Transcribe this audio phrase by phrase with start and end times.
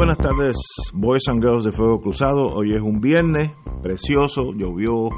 [0.00, 0.56] Buenas tardes,
[0.94, 2.54] Boys and Girls de Fuego Cruzado.
[2.54, 3.50] Hoy es un viernes
[3.82, 5.10] precioso, llovió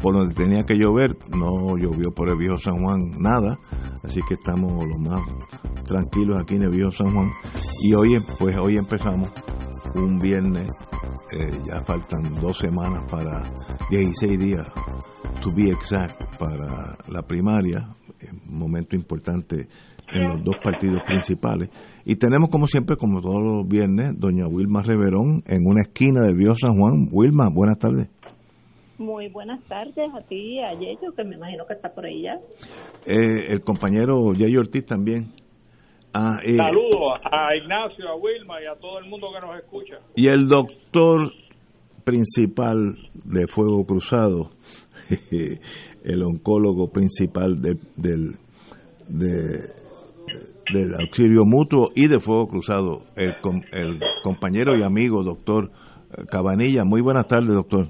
[0.00, 3.58] por donde tenía que llover, no llovió por el viejo San Juan nada,
[4.04, 5.20] así que estamos lo más
[5.84, 7.28] tranquilos aquí en el viejo San Juan.
[7.82, 9.30] Y hoy, pues hoy empezamos
[9.96, 10.68] un viernes,
[11.32, 13.42] eh, ya faltan dos semanas para
[13.90, 14.64] 16 días,
[15.42, 17.96] to be exact, para la primaria,
[18.48, 19.66] un momento importante
[20.12, 21.68] en los dos partidos principales.
[22.04, 26.36] Y tenemos, como siempre, como todos los viernes, doña Wilma Reverón en una esquina del
[26.36, 27.08] Viejo San Juan.
[27.12, 28.08] Wilma, buenas tardes.
[28.98, 32.22] Muy buenas tardes a ti y a Yeyo, que me imagino que está por ahí
[32.22, 32.34] ya.
[33.06, 35.32] Eh, el compañero Yeyo Ortiz también.
[36.12, 39.94] Ah, eh, Saludos a Ignacio, a Wilma y a todo el mundo que nos escucha.
[40.16, 41.32] Y el doctor
[42.04, 44.50] principal de Fuego Cruzado,
[46.04, 48.32] el oncólogo principal de, del,
[49.08, 49.79] de,
[50.72, 53.34] del auxilio mutuo y de fuego cruzado, el,
[53.72, 55.70] el compañero y amigo doctor
[56.28, 56.84] Cabanilla.
[56.84, 57.88] Muy buenas tardes, doctor.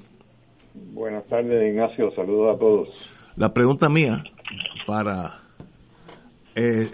[0.92, 2.10] Buenas tardes, Ignacio.
[2.14, 2.88] Saludos a todos.
[3.36, 4.22] La pregunta mía
[4.86, 5.40] para...
[6.54, 6.90] Eh,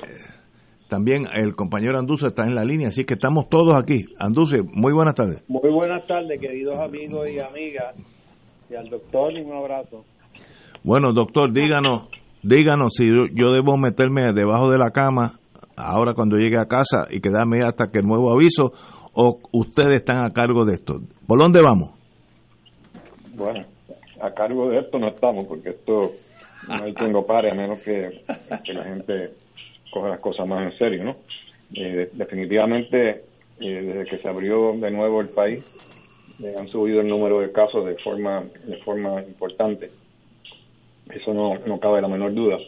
[0.88, 4.04] también el compañero Anduce está en la línea, así que estamos todos aquí.
[4.20, 5.42] Anduce, muy buenas tardes.
[5.48, 7.96] Muy buenas tardes, queridos amigos y amigas.
[8.70, 10.04] Y al doctor, un abrazo.
[10.84, 12.08] Bueno, doctor, díganos,
[12.42, 15.40] díganos si yo debo meterme debajo de la cama
[15.77, 18.72] ahora cuando llegue a casa y quedarme hasta que el nuevo aviso
[19.12, 21.00] o ustedes están a cargo de esto?
[21.27, 21.91] ¿Por dónde vamos?
[23.34, 23.66] Bueno,
[24.20, 26.12] a cargo de esto no estamos porque esto
[26.69, 28.22] no hay quien lo pare a menos que,
[28.72, 29.31] la gente
[29.91, 31.16] coja las cosas más en serio, ¿no?
[31.75, 33.25] Eh, definitivamente,
[33.60, 35.64] eh, desde que se abrió de nuevo el país,
[36.43, 39.91] eh, han subido el número de casos de forma de forma importante.
[41.10, 42.58] Eso no, no cabe la menor duda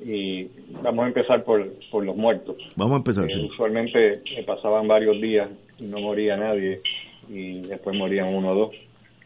[0.00, 0.48] y
[0.82, 2.56] vamos a empezar por, por los muertos.
[2.76, 3.30] Vamos a empezar.
[3.30, 5.48] Eh, usualmente pasaban varios días
[5.78, 6.80] y no moría nadie
[7.28, 8.74] y después morían uno o dos.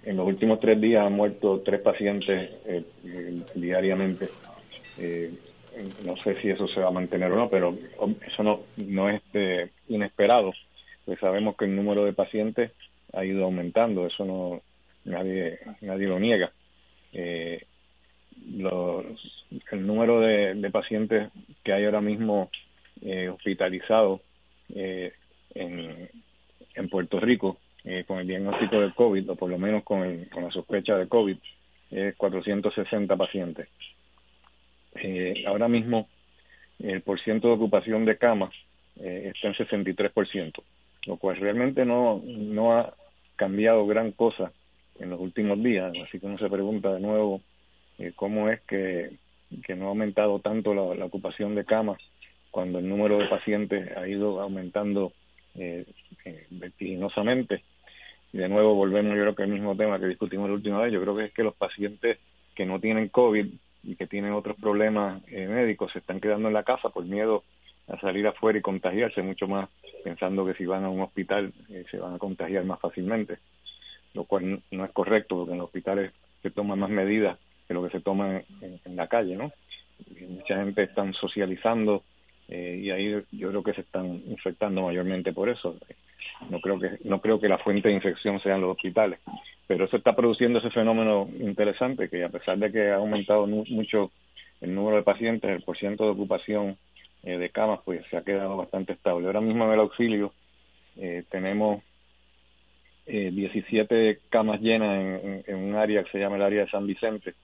[0.05, 2.85] En los últimos tres días han muerto tres pacientes eh,
[3.55, 4.29] diariamente.
[4.99, 5.31] Eh,
[6.05, 7.75] no sé si eso se va a mantener o no, pero
[8.27, 9.23] eso no, no es
[9.89, 10.53] inesperado.
[11.05, 12.73] Pues sabemos que el número de pacientes
[13.13, 14.61] ha ido aumentando, eso no
[15.05, 16.53] nadie nadie lo niega.
[17.13, 17.65] Eh,
[18.57, 19.05] los,
[19.71, 21.31] el número de, pacientes
[21.63, 22.51] que hay ahora mismo
[23.01, 24.21] eh, hospitalizados
[24.75, 25.13] eh,
[25.55, 26.09] en,
[26.75, 30.45] en Puerto Rico eh, con el diagnóstico del COVID, o por lo menos con, con
[30.45, 31.37] la sospecha de COVID,
[31.91, 33.69] es 460 pacientes.
[34.95, 36.09] Eh, ahora mismo
[36.79, 38.53] el porciento de ocupación de camas
[39.01, 40.63] eh, está en 63%,
[41.07, 42.95] lo cual realmente no, no ha
[43.37, 44.53] cambiado gran cosa
[44.99, 47.41] en los últimos días, así que uno se pregunta de nuevo
[48.03, 49.17] eh, cómo es que,
[49.77, 51.99] no ha aumentado tanto la, ocupación de camas
[52.51, 55.13] cuando el número de pacientes ha ido aumentando
[55.55, 55.87] eh,
[56.25, 57.63] eh, vertiginosamente.
[58.33, 60.93] Y de nuevo volvemos, yo creo que el mismo tema que discutimos la última vez,
[60.93, 62.19] yo creo que es que los pacientes
[62.57, 63.47] que no tienen COVID
[63.85, 67.45] y que tienen otros problemas eh, médicos se están quedando en la casa por miedo
[67.87, 69.69] a salir afuera y contagiarse mucho más,
[70.03, 71.53] pensando que si van a un hospital
[71.91, 73.39] se van a contagiar más fácilmente,
[74.15, 77.39] lo cual no es correcto porque en los hospitales se toman más medidas
[77.73, 79.53] lo que se toma en, la calle, ¿no?
[80.29, 82.03] mucha gente están socializando
[82.49, 85.77] eh, y ahí yo creo que se están infectando mayormente por eso.
[86.51, 89.21] No creo que no creo que la fuente de infección sean los hospitales,
[89.67, 94.11] pero eso está produciendo ese fenómeno interesante que a pesar de que ha aumentado mucho
[94.61, 96.77] el número de pacientes, el porcentaje de ocupación
[97.23, 99.27] eh, de camas pues se ha quedado bastante estable.
[99.27, 100.33] Ahora mismo en el auxilio
[100.97, 101.83] eh, tenemos
[103.07, 106.87] eh, 17 camas llenas en, en, un área que se llama el área de San
[106.87, 107.35] Vicente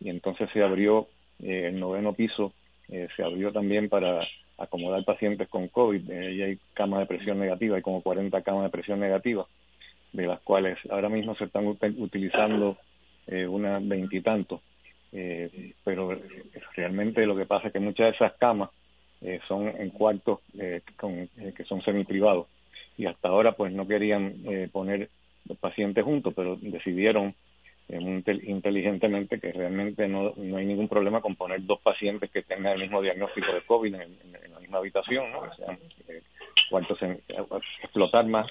[0.00, 1.08] y entonces se abrió
[1.42, 2.52] eh, el noveno piso,
[2.88, 4.26] eh, se abrió también para
[4.58, 8.64] acomodar pacientes con COVID, eh, y hay camas de presión negativa, hay como 40 camas
[8.64, 9.46] de presión negativa,
[10.12, 12.78] de las cuales ahora mismo se están utilizando
[13.26, 14.60] eh, unas veintitantos,
[15.12, 16.18] eh, pero
[16.74, 18.70] realmente lo que pasa es que muchas de esas camas
[19.20, 22.46] eh, son en cuartos eh, con, que son semi-privados,
[22.96, 24.36] y hasta ahora pues no querían
[24.72, 25.10] poner
[25.46, 27.34] los pacientes juntos, pero decidieron
[27.88, 32.82] inteligentemente que realmente no, no hay ningún problema con poner dos pacientes que tengan el
[32.82, 34.18] mismo diagnóstico de COVID en,
[34.52, 35.78] la misma habitación, que sean
[36.08, 36.22] eh,
[36.68, 36.98] cuantos
[37.82, 38.50] explotar más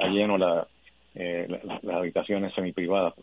[0.00, 0.66] a lleno la,
[1.14, 1.46] eh,
[1.82, 3.14] las habitaciones semiprivadas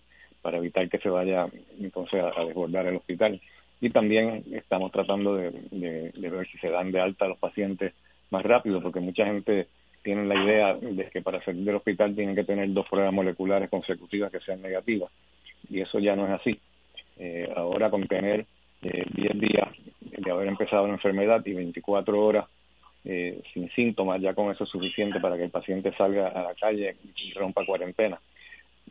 [0.42, 1.48] para evitar que se vaya
[1.80, 3.40] entonces a, desbordar el hospital.
[3.82, 7.94] Y también estamos tratando de, de, ver si se dan de alta a los pacientes
[8.30, 9.68] más rápido, porque mucha gente
[10.04, 13.70] tiene la idea de que para salir del hospital tienen que tener dos pruebas moleculares
[13.70, 15.12] consecutivas que sean negativas,
[15.70, 16.60] y eso ya no es así.
[17.18, 18.46] Eh, ahora con tener
[18.82, 19.70] eh, 10 días
[20.00, 22.46] de haber empezado la enfermedad y 24 horas
[23.04, 26.56] eh, sin síntomas, ya con eso es suficiente para que el paciente salga a la
[26.56, 28.20] calle y rompa cuarentena.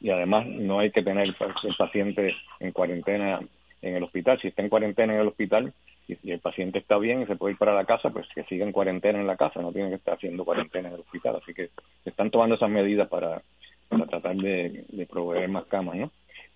[0.01, 1.37] Y además no hay que tener el
[1.77, 3.41] paciente en cuarentena
[3.83, 4.41] en el hospital.
[4.41, 5.73] Si está en cuarentena en el hospital
[6.09, 8.65] y, el paciente está bien y se puede ir para la casa, pues que siga
[8.65, 11.37] en cuarentena en la casa, no tiene que estar haciendo cuarentena en el hospital.
[11.37, 11.71] Así que
[12.03, 13.43] se están tomando esas medidas para,
[13.89, 16.11] para tratar de, de proveer más camas, ¿no?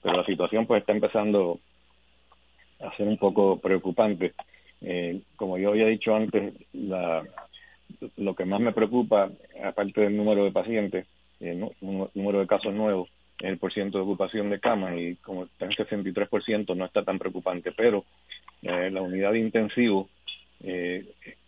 [0.04, 1.58] Pero la situación pues está empezando
[2.78, 4.34] a ser un poco preocupante.
[4.82, 7.24] Eh, como yo había dicho antes, la,
[8.18, 9.30] lo que más me preocupa,
[9.64, 11.06] aparte del número de pacientes,
[11.40, 13.08] el eh, número de casos nuevos,
[13.40, 17.72] el porcentaje de ocupación de camas y como está en 63% no está tan preocupante,
[17.72, 18.04] pero
[18.62, 20.10] eh, la unidad de intensivo
[20.62, 21.06] eh,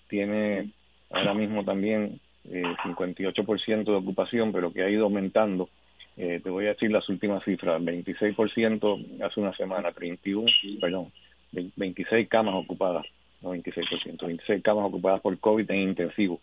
[0.09, 0.71] tiene
[1.11, 2.21] ahora mismo también
[2.51, 5.69] eh, 58% de ocupación, pero que ha ido aumentando.
[6.17, 10.47] Eh, te voy a decir las últimas cifras, 26% hace una semana, 31,
[10.81, 11.13] perdón,
[11.53, 13.05] 26 camas ocupadas,
[13.43, 16.41] no 26%, 26 camas ocupadas por COVID en intensivo.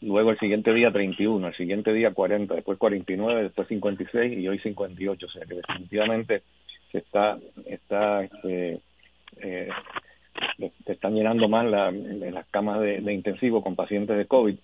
[0.00, 4.58] Luego el siguiente día 31, el siguiente día 40, después 49, después 56 y hoy
[4.58, 5.26] 58.
[5.26, 6.42] O sea que definitivamente
[6.90, 8.80] se está, está este,
[9.38, 9.68] eh,
[10.86, 14.56] se están llenando más la, las camas de, de, intensivo con pacientes de COVID.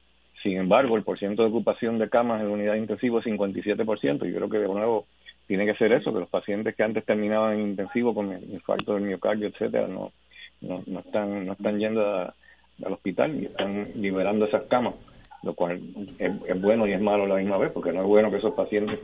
[0.42, 4.24] Sin embargo, el porcentaje de ocupación de camas en unidad de intensivo es 57%.
[4.26, 5.06] Yo creo que de nuevo
[5.46, 8.94] tiene que ser eso, que los pacientes que antes terminaban en intensivo con el infarto
[8.94, 10.12] del miocardio, etcétera, no,
[10.60, 14.94] no, no están no están yendo al hospital y están liberando esas camas,
[15.42, 15.80] lo cual
[16.18, 18.36] es, es bueno y es malo a la misma vez, porque no es bueno que
[18.36, 19.00] esos pacientes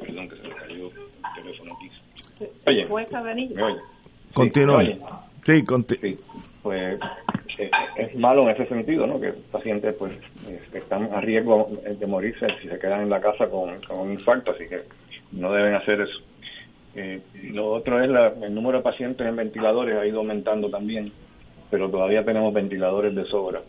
[0.00, 1.90] perdón que se me cayó el teléfono aquí.
[2.66, 2.86] Oye,
[3.60, 3.80] oye?
[4.32, 4.84] Continúa.
[5.44, 5.62] Sí,
[6.00, 6.18] sí,
[6.64, 6.98] pues
[7.58, 9.20] eh, es malo en ese sentido, ¿no?
[9.20, 10.12] Que pacientes pues
[10.48, 14.52] eh, están a riesgo de morirse si se quedan en la casa con, un infarto,
[14.52, 14.80] así que
[15.32, 16.18] no deben hacer eso.
[16.96, 17.20] Eh,
[17.52, 21.12] lo otro es la, el número de pacientes en ventiladores ha ido aumentando también,
[21.70, 23.60] pero todavía tenemos ventiladores de sobra.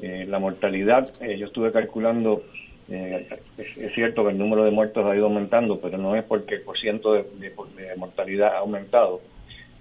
[0.00, 2.42] Eh, la mortalidad, eh, yo estuve calculando,
[2.88, 3.28] eh,
[3.58, 6.62] es, cierto que el número de muertos ha ido aumentando, pero no es porque el
[6.62, 9.20] porcentaje de, de, de mortalidad ha aumentado.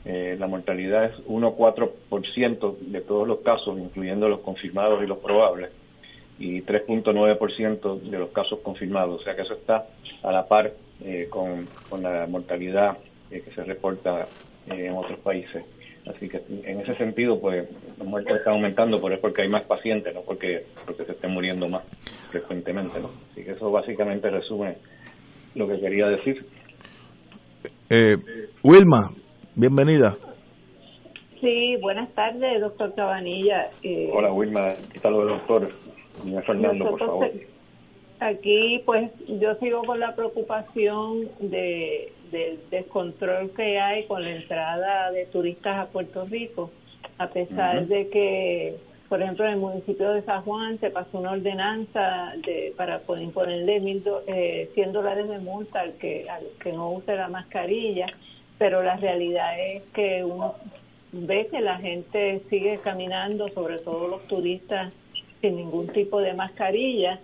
[0.06, 5.72] La mortalidad es 1,4% de todos los casos, incluyendo los confirmados y los probables,
[6.40, 9.22] y 3,9% de los casos confirmados.
[9.22, 9.86] O sea que eso está
[10.24, 10.72] a la par
[11.04, 12.98] eh, con, con, la mortalidad
[13.30, 14.28] eh, que se reporta
[14.68, 15.63] eh, en otros países.
[16.07, 19.66] Así que en ese sentido, pues las muertes están aumentando, pero es porque hay más
[19.66, 21.84] pacientes, no porque, porque se estén muriendo más
[22.31, 23.00] frecuentemente.
[23.00, 23.12] ¿no?
[23.31, 24.75] Así que eso básicamente resume
[25.56, 26.46] lo que quería decir.
[28.63, 29.12] Wilma,
[29.56, 30.16] bienvenida.
[31.42, 33.69] Sí, buenas tardes, doctor Cabanilla.
[34.12, 34.74] Hola, Wilma.
[34.92, 35.72] ¿Qué tal, doctor?
[36.46, 37.31] Fernando, por favor.
[38.19, 45.12] Aquí, pues, yo sigo con la preocupación de, del descontrol que hay con la entrada
[45.12, 46.72] de turistas a Puerto Rico,
[47.18, 48.75] a pesar de que,
[49.07, 53.24] por ejemplo, en el municipio de San Juan se pasó una ordenanza de, para poder
[53.24, 58.08] imponerle mil eh, 100 dólares de multa al que, al que no use la mascarilla,
[58.60, 60.56] pero la realidad es que uno
[61.12, 64.94] ve que la gente sigue caminando, sobre todo los turistas,
[65.42, 67.20] sin ningún tipo de mascarilla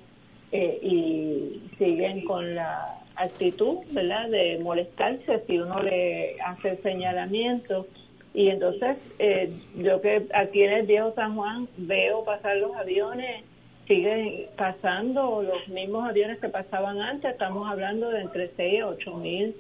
[0.52, 7.86] eh, y siguen con la actitud, ¿verdad?, de molestarse si uno le hace señalamiento.
[8.34, 13.44] Y entonces, eh, yo que aquí en el viejo San Juan veo pasar los aviones,
[13.88, 19.16] siguen pasando los mismos aviones que pasaban antes, estamos hablando de entre 6 a 8
[19.18, 19.56] mil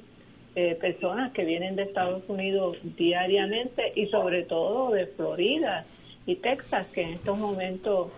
[0.55, 5.85] eh, personas que vienen de Estados Unidos diariamente y sobre todo de Florida
[6.25, 8.11] y Texas, que en estos momentos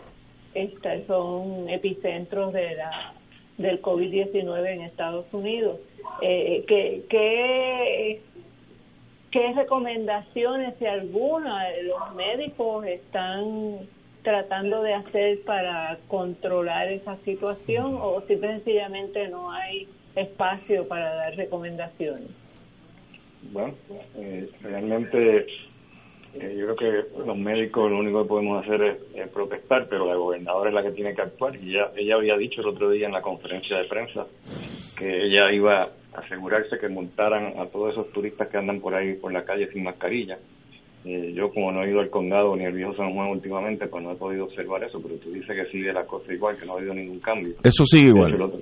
[0.54, 3.14] este, son epicentros de la
[3.58, 5.80] del COVID-19 en Estados Unidos.
[6.22, 8.22] Eh, ¿qué, qué,
[9.32, 13.80] ¿Qué recomendaciones, si alguna, los médicos están
[14.24, 21.36] tratando de hacer para controlar esa situación o si sencillamente no hay espacio para dar
[21.36, 22.30] recomendaciones?
[23.52, 23.74] Bueno,
[24.18, 25.48] eh, realmente
[26.34, 30.16] eh, yo creo que los médicos lo único que podemos hacer es, protestar, pero la
[30.16, 31.56] gobernadora es la que tiene que actuar.
[31.56, 34.26] Y ella, ella había dicho el otro día en la conferencia de prensa
[34.98, 39.14] que ella iba a asegurarse que multaran a todos esos turistas que andan por ahí
[39.14, 40.38] por la calle sin mascarilla.
[41.06, 44.04] Eh, yo como no he ido al condado ni al viejo San Juan últimamente, pues
[44.04, 46.74] no he podido observar eso, pero tú dices que sigue la cosa igual, que no
[46.74, 47.54] ha habido ningún cambio.
[47.64, 48.34] Eso sigue igual.
[48.34, 48.60] el, otro,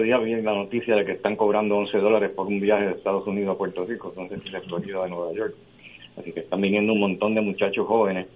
[0.00, 3.26] día vi la noticia de que están cobrando 11 dólares por un viaje de Estados
[3.26, 5.54] Unidos a Puerto Rico, sé si la Florida de Nueva York.
[6.18, 8.26] Así que están viniendo un montón de muchachos jóvenes,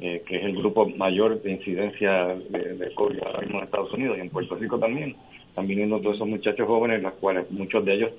[0.00, 3.92] eh, que es el grupo mayor de incidencia de, de COVID ahora mismo en Estados
[3.92, 5.16] Unidos y en Puerto Rico también.
[5.48, 8.12] Están viniendo todos esos muchachos jóvenes, los cuales muchos de ellos,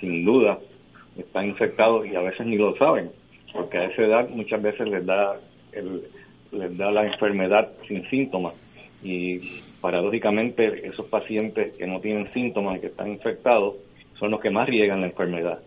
[0.00, 0.58] sin duda,
[1.18, 3.10] están infectados y a veces ni lo saben
[3.54, 5.36] porque a esa edad muchas veces les da
[6.52, 8.54] les da la enfermedad sin síntomas
[9.04, 9.38] y
[9.80, 13.76] paradójicamente esos pacientes que no tienen síntomas y que están infectados
[14.18, 15.60] son los que más riegan la enfermedad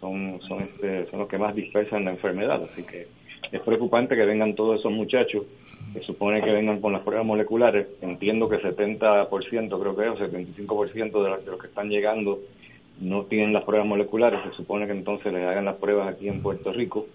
[0.00, 3.06] son son este, son los que más dispersan la enfermedad así que
[3.52, 5.46] es preocupante que vengan todos esos muchachos
[5.94, 10.16] que supone que vengan con las pruebas moleculares entiendo que 70% creo que es o
[10.16, 12.40] 75% de, de los que están llegando
[13.00, 16.42] no tienen las pruebas moleculares, se supone que entonces les hagan las pruebas aquí en
[16.42, 17.06] Puerto Rico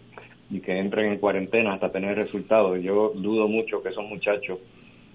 [0.50, 2.82] y que entren en cuarentena hasta tener resultados.
[2.82, 4.60] Yo dudo mucho que esos muchachos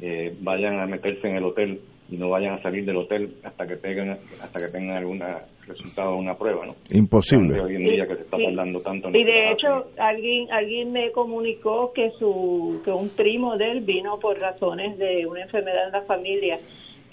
[0.01, 1.81] eh, vayan a meterse en el hotel
[2.11, 5.23] y no vayan a salir del hotel hasta que tengan hasta que tengan algún
[5.67, 6.75] resultado de una prueba, ¿no?
[6.91, 7.61] Imposible.
[7.61, 9.11] Hoy en día que se está tardando tanto.
[9.11, 14.19] y de hecho alguien alguien me comunicó que su que un primo de él vino
[14.19, 16.59] por razones de una enfermedad en la familia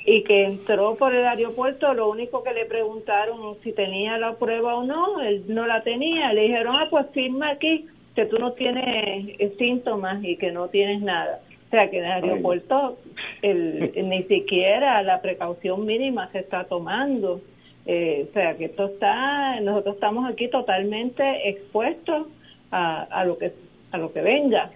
[0.10, 4.76] y que entró por el aeropuerto, lo único que le preguntaron si tenía la prueba
[4.76, 8.54] o no, él no la tenía, le dijeron, ah, pues firma aquí que tú no
[8.54, 11.42] tienes eh, síntomas y que no tienes nada.
[11.68, 12.98] O sea, que en el aeropuerto
[13.42, 17.42] el, ni siquiera la precaución mínima se está tomando.
[17.86, 22.28] Eh, o sea, que esto está, nosotros estamos aquí totalmente expuestos
[22.72, 23.54] a, a lo que
[23.92, 24.72] a lo que venga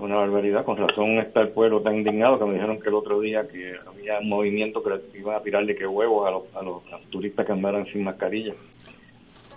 [0.00, 0.64] una barbaridad.
[0.64, 3.74] Con razón está el pueblo tan indignado que me dijeron que el otro día que
[3.86, 7.52] había un movimiento que iban a tirarle que huevos a los, a los, turistas que
[7.52, 8.54] andaran sin mascarilla.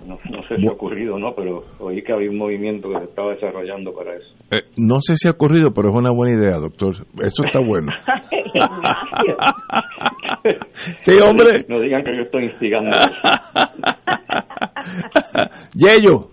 [0.06, 0.18] No,
[0.48, 3.34] sé si ha ocurrido o no, pero oí que había un movimiento que se estaba
[3.34, 4.28] desarrollando para eso.
[4.52, 6.94] Eh, no sé si ha ocurrido, pero es una buena idea, doctor.
[7.24, 7.92] Eso está bueno.
[11.02, 11.66] sí, hombre.
[11.68, 12.92] No digan que yo estoy instigando.
[15.74, 16.30] Yello.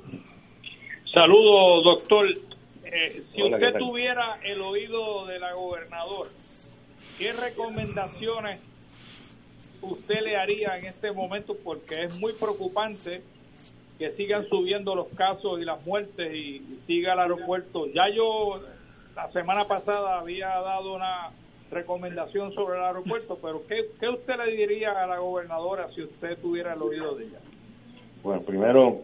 [1.15, 2.27] Saludos, doctor.
[2.85, 6.31] Eh, si usted tuviera el oído de la gobernadora,
[7.19, 8.61] ¿qué recomendaciones
[9.81, 11.55] usted le haría en este momento?
[11.63, 13.23] Porque es muy preocupante
[14.01, 17.87] que sigan subiendo los casos y las muertes y, siga el aeropuerto.
[17.89, 18.59] Ya yo
[19.15, 21.33] la semana pasada había dado una
[21.71, 26.39] recomendación sobre el aeropuerto, pero ¿qué, ¿qué usted le diría a la gobernadora si usted
[26.39, 27.41] tuviera el oído de ella?
[28.23, 29.03] Bueno, primero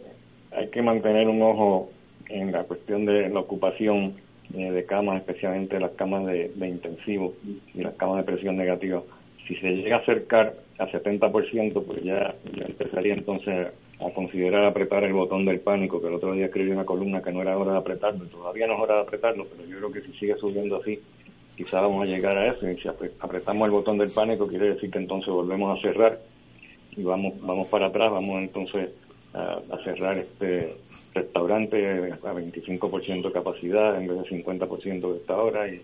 [0.51, 1.91] hay que mantener un ojo
[2.31, 4.15] en la cuestión de la ocupación
[4.55, 9.03] eh, de camas, especialmente las camas de, intensivo y las camas de presión negativa.
[9.47, 15.05] Si se llega a acercar a 70%, pues ya, ya empezaría entonces a considerar apretar
[15.05, 17.73] el botón del pánico, que el otro día escribí una columna que no era hora
[17.73, 20.77] de apretarlo, todavía no es hora de apretarlo, pero yo creo que si sigue subiendo
[20.77, 21.01] así,
[21.57, 24.91] quizás vamos a llegar a eso, y si apretamos el botón del pánico, quiere decir
[24.91, 26.21] que entonces volvemos a cerrar
[26.97, 28.91] y vamos vamos para atrás, vamos entonces
[29.33, 30.71] a, cerrar este
[31.15, 35.81] restaurante a 25% de capacidad en vez de 50% de esta hora y,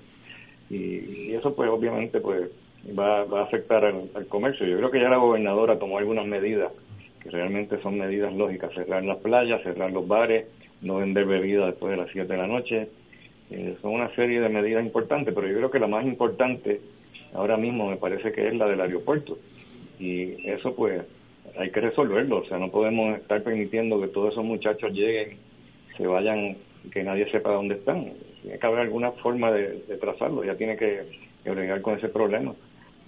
[0.71, 2.51] y, eso pues obviamente pues
[2.99, 4.67] va, va a afectar al, comercio.
[4.67, 6.73] Yo creo que ya la gobernadora tomó algunas medidas
[7.23, 10.47] que realmente son medidas lógicas, cerrar las playas, cerrar los bares,
[10.81, 12.89] no vender bebidas después de las 7 de la noche.
[13.51, 16.81] Eh, son una serie de medidas importantes, pero yo creo que la más importante
[17.35, 19.39] ahora mismo me parece que es la del aeropuerto.
[19.99, 21.03] Y eso pues
[21.59, 25.37] hay que resolverlo, o sea, no podemos estar permitiendo que todos esos muchachos lleguen,
[25.97, 26.57] se vayan,
[26.91, 28.13] que nadie sepa dónde están.
[28.43, 31.03] Tiene que haber alguna forma de, trazarlo, ya tiene que,
[31.45, 32.55] que con ese problema.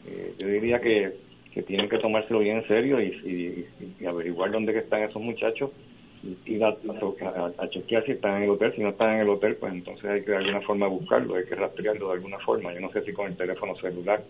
[0.07, 1.13] Eh, yo diría que,
[1.55, 3.65] que tienen que tomárselo bien en serio y,
[4.07, 5.71] averiguar dónde están esos muchachos
[6.23, 6.77] y ir a,
[7.71, 8.73] chequear si están en el hotel.
[8.75, 11.45] Si no están en el hotel, pues entonces hay que de alguna forma buscarlo, hay
[11.45, 12.75] que rastrearlo de alguna forma.
[12.75, 14.23] Yo no sé si con el teléfono celular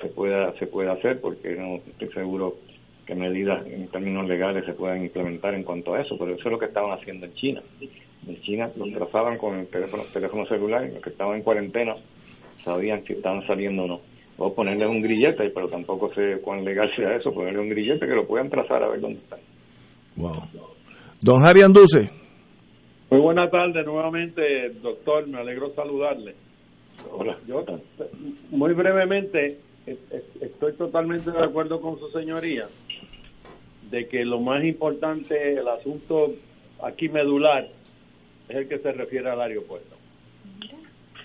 [0.00, 2.56] se pueda, se puede hacer, porque no estoy seguro
[3.06, 6.52] qué medidas en términos legales se puedan implementar en cuanto a eso, pero eso es
[6.52, 7.62] lo que estaban haciendo en China.
[8.26, 11.94] En China los trazaban con el teléfono, teléfono celular y los que estaban en cuarentena
[12.64, 14.07] sabían si estaban saliendo o no.
[14.38, 18.14] O ponerles un grillete, pero tampoco sé cuán legal sea eso, ponerle un grillete que
[18.14, 19.40] lo puedan trazar a ver dónde están.
[20.16, 20.42] Wow.
[21.20, 22.10] Don Javi Anduce.
[23.10, 26.34] Muy buena tarde nuevamente, doctor, me alegro saludarle.
[27.10, 27.36] Hola.
[27.46, 27.64] Yo,
[28.50, 29.58] muy brevemente,
[30.40, 32.68] estoy totalmente de acuerdo con su señoría
[33.90, 36.34] de que lo más importante, el asunto
[36.82, 37.66] aquí medular,
[38.48, 39.96] es el que se refiere al aeropuerto.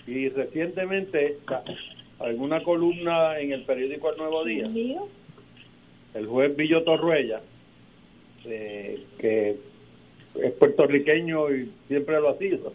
[0.06, 1.38] Y recientemente,
[2.24, 4.70] alguna columna en el periódico El Nuevo Día,
[6.14, 7.42] el juez Villo Torruella,
[8.46, 9.56] eh, que
[10.40, 12.72] es puertorriqueño y siempre lo ha sido.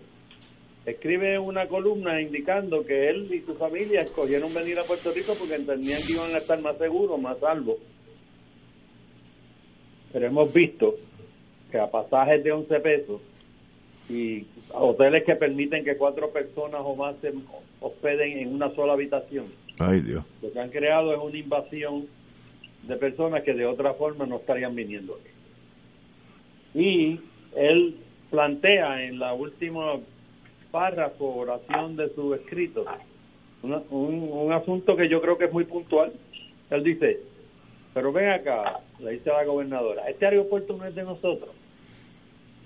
[0.85, 5.55] Escribe una columna indicando que él y su familia escogieron venir a Puerto Rico porque
[5.55, 7.77] entendían que iban a estar más seguros, más salvos.
[10.13, 10.95] Pero hemos visto
[11.71, 13.21] que a pasajes de 11 pesos
[14.09, 17.31] y hoteles que permiten que cuatro personas o más se
[17.79, 19.45] hospeden en una sola habitación.
[19.77, 20.25] Ay, Dios.
[20.41, 22.07] Lo que han creado es una invasión
[22.83, 25.29] de personas que de otra forma no estarían viniendo aquí.
[26.73, 27.19] Y
[27.55, 27.95] él
[28.29, 29.99] plantea en la última
[30.71, 32.85] párrafo, oración de su escrito,
[33.61, 36.11] un, un asunto que yo creo que es muy puntual.
[36.69, 37.19] Él dice,
[37.93, 41.49] pero ven acá, le dice a la gobernadora, este aeropuerto no es de nosotros.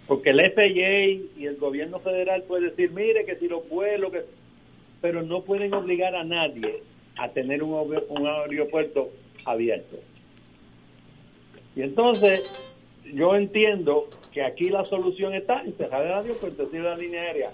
[0.08, 4.24] Porque el FAA y el gobierno federal puede decir, mire que si lo vuelos, que...
[5.02, 6.82] pero no pueden obligar a nadie
[7.18, 7.74] a tener un,
[8.10, 9.12] un aeropuerto
[9.46, 9.98] abierto.
[11.76, 12.50] Y entonces
[13.14, 17.52] yo entiendo que aquí la solución está en cerrar el aeropuerto, decir la línea aérea.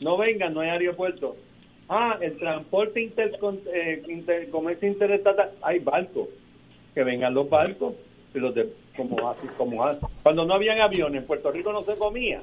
[0.00, 1.36] No vengan, no hay aeropuerto.
[1.88, 3.38] Ah, el transporte inter,
[3.74, 6.28] eh, inter, comercio interestatal, hay barcos.
[6.94, 7.94] Que vengan los barcos,
[8.34, 10.00] los de, como así, como así.
[10.22, 12.42] Cuando no habían aviones, en Puerto Rico no se comía.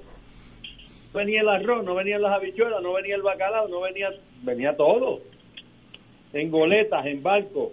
[1.13, 4.09] No venía el arroz, no venían las habichuelas, no venía el bacalao, no venía,
[4.43, 5.21] venía todo.
[6.33, 7.71] En goletas, en barcos,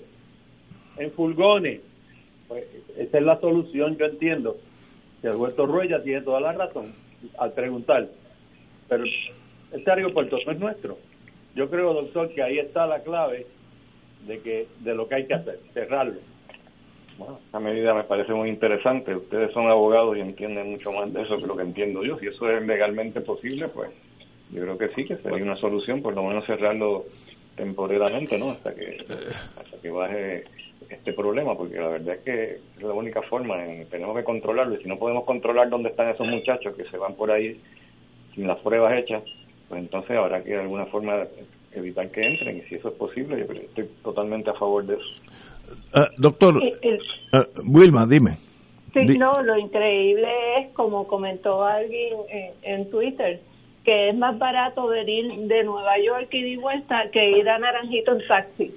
[0.97, 1.81] en furgones.
[2.49, 2.65] Pues
[2.97, 4.57] esa es la solución, yo entiendo.
[5.21, 6.95] Que Alberto Ruella tiene toda la razón
[7.39, 8.09] al preguntar.
[8.89, 9.05] Pero
[9.73, 10.99] este aeropuerto no es nuestro.
[11.55, 13.47] Yo creo, doctor, que ahí está la clave
[14.27, 16.21] de que de lo que hay que hacer, cerrarlo.
[17.19, 19.15] Bueno, esta medida me parece muy interesante.
[19.15, 22.19] Ustedes son abogados y entienden mucho más de eso que lo que entiendo yo.
[22.19, 23.91] Si eso es legalmente posible, pues
[24.51, 27.05] yo creo que sí, que sería una solución, por lo menos cerrarlo
[27.57, 28.51] temporalmente, ¿no?
[28.51, 29.05] Hasta que
[29.57, 30.45] hasta que baje
[30.91, 32.45] este problema, porque la verdad es que
[32.77, 33.57] es la única forma,
[33.91, 37.15] tenemos que controlarlo, y si no podemos controlar dónde están esos muchachos que se van
[37.15, 37.61] por ahí
[38.35, 39.23] sin las pruebas hechas,
[39.69, 41.25] pues entonces habrá que de alguna forma
[41.73, 45.54] evitar que entren, y si eso es posible, yo estoy totalmente a favor de eso.
[45.95, 46.63] Ah, doctor, uh,
[47.67, 48.39] Wilma, dime.
[48.93, 52.17] Sí, no, lo increíble es, como comentó alguien
[52.63, 53.41] en, Twitter,
[53.85, 58.13] que es más barato venir de Nueva York y de vuelta que ir a Naranjito
[58.13, 58.73] en taxi.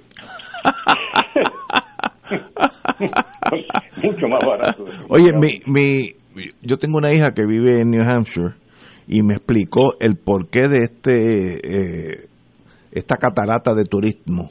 [4.03, 4.85] Mucho más barato.
[5.09, 6.13] Oye, mi, mi,
[6.61, 8.55] yo tengo una hija que vive en New Hampshire
[9.07, 11.13] y me explicó el porqué de este
[11.57, 12.27] eh,
[12.91, 14.49] esta catarata de turismo.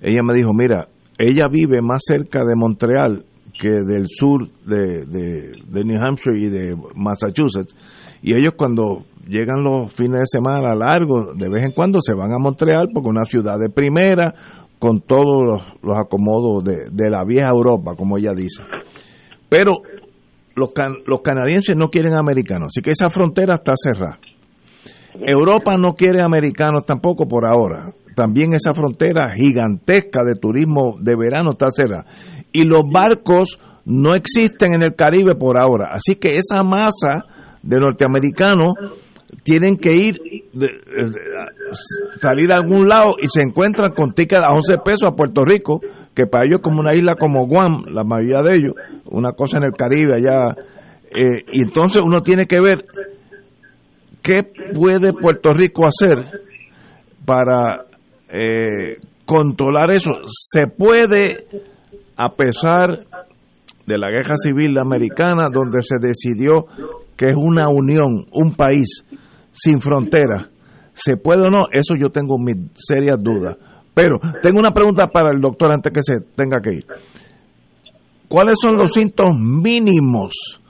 [0.00, 0.86] Ella me dijo, mira,
[1.20, 3.24] ella vive más cerca de Montreal
[3.58, 7.76] que del sur de, New Hampshire y de Massachusetts.
[8.22, 12.32] Y ellos cuando llegan los fines de semana largos, de vez en cuando se van
[12.32, 14.34] a Montreal porque es una ciudad de primera,
[14.78, 18.62] con todos los, acomodos de, de, la vieja Europa, como ella dice.
[19.50, 19.82] Pero
[20.56, 20.70] los,
[21.06, 24.18] los canadienses no quieren americanos, así que esa frontera está cerrada.
[25.20, 27.92] Europa no quiere americanos tampoco por ahora.
[28.14, 32.06] También esa frontera gigantesca de turismo de verano está cerrada.
[32.52, 35.90] Y los barcos no existen en el Caribe por ahora.
[35.92, 37.24] Así que esa masa
[37.62, 38.74] de norteamericanos
[39.42, 40.18] tienen que ir,
[42.18, 45.80] salir a algún lado y se encuentran con tickets a 11 pesos a Puerto Rico,
[46.14, 48.74] que para ellos como una isla como Guam, la mayoría de ellos,
[49.06, 50.56] una cosa en el Caribe allá.
[51.12, 52.84] Eh, y entonces uno tiene que ver
[54.22, 54.42] qué
[54.74, 56.40] puede Puerto Rico hacer
[57.24, 57.86] para
[58.32, 60.10] eh, controlar eso.
[60.26, 61.46] Se puede,
[62.16, 63.04] a pesar
[63.86, 66.66] de la guerra civil americana, donde se decidió
[67.16, 69.04] que es una unión, un país
[69.52, 70.48] sin fronteras.
[70.92, 71.62] ¿Se puede o no?
[71.72, 73.56] Eso yo tengo mis serias dudas.
[73.94, 76.86] Pero tengo una pregunta para el doctor antes que se tenga que ir.
[78.28, 80.60] ¿Cuáles son los síntomas mínimos?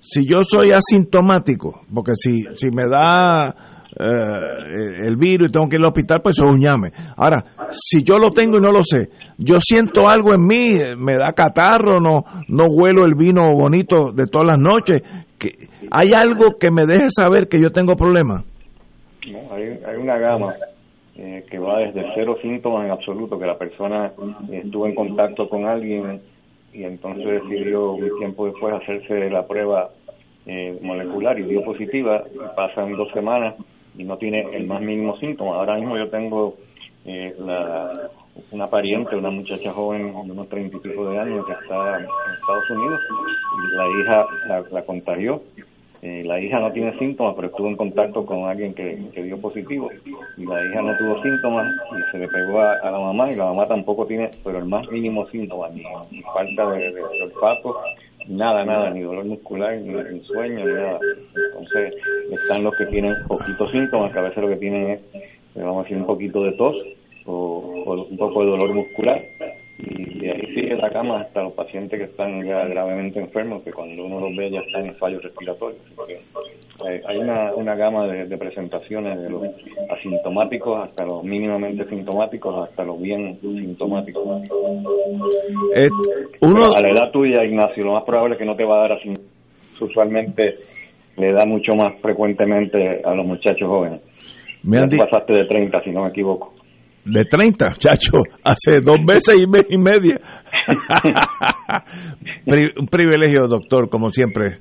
[0.00, 5.76] Si yo soy asintomático, porque si, si me da eh, el virus y tengo que
[5.76, 6.92] ir al hospital, pues eso es un llame.
[7.16, 11.14] Ahora, si yo lo tengo y no lo sé, yo siento algo en mí, me
[11.14, 15.02] da catarro, no, no huelo el vino bonito de todas las noches,
[15.38, 18.44] que ¿Hay algo que me deje saber que yo tengo problemas?
[19.30, 20.54] No, hay, una gama
[21.16, 24.12] eh, que va desde cero síntomas en absoluto, que la persona
[24.50, 26.20] estuvo en contacto con alguien
[26.72, 29.90] y entonces decidió un tiempo después hacerse la prueba
[30.46, 32.24] eh, molecular y dio positiva,
[32.56, 33.54] pasan dos semanas
[33.96, 35.56] y no tiene el más mínimo síntoma.
[35.56, 36.56] Ahora mismo yo tengo
[37.04, 38.10] eh, la,
[38.50, 42.06] una pariente, una muchacha joven de unos treinta y pico de años que está en
[42.34, 43.00] Estados Unidos
[43.58, 45.42] y la hija la, la contagió
[46.02, 49.88] eh, la hija no tiene síntomas, pero estuvo en contacto con alguien que, dio positivo
[50.36, 53.44] y la hija no tuvo síntomas y se le pegó a, la mamá y la
[53.44, 55.84] mamá tampoco tiene, pero el más mínimo síntoma, ni,
[56.22, 57.76] falta de, olfato,
[58.28, 60.98] nada, nada, ni dolor muscular, ni, sueño, ni nada.
[61.50, 61.94] Entonces
[62.30, 65.00] están los que tienen poquitos síntomas, que a veces lo que tienen es,
[65.54, 66.76] vamos a decir, un poquito de tos
[67.26, 69.22] o un poco de dolor muscular
[69.84, 73.72] y de ahí sigue la cama hasta los pacientes que están ya gravemente enfermos, que
[73.72, 75.80] cuando uno los ve ya están en fallos respiratorios.
[77.06, 79.42] hay una, una gama de, presentaciones de los
[79.90, 84.42] asintomáticos hasta los mínimamente sintomáticos hasta los bien sintomáticos.
[85.76, 85.88] Eh,
[86.42, 86.72] uno...
[86.72, 88.92] A la edad tuya, Ignacio, lo más probable es que no te va a dar
[88.92, 89.12] así.
[89.80, 90.58] Usualmente
[91.16, 94.00] le da mucho más frecuentemente a los muchachos jóvenes.
[94.62, 96.61] Me han pasaste de 30, si no me equivoco
[97.04, 100.20] de 30, chacho, hace dos veces y, mes y media.
[102.78, 104.58] un privilegio, doctor, como siempre.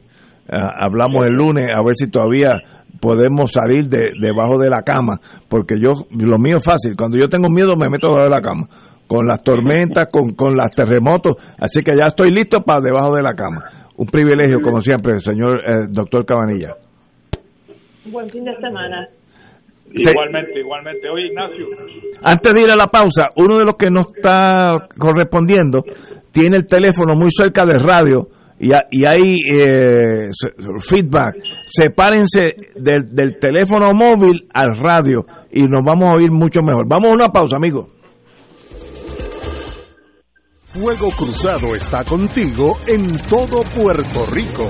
[0.49, 2.59] Ah, hablamos el lunes a ver si todavía
[2.99, 7.27] podemos salir de debajo de la cama, porque yo, lo mío es fácil, cuando yo
[7.29, 8.67] tengo miedo me meto debajo de la cama,
[9.07, 13.21] con las tormentas, con, con los terremotos, así que ya estoy listo para debajo de
[13.21, 13.63] la cama.
[13.97, 16.75] Un privilegio, como siempre, señor eh, doctor Cabanilla.
[18.05, 19.07] Buen fin de semana.
[19.93, 21.09] Igualmente, igualmente.
[21.09, 21.65] Oye, Ignacio.
[22.21, 25.83] Antes de ir a la pausa, uno de los que no está correspondiendo
[26.31, 28.27] tiene el teléfono muy cerca del radio
[28.59, 30.29] y, y hay eh,
[30.79, 31.35] feedback.
[31.65, 36.87] Sepárense del, del teléfono móvil al radio y nos vamos a oír mucho mejor.
[36.87, 37.87] Vamos a una pausa, amigos.
[40.67, 44.69] Fuego Cruzado está contigo en todo Puerto Rico.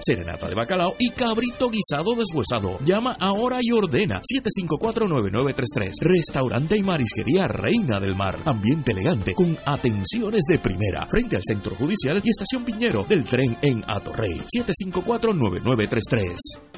[0.00, 2.78] serenata de bacalao y cabrito guisado deshuesado.
[2.84, 5.92] Llama ahora y ordena 754-9933.
[6.00, 8.38] Restaurante y marisquería Reina del Mar.
[8.44, 11.06] Ambiente elegante con atenciones de primera.
[11.08, 14.38] Frente al Centro Judicial y Estación Piñero del tren en Atorrey.
[14.56, 16.77] 754-9933.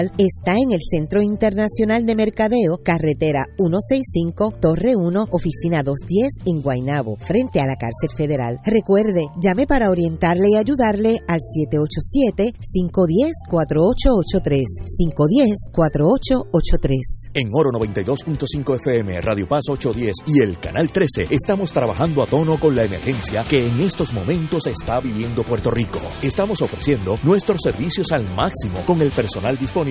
[0.17, 7.17] está en el Centro Internacional de Mercadeo, carretera 165, Torre 1, oficina 210 en Guaynabo,
[7.17, 8.59] frente a la cárcel federal.
[8.63, 11.39] Recuerde, llame para orientarle y ayudarle al
[13.51, 14.63] 787-510-4883,
[15.73, 17.31] 510-4883.
[17.33, 22.59] En Oro 92.5 FM, Radio Paz 810 y el Canal 13 estamos trabajando a tono
[22.59, 25.99] con la emergencia que en estos momentos está viviendo Puerto Rico.
[26.21, 29.90] Estamos ofreciendo nuestros servicios al máximo con el personal disponible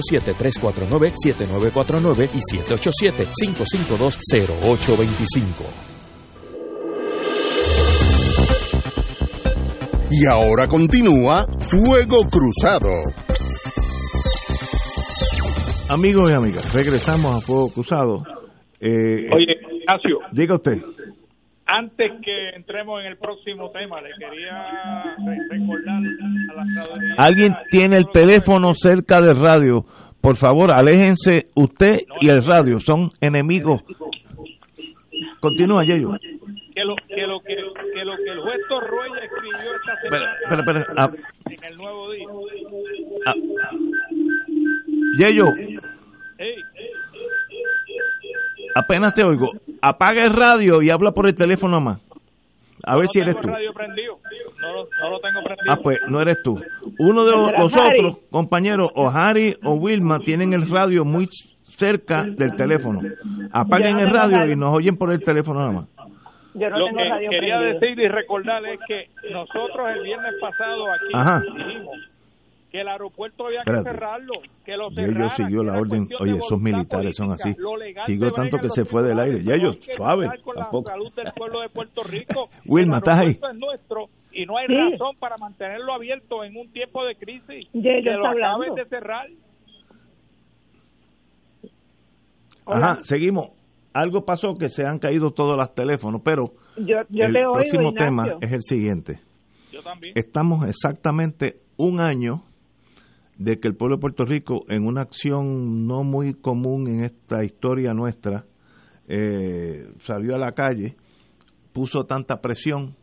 [0.00, 5.44] 787-349-7949 y 787-552-0825.
[10.12, 12.88] Y ahora continúa Fuego Cruzado.
[15.88, 18.24] Amigos y amigas, regresamos a Fuego Cruzado.
[18.80, 20.18] Eh, Oye, Ignacio.
[20.32, 20.78] Diga usted.
[21.72, 25.16] Antes que entremos en el próximo tema, le quería
[25.48, 26.02] recordar
[26.50, 29.84] a la Alguien tiene el teléfono cerca del radio
[30.20, 33.82] por favor, aléjense usted y el radio, son enemigos.
[35.40, 36.10] Continúa, Yeyo.
[36.74, 40.86] Que lo que, lo que, que, lo que el juez Torruella escribió esta semana.
[40.98, 41.10] Ah.
[41.46, 42.26] en el nuevo día.
[43.26, 43.34] Ah.
[45.16, 45.44] Yeyo.
[48.74, 49.46] Apenas te oigo.
[49.82, 52.00] Apaga el radio y habla por el teléfono más.
[52.84, 53.48] A ver si eres tú.
[53.48, 54.16] Radio prendido.
[54.60, 55.72] No, no, lo tengo prendido.
[55.72, 56.58] Ah, pues no eres tú.
[56.98, 61.28] Uno de los, otros compañeros, o Harry o Wilma, tienen el radio muy
[61.64, 63.00] cerca del teléfono.
[63.52, 65.88] Apaguen el radio y nos oyen por el teléfono nada más.
[66.54, 67.80] Yo no Lo tengo que radio quería prendido.
[67.80, 71.92] decir y recordar es que nosotros el viernes pasado aquí dijimos
[72.70, 73.84] que el aeropuerto había Espérate.
[73.84, 75.16] que cerrarlo, que lo Y cerraran.
[75.22, 76.08] ellos siguió la orden.
[76.20, 77.42] Oye, esos militares son así.
[77.54, 77.62] política.
[77.62, 79.38] Lo legal Siguió tanto que se fue del aire.
[79.44, 80.82] Y ellos, no hay que suave, tampoco.
[80.88, 82.48] la salud del pueblo de Puerto Rico.
[82.66, 83.30] Wilma, El ¿estás ahí?
[83.30, 84.74] es nuestro y no hay Sí.
[84.92, 87.68] razón para mantenerlo abierto en un tiempo de crisis.
[87.72, 89.26] Ya, que lo acaben de cerrar.
[92.66, 93.48] Ajá, seguimos.
[93.92, 97.52] Algo pasó que se han caído todos los teléfonos, pero Yo, yo el te oigo,
[97.54, 98.06] próximo Ignacio.
[98.06, 99.20] tema es el siguiente.
[99.72, 100.12] Yo también.
[100.16, 102.44] Estamos exactamente un año
[103.40, 107.42] de que el pueblo de Puerto Rico, en una acción no muy común en esta
[107.42, 108.44] historia nuestra,
[109.08, 110.94] eh, salió a la calle,
[111.72, 112.96] puso tanta presión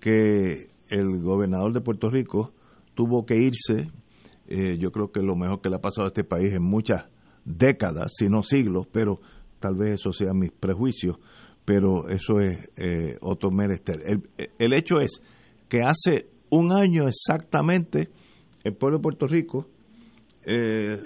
[0.00, 2.54] que el gobernador de Puerto Rico
[2.94, 3.90] tuvo que irse.
[4.46, 7.04] Eh, yo creo que lo mejor que le ha pasado a este país en muchas
[7.44, 9.20] décadas, si no siglos, pero
[9.60, 11.18] tal vez eso sea mis prejuicios,
[11.66, 14.00] pero eso es eh, otro menester.
[14.06, 15.20] El, el hecho es
[15.68, 18.08] que hace un año exactamente
[18.64, 19.68] el pueblo de Puerto Rico,
[20.46, 21.02] eh,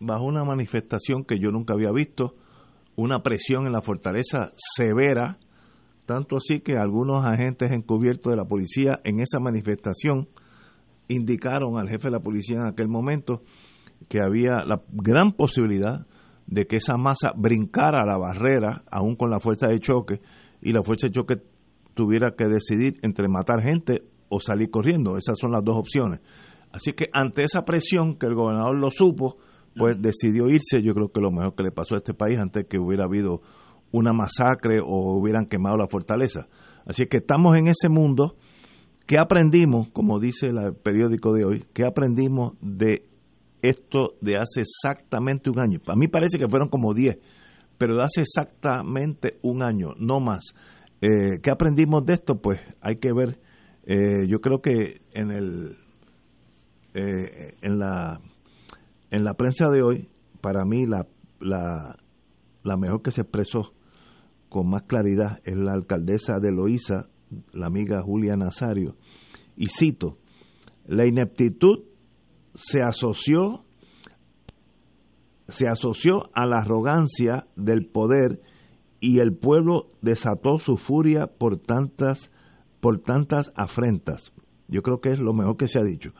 [0.00, 2.34] bajo una manifestación que yo nunca había visto,
[2.96, 5.38] una presión en la fortaleza severa,
[6.06, 10.28] tanto así que algunos agentes encubiertos de la policía en esa manifestación
[11.08, 13.42] indicaron al jefe de la policía en aquel momento
[14.08, 16.06] que había la gran posibilidad
[16.46, 20.20] de que esa masa brincara la barrera, aún con la fuerza de choque,
[20.60, 21.34] y la fuerza de choque
[21.94, 25.16] tuviera que decidir entre matar gente o salir corriendo.
[25.16, 26.20] Esas son las dos opciones.
[26.74, 29.36] Así que ante esa presión que el gobernador lo supo,
[29.76, 30.82] pues decidió irse.
[30.82, 33.42] Yo creo que lo mejor que le pasó a este país antes que hubiera habido
[33.92, 36.48] una masacre o hubieran quemado la fortaleza.
[36.84, 38.34] Así que estamos en ese mundo.
[39.06, 43.06] ¿Qué aprendimos, como dice el periódico de hoy, qué aprendimos de
[43.62, 45.78] esto de hace exactamente un año?
[45.86, 47.18] A mí parece que fueron como 10,
[47.78, 50.54] pero de hace exactamente un año, no más.
[51.00, 52.40] Eh, ¿Qué aprendimos de esto?
[52.40, 53.38] Pues hay que ver.
[53.84, 55.83] Eh, yo creo que en el
[56.94, 58.20] eh, en la
[59.10, 60.08] en la prensa de hoy,
[60.40, 61.06] para mí la,
[61.38, 61.96] la,
[62.64, 63.72] la mejor que se expresó
[64.48, 67.08] con más claridad es la alcaldesa de Loíza,
[67.52, 68.96] la amiga Julia Nazario,
[69.56, 70.18] y cito,
[70.86, 71.84] la ineptitud
[72.54, 73.64] se asoció
[75.48, 78.40] se asoció a la arrogancia del poder
[79.00, 82.30] y el pueblo desató su furia por tantas
[82.80, 84.32] por tantas afrentas.
[84.68, 86.12] Yo creo que es lo mejor que se ha dicho.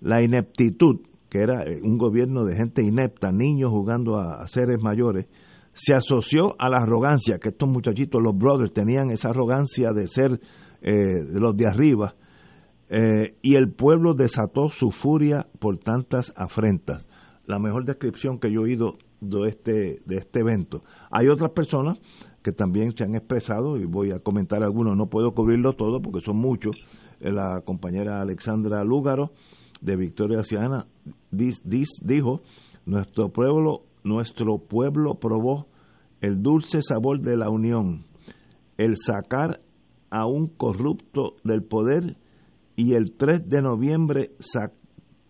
[0.00, 5.26] La ineptitud, que era eh, un gobierno de gente inepta, niños jugando a, seres mayores,
[5.72, 10.40] se asoció a la arrogancia, que estos muchachitos, los brothers, tenían esa arrogancia de ser
[10.82, 12.14] eh, los de arriba,
[12.88, 17.06] eh, y el pueblo desató su furia por tantas afrentas.
[17.46, 20.84] La mejor descripción que yo he oído de este, de este evento.
[21.10, 22.00] Hay otras personas
[22.42, 26.20] que también se han expresado, y voy a comentar algunos, no puedo cubrirlo todo porque
[26.20, 26.76] son muchos.
[27.20, 29.32] Eh, La compañera Alexandra Lúgaro
[29.80, 30.86] de Victoria Ciudadana
[31.30, 32.40] dis- dis- dijo,
[32.86, 35.66] nuestro pueblo, nuestro pueblo probó
[36.20, 38.06] el dulce sabor de la unión,
[38.76, 39.60] el sacar
[40.10, 42.16] a un corrupto del poder
[42.76, 44.72] y el 3 de noviembre sa-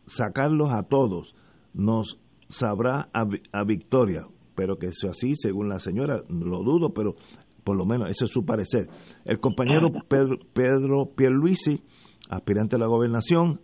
[0.07, 1.35] sacarlos a todos
[1.75, 4.27] nos sabrá a, a victoria.
[4.55, 7.15] Pero que eso así, según la señora, lo dudo, pero
[7.65, 8.89] por lo menos ese es su parecer.
[9.25, 11.83] El compañero Pedro, Pedro Pierluisi,
[12.31, 13.61] aspirante a la gobernación,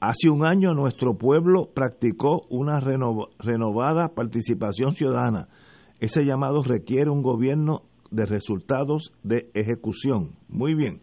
[0.00, 5.48] hace un año nuestro pueblo practicó una renova- renovada participación ciudadana.
[6.00, 10.36] Ese llamado requiere un gobierno de resultados de ejecución.
[10.48, 11.00] Muy bien.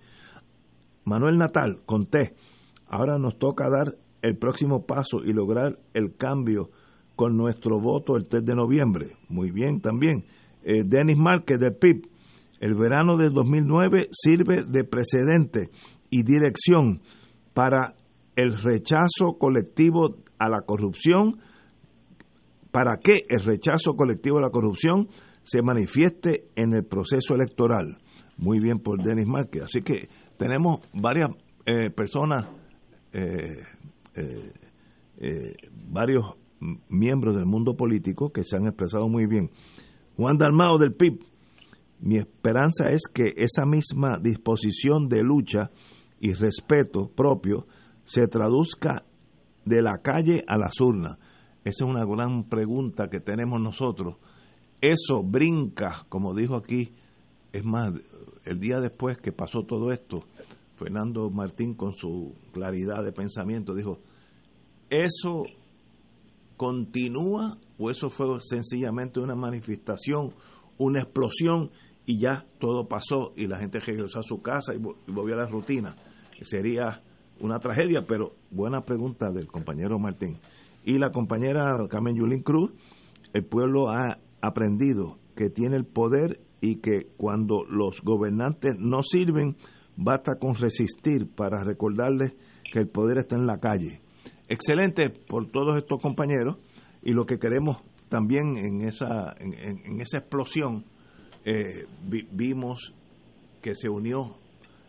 [1.05, 2.35] Manuel Natal, conté,
[2.87, 6.69] ahora nos toca dar el próximo paso y lograr el cambio
[7.15, 9.17] con nuestro voto el 3 de noviembre.
[9.27, 10.25] Muy bien también.
[10.63, 12.07] Eh, Denis Márquez del PIB,
[12.61, 15.69] el verano de 2009 sirve de precedente
[16.09, 17.01] y dirección
[17.53, 17.95] para
[18.35, 21.39] el rechazo colectivo a la corrupción,
[22.71, 25.07] para que el rechazo colectivo a la corrupción
[25.43, 27.97] se manifieste en el proceso electoral.
[28.37, 29.63] Muy bien por Denis Márquez.
[29.63, 31.29] Así que tenemos varias
[31.65, 32.47] eh, personas,
[33.11, 33.63] eh,
[34.15, 35.53] eh,
[35.87, 36.33] varios
[36.89, 39.51] miembros del mundo político que se han expresado muy bien.
[40.17, 41.19] Juan Dalmao del PIB,
[41.99, 45.71] mi esperanza es que esa misma disposición de lucha
[46.19, 47.65] y respeto propio
[48.13, 49.05] se traduzca
[49.65, 51.17] de la calle a las urnas.
[51.63, 54.17] Esa es una gran pregunta que tenemos nosotros.
[54.81, 56.93] Eso brinca, como dijo aquí,
[57.51, 57.91] es más,
[58.45, 60.25] el día después que pasó todo esto,
[60.75, 63.97] Fernando Martín con su claridad de pensamiento dijo,
[64.91, 65.45] ¿eso
[66.55, 70.35] continúa o eso fue sencillamente una manifestación,
[70.77, 71.71] una explosión
[72.05, 75.47] y ya todo pasó y la gente regresó a su casa y volvió a la
[75.47, 75.95] rutina.
[76.43, 77.01] Sería
[77.43, 80.37] una tragedia, pero buena pregunta del compañero Martín.
[80.85, 82.71] Y la compañera Carmen Yulín Cruz,
[83.33, 89.57] el pueblo ha aprendido que tiene el poder y que cuando los gobernantes no sirven,
[89.97, 92.33] basta con resistir para recordarles
[92.71, 93.99] que el poder está en la calle.
[94.47, 96.57] Excelente por todos estos compañeros
[97.01, 97.77] y lo que queremos
[98.07, 100.85] también en esa, en, esa explosión,
[101.43, 101.87] eh,
[102.31, 102.93] vimos
[103.61, 104.37] que se unió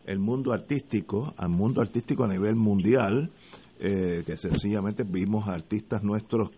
[0.07, 3.31] el mundo artístico al mundo artístico a nivel mundial,
[3.79, 6.51] eh, que sencillamente vimos artistas nuestros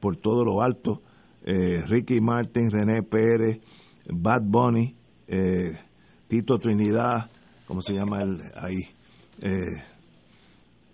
[0.00, 1.02] por todo lo alto,
[1.44, 3.60] eh, Ricky Martin, René Pérez,
[4.08, 4.94] Bad Bunny,
[5.28, 5.78] eh,
[6.28, 7.30] Tito Trinidad,
[7.66, 8.78] ¿cómo se llama el ahí?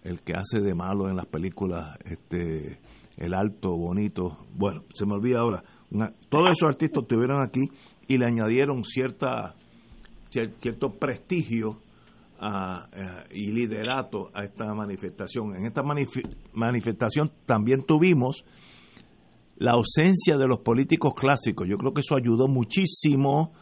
[0.03, 2.79] El que hace de malo en las películas, este,
[3.17, 5.65] el alto, bonito, bueno, se me olvida ahora.
[6.29, 7.63] todos esos artistas estuvieron aquí
[8.07, 9.57] y le añadieron cierta
[10.31, 11.81] cierto prestigio
[13.31, 15.57] y liderato a esta manifestación.
[15.57, 15.83] En esta
[16.53, 18.45] manifestación también tuvimos
[19.57, 21.67] la ausencia de los políticos clásicos.
[21.69, 23.53] Yo creo que eso ayudó muchísimo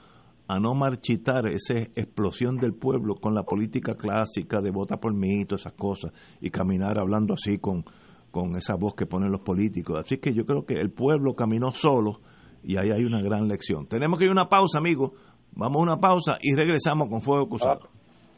[0.47, 5.45] a no marchitar esa explosión del pueblo con la política clásica de vota por mí
[5.47, 7.85] todas esas cosas y caminar hablando así con,
[8.31, 10.01] con esa voz que ponen los políticos.
[10.05, 12.21] Así que yo creo que el pueblo caminó solo
[12.63, 13.87] y ahí hay una gran lección.
[13.87, 15.13] Tenemos que ir a una pausa, amigos.
[15.53, 17.94] Vamos a una pausa y regresamos con Fuego Cruzado.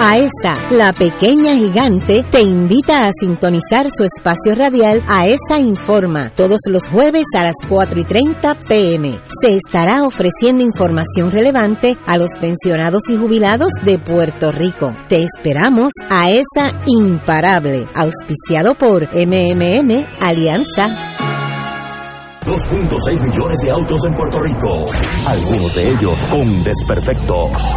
[0.00, 6.86] AESA, la pequeña gigante, te invita a sintonizar su espacio radial AESA Informa todos los
[6.88, 9.20] jueves a las 4 y 30 pm.
[9.42, 14.94] Se estará ofreciendo información relevante a los pensionados y jubilados de Puerto Rico.
[15.08, 20.84] Te esperamos AESA Imparable, auspiciado por MMM Alianza.
[22.46, 24.84] 2.6 millones de autos en Puerto Rico,
[25.26, 27.76] algunos de ellos con desperfectos.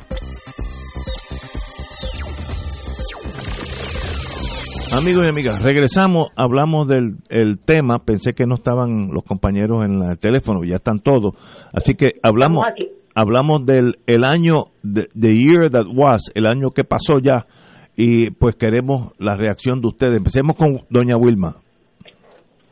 [4.93, 10.01] Amigos y amigas, regresamos, hablamos del el tema, pensé que no estaban los compañeros en
[10.03, 11.33] el teléfono, ya están todos,
[11.73, 12.67] así que hablamos
[13.15, 17.45] hablamos del el año, the, year that was, el año que pasó ya,
[17.95, 20.17] y pues queremos la reacción de ustedes.
[20.17, 21.55] Empecemos con doña Wilma.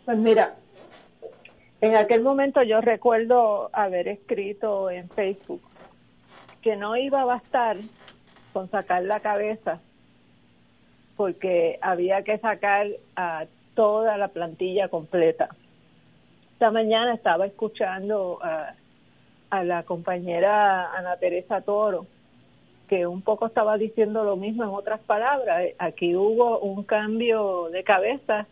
[0.05, 0.55] Pues mira,
[1.81, 5.61] en aquel momento yo recuerdo haber escrito en Facebook
[6.61, 7.77] que no iba a bastar
[8.53, 9.81] con sacar la cabeza
[11.19, 13.45] porque había que sacar a
[13.75, 15.49] toda la plantilla completa.
[16.53, 18.73] Esta mañana estaba escuchando a,
[19.49, 22.05] a la compañera Ana Teresa Toro,
[22.87, 25.73] que un poco estaba diciendo lo mismo en otras palabras.
[25.77, 28.47] Aquí hubo un cambio de cabeza,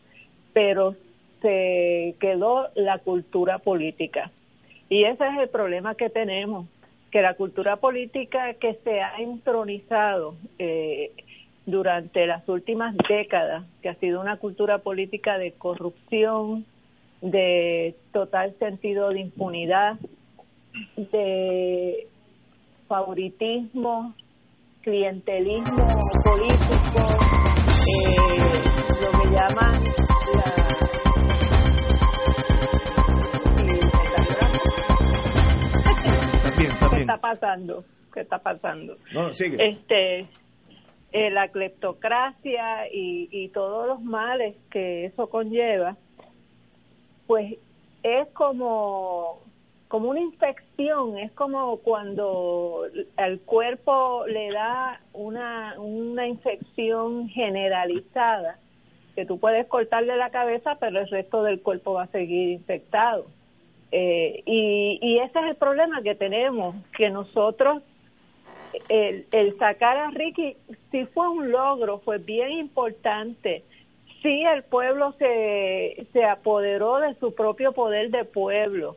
[0.51, 0.93] pero
[1.41, 4.29] se quedó la cultura política.
[4.89, 6.67] Y ese es el problema que tenemos,
[7.11, 11.13] que la cultura política que se ha entronizado eh,
[11.67, 16.65] durante las últimas décadas, que ha sido una cultura política de corrupción,
[17.21, 19.97] de total sentido de impunidad,
[20.95, 22.07] de
[22.87, 24.15] favoritismo,
[24.81, 27.07] clientelismo político,
[27.85, 28.21] eh,
[29.01, 29.83] lo que llaman
[36.57, 37.83] ¿Qué está pasando?
[38.13, 38.95] ¿Qué está pasando?
[39.13, 39.57] No, sigue.
[39.69, 40.27] Este,
[41.11, 45.95] eh, la cleptocracia y, y todos los males que eso conlleva,
[47.27, 47.55] pues
[48.03, 49.41] es como
[49.87, 52.83] como una infección, es como cuando
[53.15, 58.59] al cuerpo le da una, una infección generalizada,
[59.15, 63.27] que tú puedes cortarle la cabeza, pero el resto del cuerpo va a seguir infectado.
[63.91, 67.81] Eh, y, y ese es el problema que tenemos, que nosotros,
[68.89, 70.55] el, el sacar a Ricky,
[70.91, 73.63] sí fue un logro, fue bien importante.
[74.21, 78.95] Sí, el pueblo se, se apoderó de su propio poder de pueblo.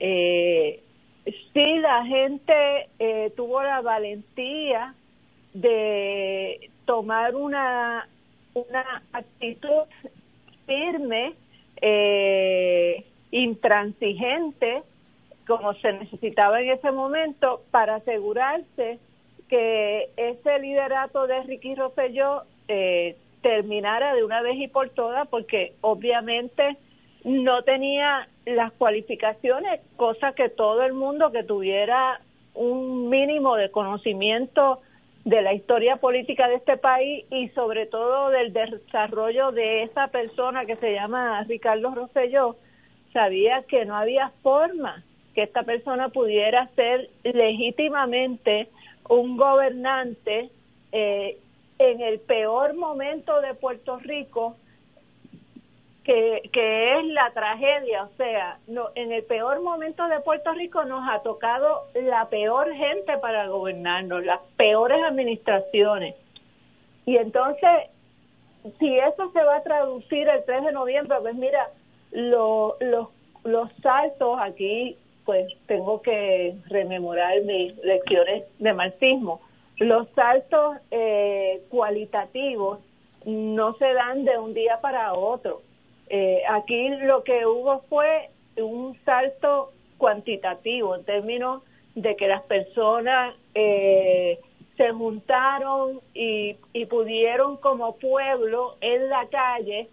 [0.00, 0.82] Eh,
[1.24, 4.94] sí, la gente eh, tuvo la valentía
[5.54, 8.08] de tomar una,
[8.54, 9.84] una actitud
[10.66, 11.34] firme
[11.80, 14.82] eh, intransigente
[15.46, 18.98] como se necesitaba en ese momento para asegurarse
[19.48, 25.74] que ese liderato de Ricky Rosselló eh, terminara de una vez y por todas porque
[25.80, 26.76] obviamente
[27.24, 32.20] no tenía las cualificaciones, cosa que todo el mundo que tuviera
[32.54, 34.80] un mínimo de conocimiento
[35.24, 40.66] de la historia política de este país y sobre todo del desarrollo de esa persona
[40.66, 42.56] que se llama Ricardo Rosselló,
[43.12, 45.02] sabía que no había forma
[45.34, 48.68] que esta persona pudiera ser legítimamente
[49.08, 50.50] un gobernante
[50.92, 51.38] eh,
[51.78, 54.56] en el peor momento de Puerto Rico,
[56.04, 60.84] que, que es la tragedia, o sea, no, en el peor momento de Puerto Rico
[60.84, 66.14] nos ha tocado la peor gente para gobernarnos, las peores administraciones.
[67.06, 67.90] Y entonces,
[68.78, 71.70] si eso se va a traducir el 3 de noviembre, pues mira,
[72.12, 73.08] lo, los,
[73.44, 74.96] los saltos aquí,
[75.26, 79.40] pues tengo que rememorar mis lecciones de marxismo.
[79.76, 82.78] Los saltos eh, cualitativos
[83.26, 85.60] no se dan de un día para otro.
[86.08, 91.62] Eh, aquí lo que hubo fue un salto cuantitativo en términos
[91.96, 94.38] de que las personas eh,
[94.76, 99.88] se juntaron y, y pudieron como pueblo en la calle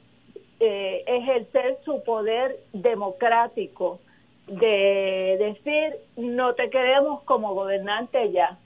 [0.60, 4.00] eh, ejercer su poder democrático
[4.48, 8.58] de decir no te queremos como gobernante ya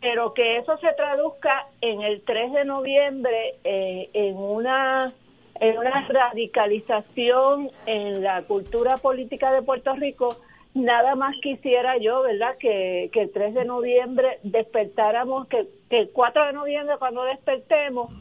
[0.00, 5.12] pero que eso se traduzca en el 3 de noviembre eh, en una
[5.60, 10.36] en una radicalización en la cultura política de Puerto Rico
[10.74, 12.56] nada más quisiera yo, ¿verdad?
[12.58, 18.12] Que, que el 3 de noviembre despertáramos, que, que el 4 de noviembre cuando despertemos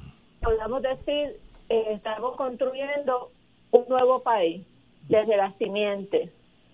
[0.41, 1.37] podamos decir
[1.69, 3.31] eh, estamos construyendo
[3.71, 4.65] un nuevo país
[5.07, 6.29] desde la simiente,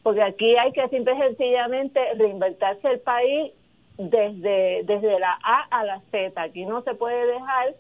[0.08, 3.52] porque aquí hay que simple y sencillamente reinventarse el país
[3.98, 6.42] desde, desde la A a la Z.
[6.42, 7.76] Aquí no se puede dejar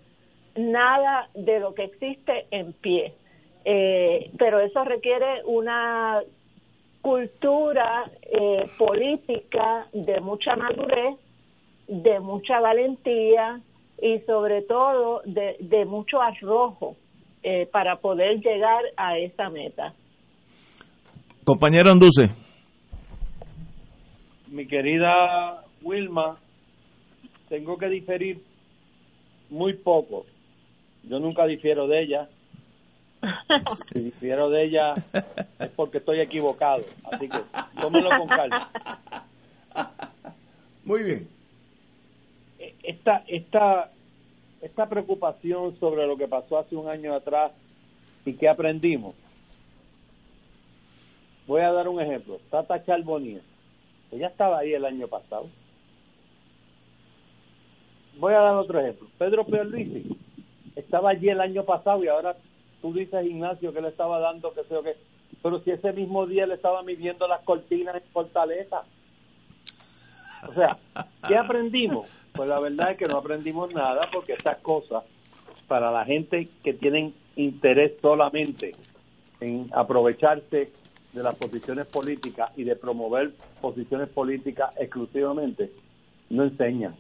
[0.57, 3.13] nada de lo que existe en pie.
[3.63, 6.21] Eh, pero eso requiere una
[7.01, 11.15] cultura eh, política de mucha madurez,
[11.87, 13.61] de mucha valentía
[14.01, 16.97] y sobre todo de, de mucho arrojo
[17.41, 19.93] eh, para poder llegar a esa meta.
[21.47, 22.29] Compañero Anduce.
[24.47, 26.37] Mi querida Wilma,
[27.47, 28.43] tengo que diferir
[29.49, 30.25] muy poco.
[31.03, 32.29] Yo nunca difiero de ella.
[33.93, 34.93] Si difiero de ella
[35.59, 36.83] es porque estoy equivocado.
[37.09, 37.39] Así que
[37.79, 38.69] tómelo con calma.
[40.83, 41.27] Muy bien.
[42.83, 43.89] Esta, esta
[44.61, 47.53] esta preocupación sobre lo que pasó hace un año atrás
[48.25, 49.15] y qué aprendimos.
[51.47, 52.39] Voy a dar un ejemplo.
[52.51, 53.41] Tata Charbonnier,
[54.11, 55.47] ella estaba ahí el año pasado.
[58.19, 59.07] Voy a dar otro ejemplo.
[59.17, 60.17] Pedro Pierluisi
[60.75, 62.35] estaba allí el año pasado y ahora
[62.81, 64.95] tú dices, Ignacio, que le estaba dando, que sé yo qué.
[65.41, 68.83] Pero si ese mismo día le estaba midiendo las cortinas en Fortaleza.
[70.47, 70.77] O sea,
[71.27, 72.07] ¿qué aprendimos?
[72.33, 75.03] Pues la verdad es que no aprendimos nada porque estas cosas,
[75.67, 78.75] para la gente que tienen interés solamente
[79.39, 80.71] en aprovecharse
[81.17, 85.71] de las posiciones políticas y de promover posiciones políticas exclusivamente,
[86.29, 86.95] no enseñan.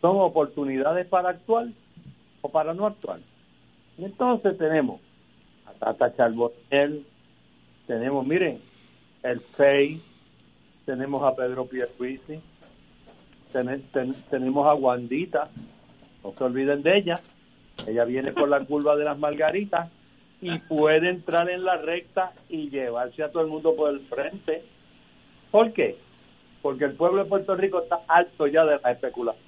[0.00, 1.68] Son oportunidades para actuar
[2.42, 3.20] o para no actuar.
[3.98, 5.00] Entonces tenemos
[5.64, 6.12] a Tata
[7.86, 8.60] tenemos, miren,
[9.22, 10.02] el FEI,
[10.84, 12.40] tenemos a Pedro Pierluisi,
[14.30, 15.50] tenemos a Wandita,
[16.24, 17.20] no se olviden de ella,
[17.86, 19.90] ella viene por la curva de las margaritas
[20.44, 24.62] y puede entrar en la recta y llevarse a todo el mundo por el frente.
[25.50, 25.96] ¿Por qué?
[26.60, 29.42] Porque el pueblo de Puerto Rico está alto ya de la especulación.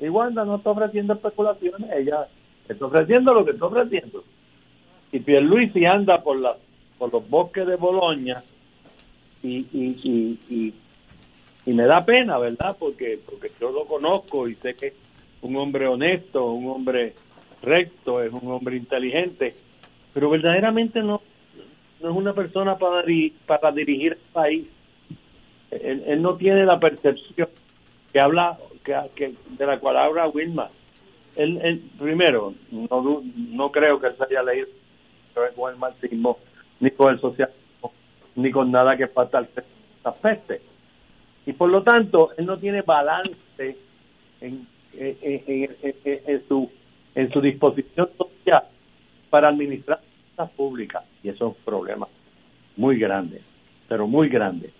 [0.00, 2.26] Y no está ofreciendo especulaciones, ella
[2.68, 4.24] está ofreciendo lo que está ofreciendo.
[5.12, 6.56] Y Pierluisi anda por la
[6.98, 8.42] por los bosques de Boloña
[9.42, 10.74] y, y, y,
[11.64, 12.76] y, me da pena, ¿verdad?
[12.78, 14.92] Porque, porque yo lo conozco y sé que
[15.40, 17.14] un hombre honesto, un hombre
[17.62, 19.54] recto, es un hombre inteligente,
[20.14, 21.22] pero verdaderamente no,
[22.00, 23.04] no es una persona para,
[23.46, 24.66] para dirigir el país.
[25.70, 27.48] Él, no tiene la percepción
[28.12, 28.58] que habla
[29.14, 30.68] que, de la cual habla Wilma.
[31.36, 31.82] Él, él,
[32.70, 34.66] no, no creo que él se haya leído
[35.54, 36.38] con el marxismo
[36.80, 37.92] ni con el socialismo,
[38.34, 39.46] ni con nada que falta
[40.20, 40.60] peste.
[41.46, 43.76] Y por lo tanto, él no tiene balance
[44.40, 45.18] en, en,
[46.26, 46.70] en, su,
[47.14, 48.64] en su disposición social
[49.30, 50.00] para administrar
[50.36, 51.04] las públicas.
[51.22, 52.08] Y eso es un problema
[52.76, 53.42] muy grande,
[53.88, 54.70] pero muy grande.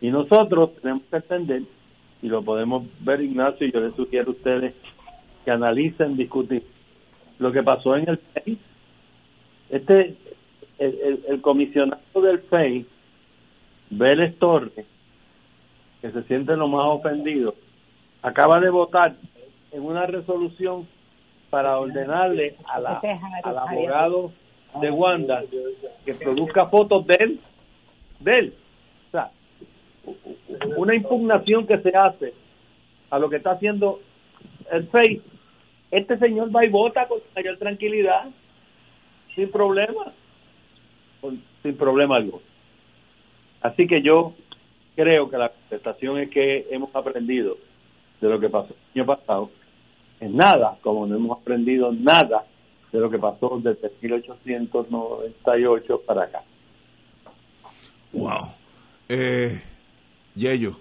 [0.00, 1.62] Y nosotros tenemos que entender,
[2.22, 4.74] y lo podemos ver, Ignacio, y yo les sugiero a ustedes
[5.44, 6.62] que analicen, discutir
[7.38, 8.58] lo que pasó en el país.
[9.70, 10.16] Este,
[10.78, 12.86] el, el, comisionado del FEI,
[13.90, 14.86] Vélez Torres,
[16.00, 17.54] que se siente lo más ofendido,
[18.22, 19.16] acaba de votar
[19.72, 20.86] en una resolución
[21.50, 23.00] para ordenarle a la,
[23.42, 24.32] al abogado
[24.80, 25.42] de Wanda
[26.04, 27.40] que produzca fotos de él,
[28.20, 28.54] de él.
[29.08, 29.30] O sea,
[30.76, 32.34] una impugnación que se hace
[33.10, 34.00] a lo que está haciendo
[34.70, 35.22] el FEI,
[35.90, 38.26] este señor va y vota con mayor tranquilidad,
[39.34, 40.12] sin problema
[41.62, 42.42] sin problema alguno.
[43.60, 44.34] Así que yo
[44.94, 47.56] creo que la contestación es que hemos aprendido
[48.20, 49.50] de lo que pasó el año pasado.
[50.20, 52.44] En nada, como no hemos aprendido nada
[52.92, 56.42] de lo que pasó desde 1898 para acá.
[58.12, 58.48] Wow.
[59.08, 59.62] Eh,
[60.34, 60.76] Yello.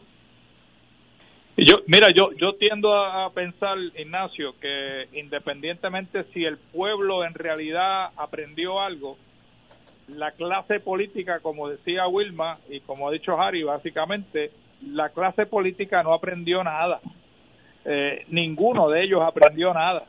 [1.58, 8.12] Yo, mira, yo, yo tiendo a pensar, Ignacio, que independientemente si el pueblo en realidad
[8.16, 9.18] aprendió algo,
[10.08, 14.52] la clase política, como decía Wilma y como ha dicho Harry, básicamente
[14.86, 17.02] la clase política no aprendió nada.
[17.90, 20.04] Eh, ninguno de ellos aprendió nada.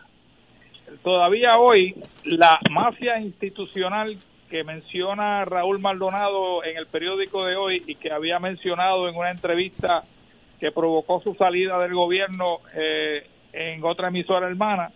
[1.02, 4.16] Todavía hoy la mafia institucional
[4.50, 9.30] que menciona Raúl Maldonado en el periódico de hoy y que había mencionado en una
[9.30, 10.02] entrevista
[10.58, 14.90] que provocó su salida del gobierno eh, en otra emisora hermana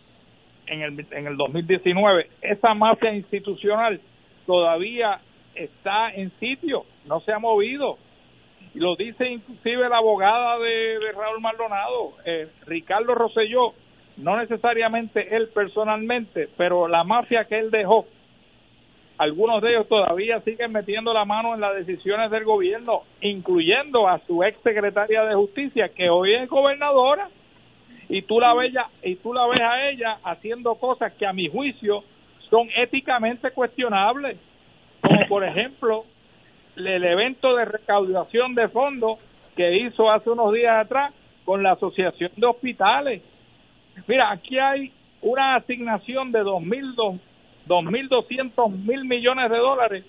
[0.66, 4.00] en el, en el 2019, esa mafia institucional
[4.46, 5.20] todavía
[5.54, 7.98] está en sitio, no se ha movido.
[8.74, 13.74] Lo dice inclusive la abogada de, Raúl Maldonado, eh, Ricardo Rosselló,
[14.16, 18.06] no necesariamente él personalmente, pero la mafia que él dejó,
[19.18, 24.18] algunos de ellos todavía siguen metiendo la mano en las decisiones del gobierno, incluyendo a
[24.26, 27.28] su ex secretaria de justicia, que hoy es gobernadora,
[28.08, 31.48] y tú la ves, y tú la ves a ella haciendo cosas que a mi
[31.48, 32.02] juicio
[32.50, 34.38] son éticamente cuestionables,
[35.00, 36.04] como por ejemplo
[36.76, 39.18] el evento de recaudación de fondos
[39.56, 41.12] que hizo hace unos días atrás
[41.44, 43.22] con la Asociación de Hospitales.
[44.06, 46.94] Mira, aquí hay una asignación de dos mil
[47.66, 50.04] dos mil doscientos mil millones de dólares.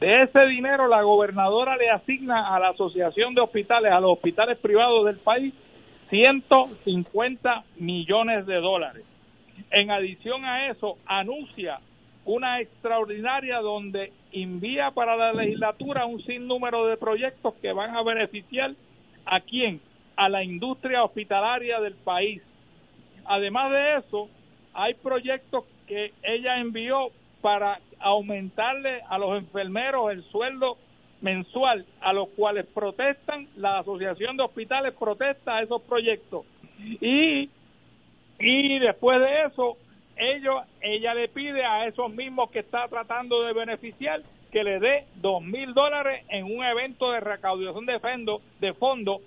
[0.00, 4.58] De ese dinero la gobernadora le asigna a la Asociación de Hospitales, a los hospitales
[4.58, 5.54] privados del país,
[6.10, 9.04] 150 millones de dólares.
[9.70, 11.80] En adición a eso, anuncia
[12.26, 18.72] una extraordinaria donde envía para la legislatura un sinnúmero de proyectos que van a beneficiar
[19.24, 19.80] a quién?
[20.16, 22.42] A la industria hospitalaria del país.
[23.24, 24.28] Además de eso,
[24.74, 27.08] hay proyectos que ella envió
[27.40, 30.76] para aumentarle a los enfermeros el sueldo
[31.20, 36.44] mensual, a los cuales protestan, la Asociación de Hospitales protesta esos proyectos.
[37.00, 37.48] Y
[38.38, 39.76] y después de eso
[40.16, 45.04] ellos, ella le pide a esos mismos que está tratando de beneficiar que le dé
[45.16, 49.20] dos mil dólares en un evento de recaudación de fondo, de fondo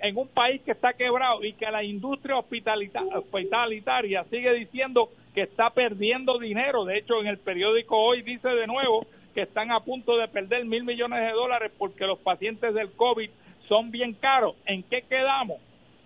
[0.00, 5.70] en un país que está quebrado y que la industria hospitalitaria sigue diciendo que está
[5.70, 6.84] perdiendo dinero.
[6.84, 10.64] De hecho, en el periódico hoy dice de nuevo que están a punto de perder
[10.64, 13.30] mil millones de dólares porque los pacientes del COVID
[13.68, 14.54] son bien caros.
[14.66, 15.60] ¿En qué quedamos?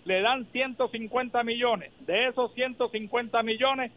[0.05, 1.93] Le dan 150 millones.
[2.07, 3.93] De esos 150 millones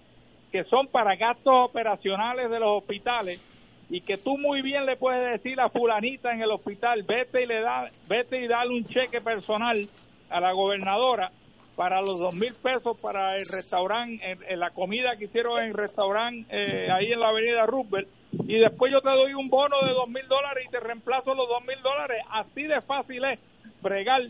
[0.53, 3.41] que son para gastos operacionales de los hospitales,
[3.89, 7.47] y que tú muy bien le puedes decir a fulanita en el hospital, vete y
[7.47, 9.87] le da, vete y dale un cheque personal
[10.29, 11.31] a la gobernadora
[11.75, 16.45] para los dos mil pesos para el restaurante, la comida que hicieron en el restaurante
[16.51, 20.07] eh, ahí en la avenida Roosevelt, y después yo te doy un bono de dos
[20.07, 22.23] mil dólares y te reemplazo los dos mil dólares.
[22.29, 23.39] Así de fácil es
[23.81, 24.21] bregar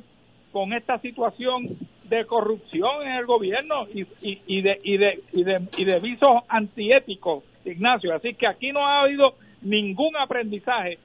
[0.54, 1.68] con esta situación
[2.06, 6.00] de corrupción en el gobierno y, y, y, de, y, de, y, de, y de
[6.00, 8.14] visos antiéticos, Ignacio.
[8.14, 11.00] Así que aquí no ha habido ningún aprendizaje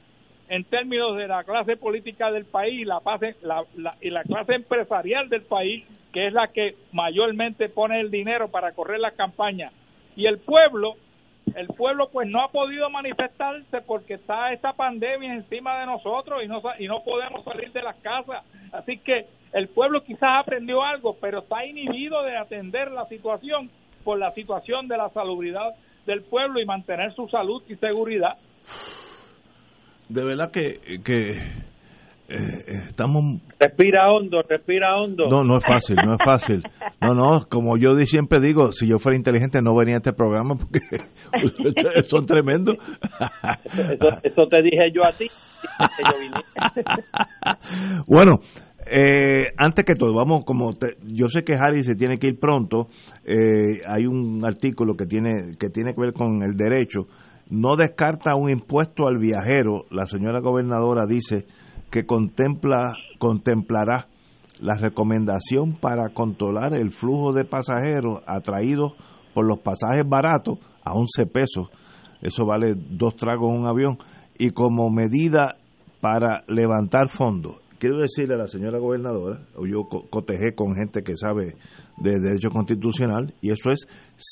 [0.48, 3.00] en términos de la clase política del país la,
[3.42, 3.64] la,
[4.00, 8.72] y la clase empresarial del país, que es la que mayormente pone el dinero para
[8.72, 9.70] correr la campaña.
[10.16, 10.96] Y el pueblo,
[11.56, 16.48] el pueblo pues no ha podido manifestarse porque está esta pandemia encima de nosotros y
[16.48, 18.44] no, y no podemos salir de las casas.
[18.72, 23.70] Así que el pueblo quizás aprendió algo, pero está inhibido de atender la situación
[24.04, 25.74] por la situación de la salubridad
[26.06, 28.36] del pueblo y mantener su salud y seguridad.
[30.08, 31.40] De verdad que, que
[32.28, 33.40] eh, estamos...
[33.58, 35.28] Respira hondo, respira hondo.
[35.30, 36.62] No, no es fácil, no es fácil.
[37.00, 40.56] No, no, como yo siempre digo, si yo fuera inteligente no venía a este programa
[40.56, 40.80] porque
[42.06, 42.76] son tremendos.
[44.22, 45.26] Eso, te dije yo a ti.
[48.06, 48.40] bueno,
[48.90, 50.72] eh, antes que todo, vamos, como
[51.06, 52.88] yo sé que Harry se tiene que ir pronto,
[53.24, 57.06] eh, hay un artículo que tiene, que tiene que ver con el derecho.
[57.50, 59.86] No descarta un impuesto al viajero.
[59.90, 61.46] La señora gobernadora dice
[61.90, 64.08] que contempla, contemplará
[64.60, 68.92] la recomendación para controlar el flujo de pasajeros atraídos
[69.34, 71.68] por los pasajes baratos a 11 pesos.
[72.20, 73.98] Eso vale dos tragos en un avión.
[74.38, 75.56] Y como medida
[76.00, 81.56] para levantar fondos quiero decirle a la señora gobernadora, yo cotejé con gente que sabe
[81.96, 83.86] de derecho constitucional, y eso es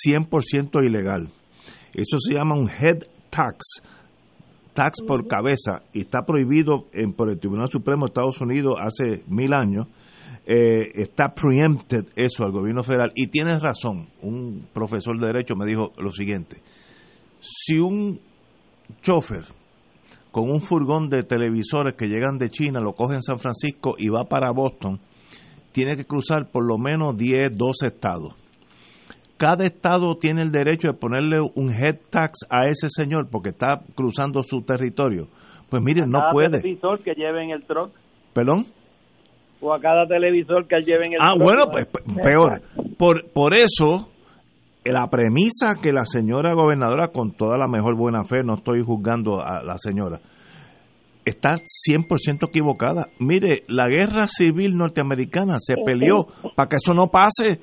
[0.06, 1.30] 100% ilegal.
[1.94, 3.82] Eso se llama un head tax,
[4.76, 9.24] tax por cabeza, y está prohibido en, por el Tribunal Supremo de Estados Unidos hace
[9.26, 9.88] mil años.
[10.44, 13.10] Eh, está preempted eso al gobierno federal.
[13.16, 16.58] Y tienes razón, un profesor de derecho me dijo lo siguiente,
[17.40, 18.20] si un
[19.00, 19.46] chofer
[20.30, 24.10] con un furgón de televisores que llegan de China, lo coge en San Francisco y
[24.10, 25.00] va para Boston,
[25.72, 28.34] tiene que cruzar por lo menos 10, 12 estados.
[29.36, 33.82] Cada estado tiene el derecho de ponerle un head tax a ese señor porque está
[33.94, 35.28] cruzando su territorio.
[35.68, 36.60] Pues miren, no puede.
[36.60, 37.90] televisor que lleven el truck.
[38.32, 38.66] ¿Perdón?
[39.60, 41.86] O a cada televisor que lleven el Ah, bueno, pues
[42.22, 42.62] peor.
[42.98, 44.08] Por, por eso
[44.84, 49.40] la premisa que la señora gobernadora, con toda la mejor buena fe, no estoy juzgando
[49.42, 50.20] a la señora,
[51.24, 51.56] está
[51.88, 53.08] 100% equivocada.
[53.18, 56.26] Mire, la guerra civil norteamericana se peleó
[56.56, 57.60] para que eso no pase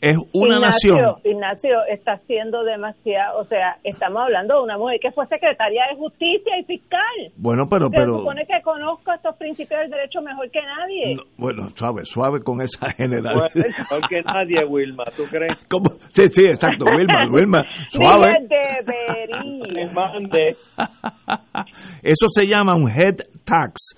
[0.00, 1.16] es una nación.
[1.24, 5.96] Ignacio está haciendo demasiado, o sea, estamos hablando de una mujer que fue secretaria de
[5.96, 7.32] justicia y fiscal.
[7.36, 7.88] Bueno, pero...
[7.88, 11.16] Se pero supone que conozco estos principios del derecho mejor que nadie.
[11.36, 13.34] bueno, suave, suave con esa general.
[13.54, 15.56] mejor que nadie, Wilma, ¿tú crees?
[15.70, 15.90] ¿Cómo?
[16.12, 18.34] Sí, sí, exacto, Wilma, Wilma, suave.
[22.02, 23.94] Eso se llama un head tax,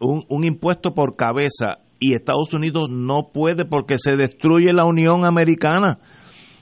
[0.00, 5.24] un, un impuesto por cabeza y Estados Unidos no puede porque se destruye la Unión
[5.24, 5.98] Americana.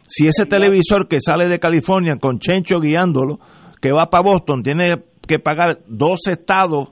[0.04, 3.38] Si ese televisor que sale de California con Chencho guiándolo,
[3.80, 4.88] que va para Boston, tiene
[5.26, 6.90] que pagar dos estados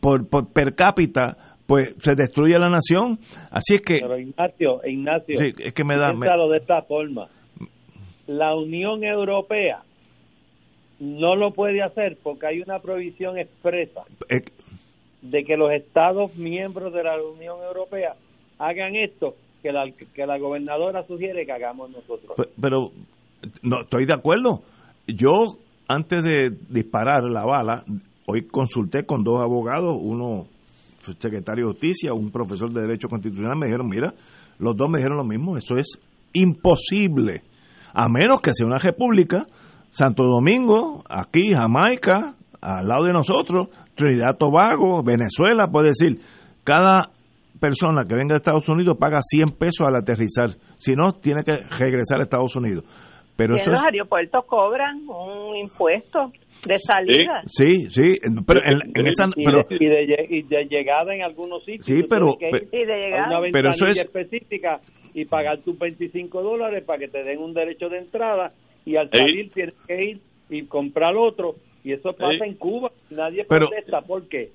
[0.00, 3.18] por, per cápita, pues se destruye la nación.
[3.50, 3.96] Así es que...
[4.00, 6.12] Pero Ignacio, Ignacio, es que me da...
[6.12, 7.26] de esta forma.
[8.28, 9.82] La Unión Europea
[11.00, 14.02] no lo puede hacer porque hay una provisión expresa.
[14.28, 14.42] Eh,
[15.22, 18.14] de que los Estados miembros de la Unión Europea
[18.58, 22.48] hagan esto que la, que la gobernadora sugiere que hagamos nosotros.
[22.60, 22.90] Pero,
[23.62, 24.62] no estoy de acuerdo.
[25.06, 25.58] Yo,
[25.88, 27.84] antes de disparar la bala,
[28.26, 30.46] hoy consulté con dos abogados, uno
[31.18, 34.14] secretario de Justicia, un profesor de Derecho Constitucional, me dijeron, mira,
[34.58, 35.98] los dos me dijeron lo mismo, eso es
[36.32, 37.42] imposible,
[37.92, 39.46] a menos que sea una república,
[39.90, 46.18] Santo Domingo, aquí, Jamaica, al lado de nosotros, Trinidad Tobago, Venezuela, puede decir,
[46.64, 47.10] cada
[47.60, 51.52] persona que venga de Estados Unidos paga 100 pesos al aterrizar, si no, tiene que
[51.78, 52.84] regresar a Estados Unidos.
[53.36, 56.30] Pero los aeropuertos cobran un impuesto
[56.66, 57.42] de salida.
[57.46, 61.86] Sí, sí, pero en, esa, y, de, llegada en algunos sitios.
[61.86, 63.40] Sí, pero, y de llegada.
[63.40, 64.80] Una pero eso es específica
[65.14, 68.52] y pagar tus 25 dólares para que te den un derecho de entrada
[68.84, 71.54] y al salir tienes que ir y comprar otro
[71.84, 72.90] y eso pasa en Cuba.
[73.10, 74.02] Nadie protesta.
[74.02, 74.50] ¿Por qué?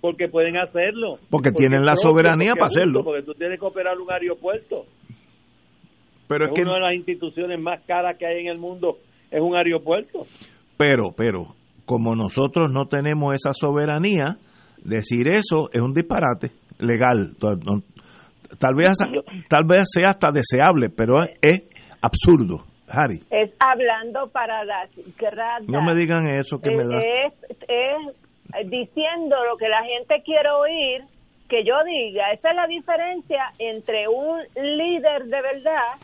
[0.00, 1.18] Porque pueden hacerlo.
[1.28, 3.04] Porque, tienen la soberanía para hacerlo.
[3.04, 4.86] Porque tú tienes que operar un aeropuerto.
[6.26, 8.98] Pero es, que una de las instituciones más caras que hay en el mundo
[9.30, 10.26] es un aeropuerto.
[10.76, 11.54] Pero, pero,
[11.84, 14.38] como nosotros no tenemos esa soberanía,
[14.82, 17.34] decir eso es un disparate legal.
[18.58, 18.94] Tal vez,
[19.48, 21.62] tal vez sea hasta deseable, pero es,
[22.00, 22.64] absurdo.
[22.90, 23.20] Harry.
[23.30, 25.68] Es hablando para las gradas.
[25.68, 27.00] No me digan eso que me da.
[27.00, 27.32] Es,
[27.68, 31.04] es diciendo lo que la gente quiere oír,
[31.48, 32.32] que yo diga.
[32.32, 35.94] Esa es la diferencia entre un líder de verdad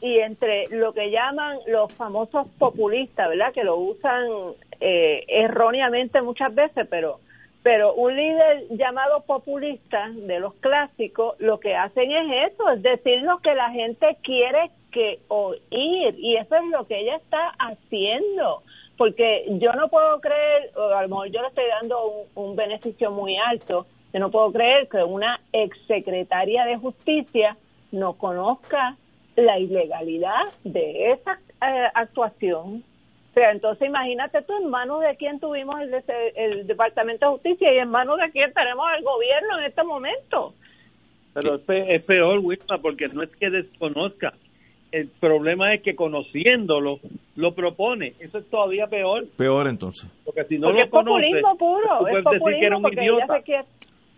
[0.00, 3.52] y entre lo que llaman los famosos populistas, ¿verdad?
[3.52, 4.26] Que lo usan
[4.80, 7.20] eh, erróneamente muchas veces, pero
[7.62, 13.22] pero un líder llamado populista de los clásicos lo que hacen es eso, es decir
[13.22, 18.62] lo que la gente quiere que oír y eso es lo que ella está haciendo
[18.96, 23.10] porque yo no puedo creer, o a lo mejor yo le estoy dando un, beneficio
[23.10, 27.56] muy alto, yo no puedo creer que una exsecretaria de justicia
[27.90, 28.96] no conozca
[29.36, 32.84] la ilegalidad de esa eh, actuación.
[33.30, 35.92] O sea, entonces imagínate tú en manos de quién tuvimos el,
[36.36, 40.54] el Departamento de Justicia y en manos de quién tenemos el gobierno en este momento.
[41.32, 44.34] Pero es peor, Wilma, porque no es que desconozca.
[44.94, 47.00] El problema es que conociéndolo
[47.34, 48.14] lo propone.
[48.20, 49.26] Eso es todavía peor.
[49.36, 50.08] Peor entonces.
[50.24, 52.06] Porque si no lo es populismo puro.
[52.06, 53.42] es populismo decir que era un idiota.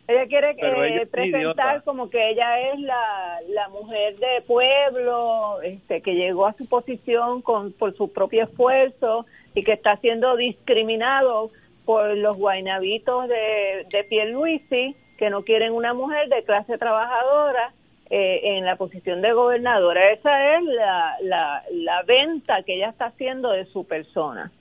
[0.07, 6.15] Ella quiere eh, presentar como que ella es la, la mujer de pueblo, este, que
[6.15, 9.25] llegó a su posición con, por su propio esfuerzo
[9.55, 11.51] y que está siendo discriminado
[11.87, 17.73] por los guainabitos de, de Pierluisi, que no quieren una mujer de clase trabajadora
[18.11, 20.13] eh, en la posición de gobernadora.
[20.13, 24.53] Esa es la, la, la venta que ella está haciendo de su persona.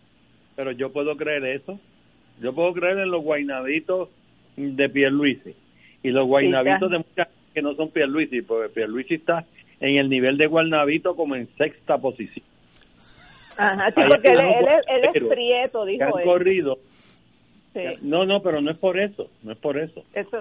[0.56, 1.80] Pero yo puedo creer eso.
[2.42, 4.10] Yo puedo creer en los guainabitos
[4.56, 5.56] de Pierluisi
[6.04, 9.46] y los guaynabitos de muchas que no son Pierluisi, porque Pierluisi está
[9.80, 12.46] en el nivel de guaynabito como en sexta posición.
[13.58, 14.40] Ajá, sí, porque él,
[14.88, 16.78] él, es prieto, dijo han corrido.
[18.02, 20.04] No, no, pero no es por eso, no es por eso.
[20.14, 20.38] eso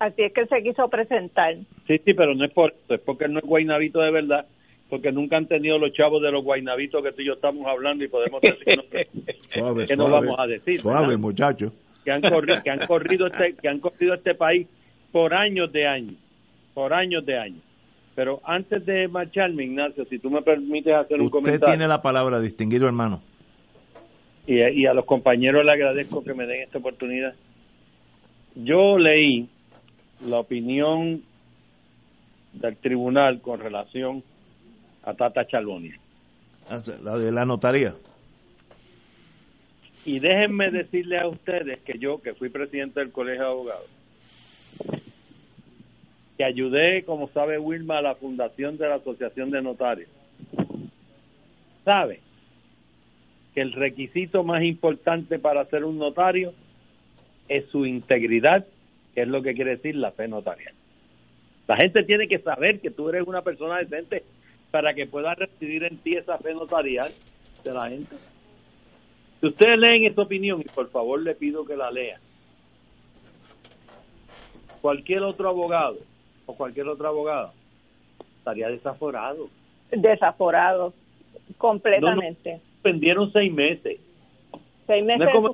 [0.00, 1.54] así es que él se quiso presentar.
[1.86, 4.46] Sí, sí, pero no es por eso, es porque él no es guaynabito de verdad,
[4.88, 8.04] porque nunca han tenido los chavos de los guaynabitos que tú y yo estamos hablando
[8.04, 8.82] y podemos decir
[9.86, 10.80] que no vamos a decir.
[10.80, 11.72] Suave, muchacho
[12.04, 14.66] que han corrido, que han corrido este, que han corrido este país
[15.10, 16.16] por años de años,
[16.74, 17.62] por años de años.
[18.14, 21.64] Pero antes de marcharme, Ignacio, si tú me permites hacer un comentario.
[21.64, 23.22] Usted tiene la palabra, distinguido hermano.
[24.46, 27.34] Y, y a los compañeros le agradezco que me den esta oportunidad.
[28.54, 29.48] Yo leí
[30.26, 31.22] la opinión
[32.52, 34.22] del tribunal con relación
[35.04, 35.90] a Tata Chalboni.
[36.68, 37.94] Ah, la de la notaría.
[40.04, 43.88] Y déjenme decirle a ustedes que yo, que fui presidente del Colegio de Abogados,
[46.36, 50.08] que ayudé, como sabe Wilma, a la fundación de la Asociación de Notarios,
[51.84, 52.20] sabe
[53.54, 56.52] que el requisito más importante para ser un notario
[57.48, 58.66] es su integridad,
[59.14, 60.74] que es lo que quiere decir la fe notarial.
[61.68, 64.24] La gente tiene que saber que tú eres una persona decente
[64.70, 67.12] para que pueda recibir en ti esa fe notarial
[67.62, 68.16] de la gente.
[69.40, 72.20] Si ustedes leen esta opinión, y por favor le pido que la lean,
[74.80, 75.98] cualquier otro abogado
[76.46, 77.52] o cualquier otra abogada
[78.38, 79.48] estaría desaforado.
[79.90, 80.92] Desaforado,
[81.58, 82.54] completamente.
[82.54, 82.71] No,
[83.32, 84.00] seis meses.
[84.86, 85.52] Seis meses no es como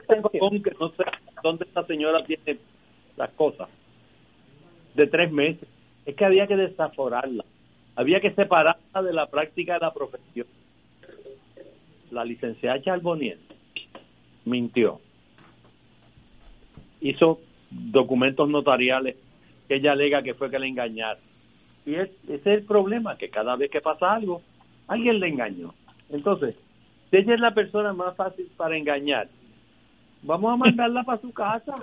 [0.62, 1.05] que no sé
[1.43, 2.59] dónde esta señora tiene
[3.16, 3.68] las cosas.
[4.95, 5.68] De tres meses.
[6.07, 7.45] Es que había que desaforarla.
[7.95, 10.47] Había que separarla de la práctica de la profesión.
[12.11, 13.39] La licenciada Charbonier
[14.45, 15.01] mintió.
[17.01, 19.16] Hizo documentos notariales
[19.68, 21.22] que ella alega que fue que le engañaron.
[21.85, 24.43] Y ese es el problema, que cada vez que pasa algo,
[24.89, 25.74] alguien le engañó.
[26.11, 26.57] Entonces,
[27.13, 29.29] ella es la persona más fácil para engañar,
[30.23, 31.75] vamos a mandarla para su casa,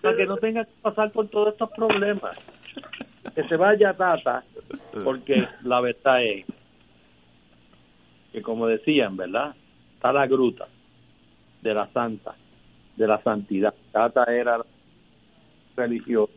[0.00, 2.36] para que no tenga que pasar por todos estos problemas.
[3.34, 4.44] Que se vaya Tata,
[5.04, 6.44] porque la verdad es
[8.32, 9.54] que como decían, ¿verdad?
[9.94, 10.66] Está la gruta
[11.60, 12.34] de la santa,
[12.96, 13.74] de la santidad.
[13.92, 14.58] Tata era
[15.76, 16.32] religiosa.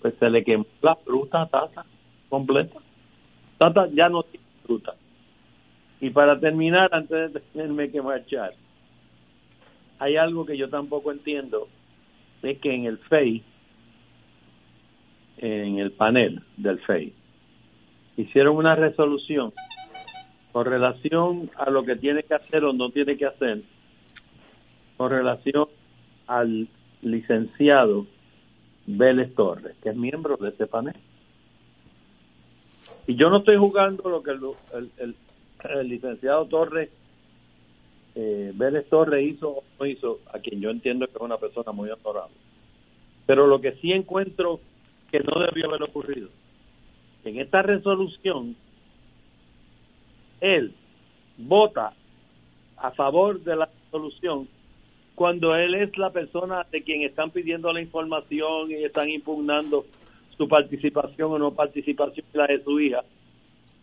[0.00, 1.84] Pues se le quemó la fruta a Tata
[2.28, 2.80] completa.
[3.58, 4.94] Tata ya no tiene fruta.
[6.00, 8.54] Y para terminar, antes de tenerme que marchar,
[9.98, 11.68] hay algo que yo tampoco entiendo,
[12.42, 13.42] es que en el FEI,
[15.38, 17.12] en el panel del FEI,
[18.16, 19.52] hicieron una resolución
[20.52, 23.62] con relación a lo que tiene que hacer o no tiene que hacer,
[24.96, 25.66] con relación
[26.26, 26.68] al
[27.02, 28.06] licenciado
[28.86, 30.94] Vélez Torres, que es miembro de ese panel.
[33.06, 35.16] Y yo no estoy jugando lo que el, el,
[35.84, 36.90] licenciado Torres,
[38.14, 41.72] eh, Vélez Torres hizo o no hizo, a quien yo entiendo que es una persona
[41.72, 42.36] muy honorable.
[43.26, 44.60] Pero lo que sí encuentro
[45.10, 46.28] que no debió haber ocurrido,
[47.24, 48.56] en esta resolución,
[50.40, 50.74] él
[51.38, 51.94] vota
[52.76, 54.48] a favor de la resolución
[55.14, 59.86] cuando él es la persona de quien están pidiendo la información y están impugnando
[60.36, 63.02] su participación o no participación la de su hija.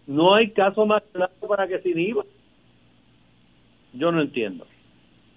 [0.08, 2.24] No hay caso más claro para que se inhiba.
[3.94, 4.66] Yo no entiendo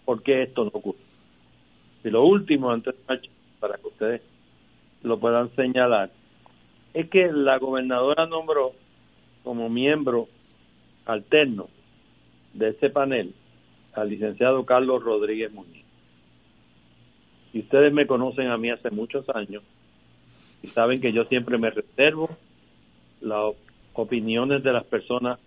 [0.05, 0.99] por qué esto no ocurre.
[2.05, 2.95] Y lo último, antes
[3.59, 4.23] para que ustedes
[5.03, 6.11] lo puedan señalar,
[6.93, 8.73] es que la gobernadora nombró
[9.43, 10.29] como miembro
[11.07, 11.69] alterno
[12.53, 13.35] de ese panel
[13.95, 15.85] al licenciado Carlos Rodríguez Muñiz.
[17.53, 19.63] Y ustedes me conocen a mí hace muchos años
[20.63, 22.31] y saben que yo siempre me reservo
[23.21, 23.55] las
[23.95, 25.39] opiniones de las personas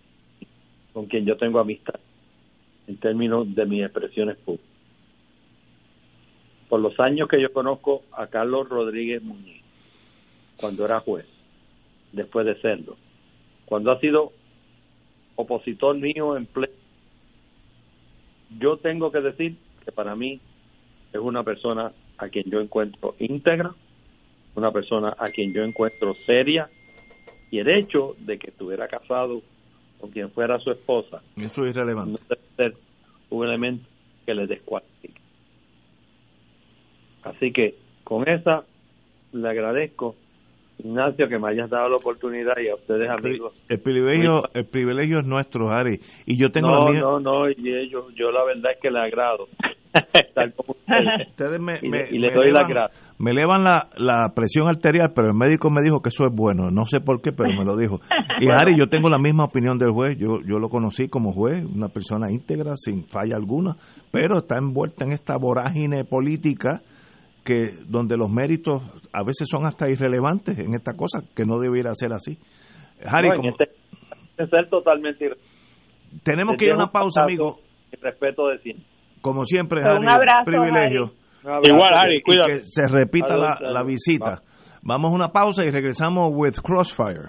[0.92, 2.00] con quien yo tengo amistad
[2.86, 4.66] en términos de mis expresiones públicas.
[6.68, 9.62] Por los años que yo conozco a Carlos Rodríguez Muñiz,
[10.56, 11.26] cuando era juez,
[12.12, 12.96] después de serlo,
[13.64, 14.32] cuando ha sido
[15.36, 16.72] opositor mío en pleno,
[18.58, 20.40] yo tengo que decir que para mí
[21.12, 23.74] es una persona a quien yo encuentro íntegra,
[24.54, 26.68] una persona a quien yo encuentro seria,
[27.50, 29.42] y el hecho de que estuviera casado
[30.00, 32.12] con quien fuera su esposa, eso es irrelevante.
[32.12, 32.80] No debe ser
[33.30, 33.88] un elemento
[34.26, 35.20] que le descualifique.
[37.22, 37.74] Así que
[38.04, 38.64] con esa
[39.32, 40.14] le agradezco
[40.78, 43.52] Ignacio, que me hayas dado la oportunidad y a ustedes amigos.
[43.68, 46.00] El privilegio, el privilegio es nuestro, Ari.
[46.24, 49.48] Y yo tengo no, No, no, y yo, yo la verdad es que le agrado.
[51.26, 51.60] ustedes.
[51.60, 55.34] me, y, me, le doy elevan, la Me elevan la, la presión arterial, pero el
[55.34, 56.70] médico me dijo que eso es bueno.
[56.70, 58.00] No sé por qué, pero me lo dijo.
[58.40, 60.16] Y Ari, yo tengo la misma opinión del juez.
[60.16, 63.76] Yo, yo lo conocí como juez, una persona íntegra, sin falla alguna,
[64.12, 66.82] pero está envuelta en esta vorágine política
[67.44, 71.92] que donde los méritos a veces son hasta irrelevantes en esta cosa, que no debiera
[71.94, 72.38] ser así.
[73.04, 73.70] Harry, como, este,
[74.36, 75.30] ser totalmente
[76.22, 77.58] Tenemos que ir a una pausa, amigo.
[78.00, 78.86] respeto de siempre.
[79.20, 81.12] Como siempre, Harry, un abrazo, privilegio.
[81.62, 82.60] Igual, Harry, cuídate.
[82.60, 84.42] Que se repita la, la, visita.
[84.82, 87.28] Vamos a una pausa y regresamos with Crossfire.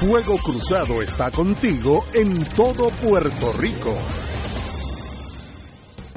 [0.00, 3.94] Fuego Cruzado está contigo en todo Puerto Rico.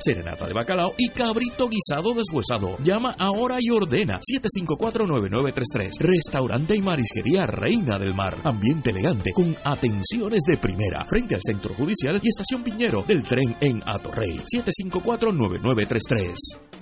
[0.00, 2.76] serenata de bacalao y cabrito guisado deshuesado.
[2.82, 5.98] Llama ahora y ordena 754-9933.
[5.98, 8.38] Restaurante y marisquería Reina del Mar.
[8.44, 11.04] Ambiente elegante con atenciones de primera.
[11.08, 14.38] Frente al Centro Judicial y Estación Piñero del tren en Atorrey.
[14.38, 16.81] 754-9933.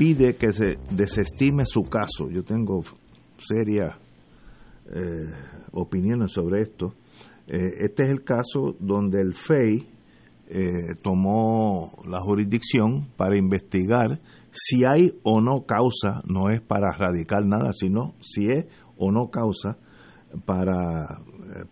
[0.00, 2.30] pide que se desestime su caso.
[2.30, 2.82] Yo tengo
[3.38, 3.94] serias
[4.86, 5.30] eh,
[5.72, 6.94] opiniones sobre esto.
[7.46, 9.86] Eh, este es el caso donde el FEI
[10.48, 14.18] eh, tomó la jurisdicción para investigar
[14.52, 18.64] si hay o no causa, no es para radicar nada, sino si es
[18.96, 19.76] o no causa
[20.46, 21.20] para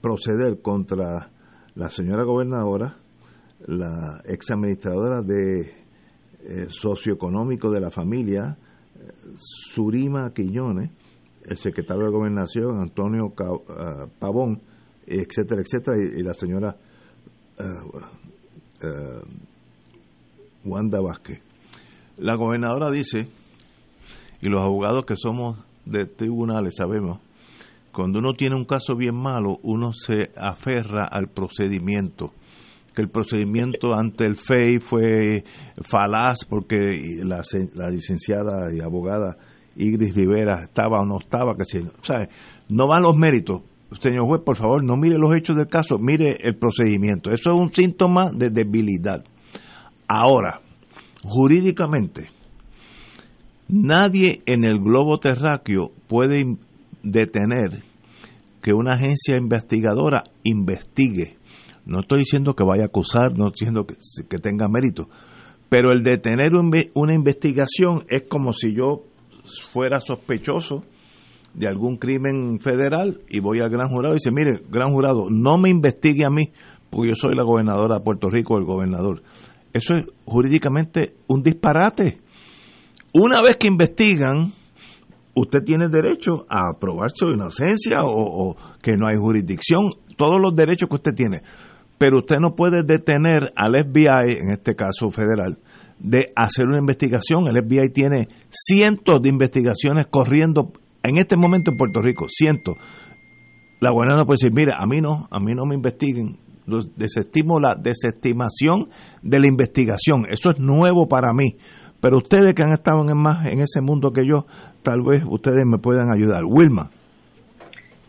[0.03, 1.31] proceder contra
[1.75, 2.99] la señora gobernadora,
[3.67, 5.78] la ex administradora de
[6.41, 8.57] eh, socioeconómico de la familia,
[8.95, 10.91] eh, Surima Quiñones,
[11.45, 14.61] el secretario de Gobernación, Antonio ah, Pavón,
[15.07, 16.77] etcétera, etcétera, y, la señora
[17.59, 19.21] ah,
[20.65, 21.41] Wanda Vázquez.
[22.19, 23.29] La gobernadora dice,
[24.41, 27.21] y los abogados que somos de tribunales sabemos,
[27.93, 32.33] cuando uno tiene un caso bien malo, uno se aferra al procedimiento.
[32.99, 35.45] Que el procedimiento ante el FEI fue
[35.83, 36.77] falaz porque
[37.23, 37.43] la,
[37.75, 39.37] la licenciada y abogada
[39.77, 42.29] Igris Rivera estaba o no estaba, que si, ¿sabe?
[42.69, 43.63] no van los méritos.
[44.01, 47.31] Señor juez, por favor, no mire los hechos del caso, mire el procedimiento.
[47.31, 49.25] Eso es un síntoma de debilidad.
[50.09, 50.61] Ahora,
[51.23, 52.31] jurídicamente,
[53.69, 56.57] nadie en el globo terráqueo puede
[57.05, 57.85] detener
[58.61, 61.38] que una agencia investigadora investigue.
[61.89, 63.97] No estoy diciendo que vaya a acusar, no estoy diciendo que,
[64.29, 65.09] que tenga mérito,
[65.71, 69.05] pero el detener una investigación es como si yo
[69.73, 70.85] fuera sospechoso
[71.55, 75.57] de algún crimen federal y voy al gran jurado y dice, mire, gran jurado, no
[75.57, 76.53] me investigue a mí
[76.91, 79.23] porque yo soy la gobernadora de Puerto Rico, el gobernador.
[79.73, 82.19] Eso es jurídicamente un disparate.
[83.15, 84.53] Una vez que investigan,
[85.35, 90.91] usted tiene derecho a probar su inocencia o que no hay jurisdicción, todos los derechos
[90.91, 91.41] que usted tiene.
[91.99, 95.59] Pero usted no puede detener al FBI, en este caso federal,
[95.99, 97.49] de hacer una investigación.
[97.49, 100.73] El FBI tiene cientos de investigaciones corriendo
[101.03, 102.77] en este momento en Puerto Rico, cientos.
[103.81, 106.39] La gobernadora puede decir, mire, a mí no, a mí no me investiguen.
[106.97, 108.91] Desestimo la desestimación
[109.23, 110.27] de la investigación.
[110.29, 111.57] Eso es nuevo para mí.
[112.01, 114.47] Pero ustedes que han estado en más en ese mundo que yo,
[114.83, 116.45] tal vez ustedes me puedan ayudar.
[116.45, 116.91] Wilma.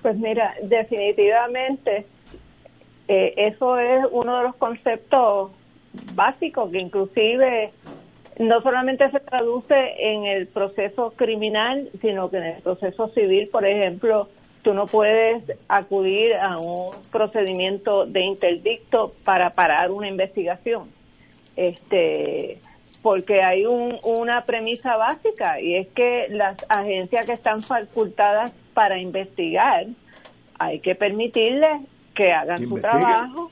[0.02, 2.06] Pues mira, definitivamente
[3.10, 5.50] eh, eso es uno de los conceptos
[6.14, 7.72] básicos que inclusive
[8.38, 13.66] no solamente se traduce en el proceso criminal, sino que en el proceso civil, por
[13.66, 14.30] ejemplo,
[14.62, 20.92] tú no puedes acudir a un procedimiento de interdicto para parar una investigación.
[21.56, 22.60] Este,
[23.02, 29.00] porque hay un, una premisa básica y es que las agencias que están facultadas para
[29.00, 29.88] investigar,
[30.60, 31.82] hay que permitirles
[32.16, 33.52] que hagan su trabajo,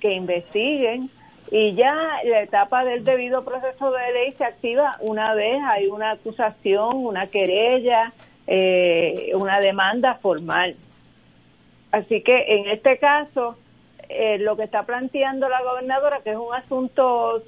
[0.00, 1.10] que investiguen
[1.50, 1.94] y ya
[2.24, 7.28] la etapa del debido proceso de ley se activa una vez hay una acusación, una
[7.28, 8.12] querella,
[8.46, 10.76] eh, una demanda formal.
[11.92, 13.56] Así que en este caso,
[14.08, 17.42] eh, lo que está planteando la gobernadora, que es un asunto,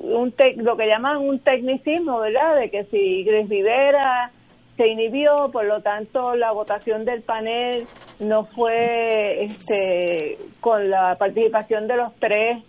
[0.00, 2.56] un lo que llaman un tecnicismo, ¿verdad?
[2.56, 4.32] De que si Gres Rivera
[4.76, 7.86] se inhibió, por lo tanto la votación del panel
[8.18, 12.62] no fue este, con la participación de los tres,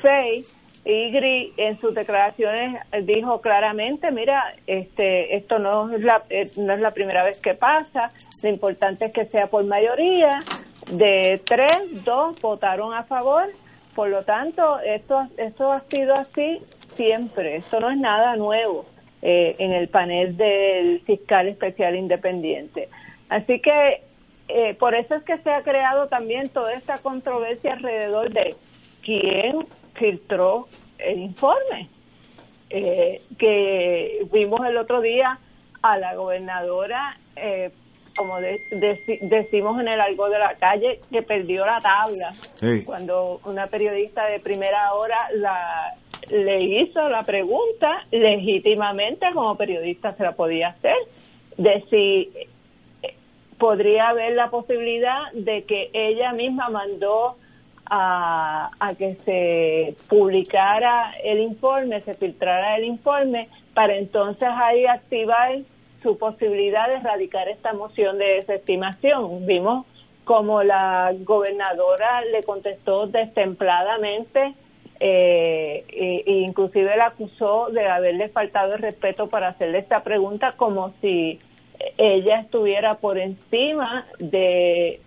[0.00, 0.50] seis,
[0.84, 6.80] Igri en sus declaraciones dijo claramente, mira, este, esto no es, la, eh, no es
[6.80, 8.10] la primera vez que pasa,
[8.42, 10.40] lo importante es que sea por mayoría,
[10.90, 13.44] de tres, dos votaron a favor,
[13.94, 16.60] por lo tanto, esto, esto ha sido así
[16.96, 18.86] siempre, esto no es nada nuevo
[19.22, 22.88] eh, en el panel del fiscal especial independiente.
[23.28, 24.02] Así que
[24.48, 28.54] eh, por eso es que se ha creado también toda esta controversia alrededor de
[29.02, 30.68] quién filtró
[30.98, 31.88] el informe
[32.74, 35.38] eh, que vimos el otro día
[35.82, 37.70] a la gobernadora, eh,
[38.16, 42.32] como decimos en el algo de la calle, que perdió la tabla
[42.84, 45.94] cuando una periodista de primera hora la
[46.28, 50.96] le hizo la pregunta legítimamente como periodista se la podía hacer
[51.56, 52.32] de si
[53.58, 57.36] podría haber la posibilidad de que ella misma mandó
[57.86, 65.58] a, que se publicara el informe, se filtrara el informe, para entonces ahí activar
[66.02, 69.46] su posibilidad de erradicar esta moción de desestimación.
[69.46, 69.86] Vimos
[70.24, 74.54] como la gobernadora le contestó destempladamente
[75.00, 80.92] eh, e, inclusive la acusó de haberle faltado el respeto para hacerle esta pregunta como
[81.00, 81.40] si
[81.98, 85.00] ella estuviera por encima de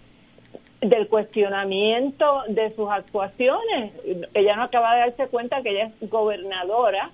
[0.81, 3.93] del cuestionamiento de sus actuaciones.
[4.33, 7.11] Ella no acaba de darse cuenta que ella es gobernadora,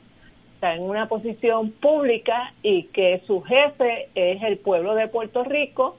[0.55, 5.97] está en una posición pública y que su jefe es el pueblo de Puerto Rico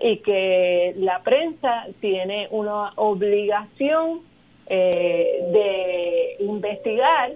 [0.00, 4.20] y que la prensa tiene una obligación
[4.66, 7.32] eh, de investigar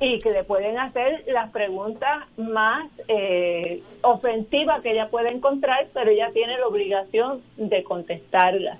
[0.00, 6.10] y que le pueden hacer las preguntas más eh, ofensivas que ella puede encontrar, pero
[6.10, 8.78] ella tiene la obligación de contestarlas.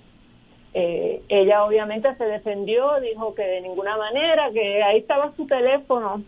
[0.74, 6.22] Eh, ella obviamente se defendió, dijo que de ninguna manera, que ahí estaba su teléfono,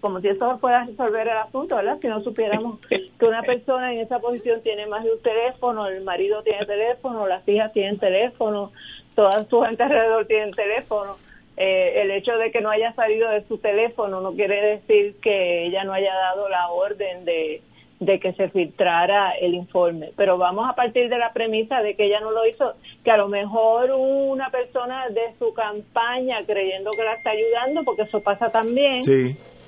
[0.00, 1.98] como si eso fuera resolver el asunto, ¿verdad?
[2.00, 6.02] Si no supiéramos que una persona en esa posición tiene más de un teléfono, el
[6.02, 8.72] marido tiene teléfono, las hijas tienen teléfono,
[9.14, 11.16] toda su gente alrededor tienen teléfono
[11.56, 15.66] eh, el hecho de que no haya salido de su teléfono no quiere decir que
[15.66, 17.60] ella no haya dado la orden de,
[18.00, 20.12] de que se filtrara el informe.
[20.16, 22.72] Pero vamos a partir de la premisa de que ella no lo hizo,
[23.04, 28.02] que a lo mejor una persona de su campaña creyendo que la está ayudando, porque
[28.02, 29.02] eso pasa también,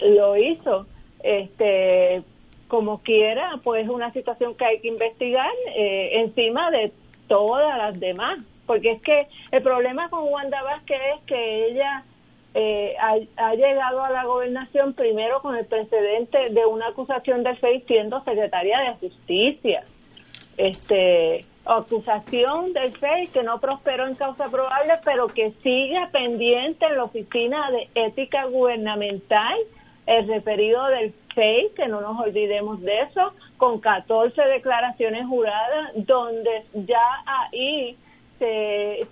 [0.00, 0.86] lo hizo.
[1.22, 2.22] Este,
[2.68, 6.92] como quiera, pues es una situación que hay que investigar eh, encima de
[7.28, 12.04] todas las demás porque es que el problema con Wanda Vázquez es que ella
[12.54, 12.94] eh,
[13.36, 18.22] ha, llegado a la gobernación primero con el precedente de una acusación de FEI siendo
[18.22, 19.84] secretaria de Justicia.
[20.56, 26.96] Este, acusación del FEI que no prosperó en causa probable, pero que sigue pendiente en
[26.96, 29.58] la oficina de ética gubernamental,
[30.06, 36.66] el referido del FEI, que no nos olvidemos de eso, con 14 declaraciones juradas, donde
[36.74, 37.96] ya ahí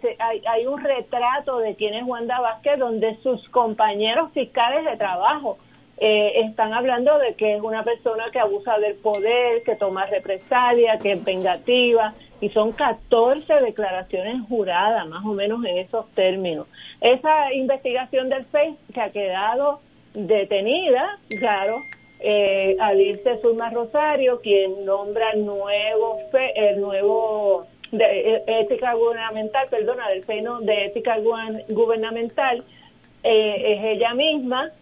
[0.00, 5.58] se, hay, un retrato de quién es Wanda Vázquez donde sus compañeros fiscales de trabajo
[5.98, 10.98] eh, están hablando de que es una persona que abusa del poder, que toma represalia,
[10.98, 16.66] que es vengativa, y son 14 declaraciones juradas, más o menos en esos términos.
[17.00, 19.80] Esa investigación del FEI que ha quedado
[20.14, 21.84] detenida, claro,
[22.18, 26.18] eh, al irse Zulma Rosario, quien nombra nuevo,
[26.54, 31.18] el nuevo de eh, ética gubernamental, perdona, del seno de ética
[31.68, 32.64] gubernamental,
[33.22, 34.72] eh, es ella misma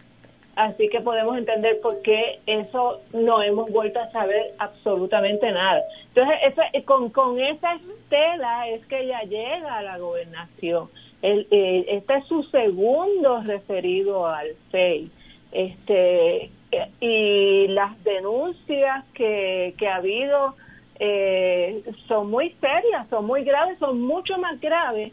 [0.55, 5.81] Así que podemos entender por qué eso no hemos vuelto a saber absolutamente nada.
[6.13, 10.89] Entonces, con, con esa estela es que ella llega a la gobernación.
[11.21, 15.09] El, eh, este es su segundo referido al FEI.
[15.53, 16.51] Este,
[16.99, 20.55] y las denuncias que, que ha habido
[21.03, 25.11] eh, son muy serias, son muy graves, son mucho más graves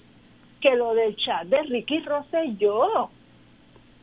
[0.61, 3.09] que lo del chat de Ricky Rosselló.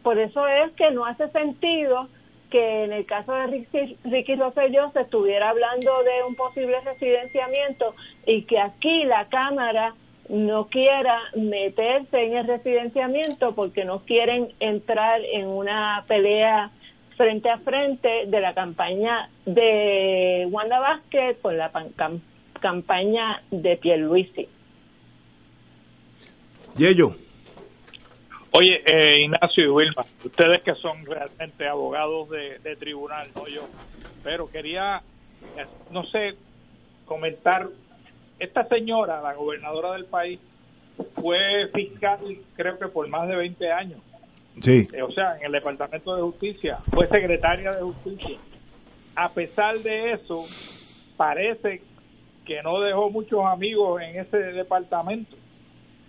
[0.01, 2.07] Por eso es que no hace sentido
[2.49, 7.93] que en el caso de Ricky, Ricky Rosselló se estuviera hablando de un posible residenciamiento
[8.25, 9.93] y que aquí la Cámara
[10.27, 16.71] no quiera meterse en el residenciamiento porque no quieren entrar en una pelea
[17.17, 21.71] frente a frente de la campaña de Wanda Vázquez con la
[22.59, 24.47] campaña de Pierluisi.
[26.75, 27.15] Yello.
[28.51, 33.67] Oye, eh, Ignacio y Wilma, ustedes que son realmente abogados de, tribunal, no yo,
[34.23, 35.01] pero quería,
[35.57, 36.35] eh, no sé,
[37.05, 37.67] comentar,
[38.39, 40.39] esta señora, la gobernadora del país,
[41.15, 42.19] fue fiscal
[42.55, 43.99] creo que por más de 20 años.
[44.61, 44.87] Sí.
[44.93, 48.37] Eh, o sea, en el Departamento de Justicia, fue secretaria de Justicia.
[49.15, 50.45] A pesar de eso,
[51.17, 51.81] parece
[52.45, 55.35] que no dejó muchos amigos en ese departamento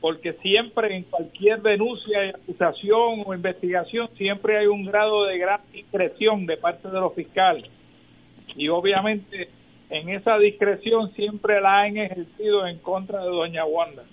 [0.01, 6.47] porque siempre en cualquier denuncia, acusación o investigación siempre hay un grado de gran discreción
[6.47, 7.64] de parte de los fiscales.
[8.55, 9.48] Y obviamente
[9.90, 14.05] en esa discreción siempre la han ejercido en contra de doña Wanda.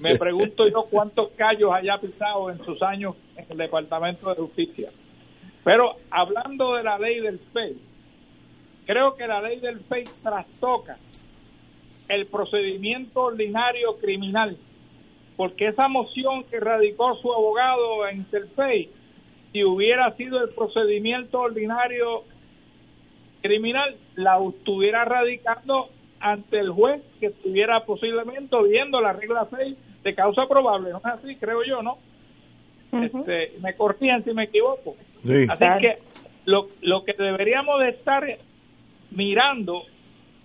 [0.00, 4.90] Me pregunto yo cuántos callos haya pisado en sus años en el Departamento de Justicia.
[5.64, 7.78] Pero hablando de la ley del FEI,
[8.86, 10.98] creo que la ley del FEI trastoca
[12.08, 14.56] el procedimiento ordinario criminal
[15.36, 18.90] porque esa moción que radicó su abogado en Telfei,
[19.52, 22.24] si hubiera sido el procedimiento ordinario
[23.42, 25.90] criminal, la estuviera radicando
[26.20, 30.90] ante el juez que estuviera posiblemente viendo la regla 6 de causa probable.
[30.90, 31.98] No es así, creo yo, ¿no?
[32.92, 34.96] este, me corrigen si me equivoco.
[35.50, 35.98] Así que
[36.44, 38.24] lo, lo que deberíamos de estar
[39.10, 39.82] mirando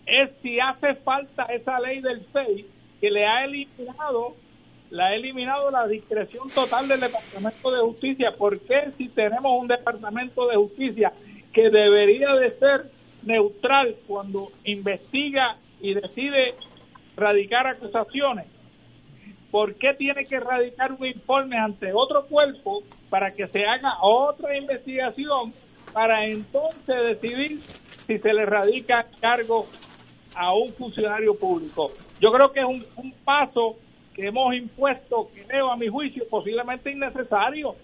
[0.08, 2.66] es si hace falta esa ley del FEI
[3.00, 4.34] que le ha eliminado
[4.90, 8.36] la ha eliminado la discreción total del Departamento de Justicia.
[8.38, 11.14] ¿Por qué si tenemos un Departamento de Justicia
[11.54, 12.92] que debería de ser
[13.24, 16.56] neutral cuando investiga y decide
[17.16, 18.48] radicar acusaciones?
[19.52, 24.58] ¿Por qué tiene que radicar un informe ante otro cuerpo para que se haga otra
[24.58, 25.54] investigación
[25.94, 27.60] para entonces decidir
[28.08, 29.68] si se le radica cargo
[30.34, 31.92] a un funcionario público?
[32.22, 33.76] Yo creo que es un, paso
[34.14, 37.76] que hemos impuesto, creo a mi juicio, posiblemente innecesario.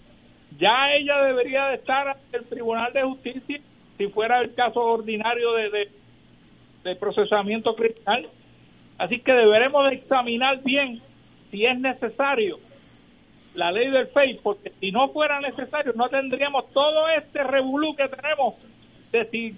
[0.58, 3.60] Ya ella debería de estar ante el Tribunal de Justicia
[3.98, 5.90] si fuera el caso ordinario de,
[6.84, 8.28] de, procesamiento criminal.
[8.96, 11.02] Así que deberemos de examinar bien
[11.50, 12.58] si es necesario
[13.54, 18.08] la ley del FEI, porque si no fuera necesario no tendríamos todo este revolú que
[18.08, 18.54] tenemos
[19.12, 19.52] de si,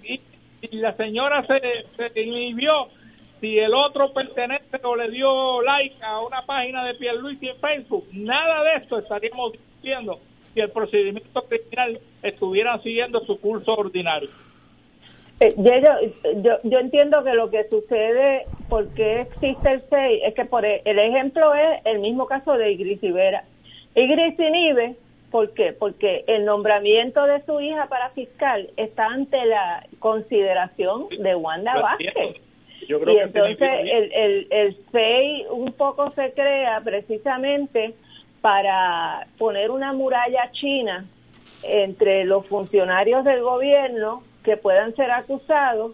[0.61, 2.87] si la señora se, se inhibió
[3.41, 8.07] si el otro pertenece o le dio like a una página de Pierluisi en Facebook,
[8.13, 10.19] nada de esto estaríamos diciendo
[10.53, 14.29] si el procedimiento criminal estuviera siguiendo su curso ordinario.
[15.41, 20.63] Eh, yo, yo, entiendo que lo que sucede, porque existe el SEI, es que por
[20.63, 23.43] el, ejemplo es el mismo caso de Igris Rivera.
[23.95, 24.95] Igris inhibe,
[25.31, 25.73] ¿por qué?
[25.73, 32.39] Porque el nombramiento de su hija para fiscal está ante la consideración de Wanda Vázquez
[32.87, 37.95] y entonces el, el, el FEI un poco se crea precisamente
[38.41, 41.05] para poner una muralla china
[41.63, 45.93] entre los funcionarios del gobierno que puedan ser acusados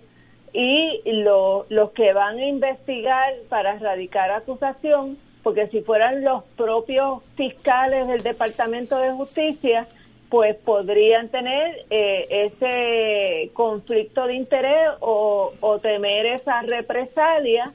[0.53, 8.07] y los que van a investigar para erradicar acusación, porque si fueran los propios fiscales
[8.07, 9.87] del Departamento de Justicia,
[10.29, 17.71] pues podrían tener eh, ese conflicto de interés o, temer esa represalia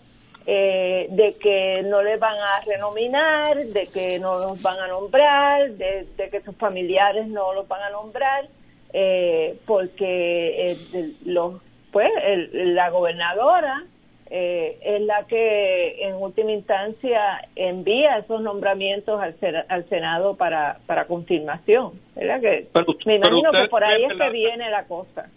[0.47, 5.71] eh, de que no les van a renominar, de que no los van a nombrar,
[5.71, 8.49] de, que sus familiares no los van a nombrar,
[8.93, 10.77] eh, porque
[11.25, 11.61] los,
[11.91, 12.11] pues
[12.53, 13.85] la gobernadora
[14.35, 19.37] eh, es la que en última instancia envía esos nombramientos al,
[19.69, 21.93] al Senado para, para confirmación.
[22.17, 22.41] ¿verdad?
[22.41, 22.67] Que
[23.05, 25.29] me imagino que por ahí es que viene la cosa.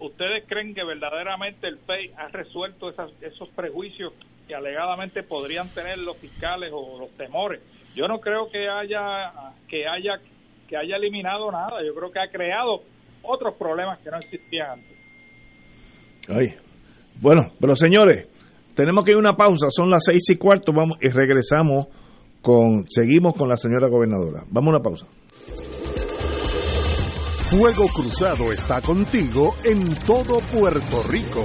[0.00, 4.12] ¿Ustedes creen que verdaderamente el FEI ha resuelto esas, esos prejuicios
[4.48, 7.60] que alegadamente podrían tener los fiscales o los temores?
[7.94, 9.32] Yo no creo que haya
[9.68, 10.18] que haya
[10.68, 11.84] que haya eliminado nada.
[11.84, 12.82] Yo creo que ha creado
[13.22, 14.96] otros problemas que no existían antes.
[16.28, 16.56] Ay.
[17.20, 18.28] Bueno, pero señores,
[18.74, 21.86] tenemos que ir a una pausa, son las seis y cuarto, vamos y regresamos
[22.40, 24.44] con, seguimos con la señora gobernadora.
[24.48, 25.06] Vamos a una pausa.
[27.50, 31.44] Fuego Cruzado está contigo en todo Puerto Rico.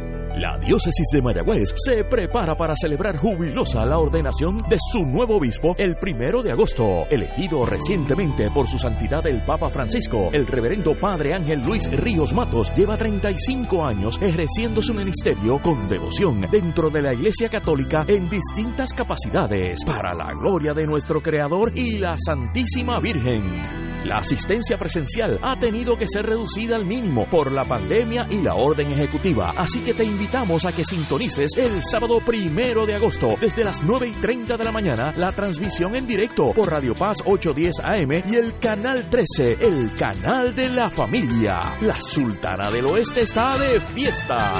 [0.35, 5.75] La diócesis de Mayagüez se prepara para celebrar jubilosa la ordenación de su nuevo obispo
[5.77, 10.29] el primero de agosto, elegido recientemente por su santidad el Papa Francisco.
[10.31, 16.41] El reverendo Padre Ángel Luis Ríos Matos lleva 35 años ejerciendo su ministerio con devoción
[16.49, 21.97] dentro de la Iglesia Católica en distintas capacidades para la gloria de nuestro Creador y
[21.99, 23.90] la Santísima Virgen.
[24.03, 28.55] La asistencia presencial ha tenido que ser reducida al mínimo por la pandemia y la
[28.55, 33.63] orden ejecutiva, así que te invitamos a que sintonices el sábado primero de agosto desde
[33.63, 37.75] las 9 y 30 de la mañana la transmisión en directo por Radio Paz 810
[37.83, 41.75] AM y el canal 13, el canal de la familia.
[41.81, 44.53] La Sultana del Oeste está de fiesta.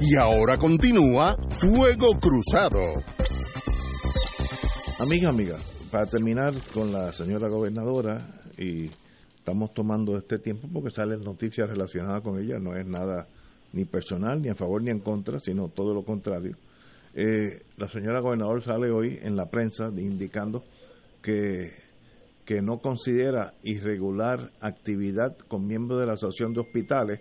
[0.00, 2.80] Y ahora continúa Fuego Cruzado.
[5.00, 5.56] Amiga, amiga,
[5.90, 8.90] para terminar con la señora gobernadora, y
[9.34, 13.26] estamos tomando este tiempo porque salen noticias relacionadas con ella, no es nada
[13.72, 16.54] ni personal, ni a favor ni en contra, sino todo lo contrario.
[17.14, 20.64] Eh, la señora gobernadora sale hoy en la prensa indicando
[21.22, 21.72] que,
[22.44, 27.20] que no considera irregular actividad con miembros de la Asociación de Hospitales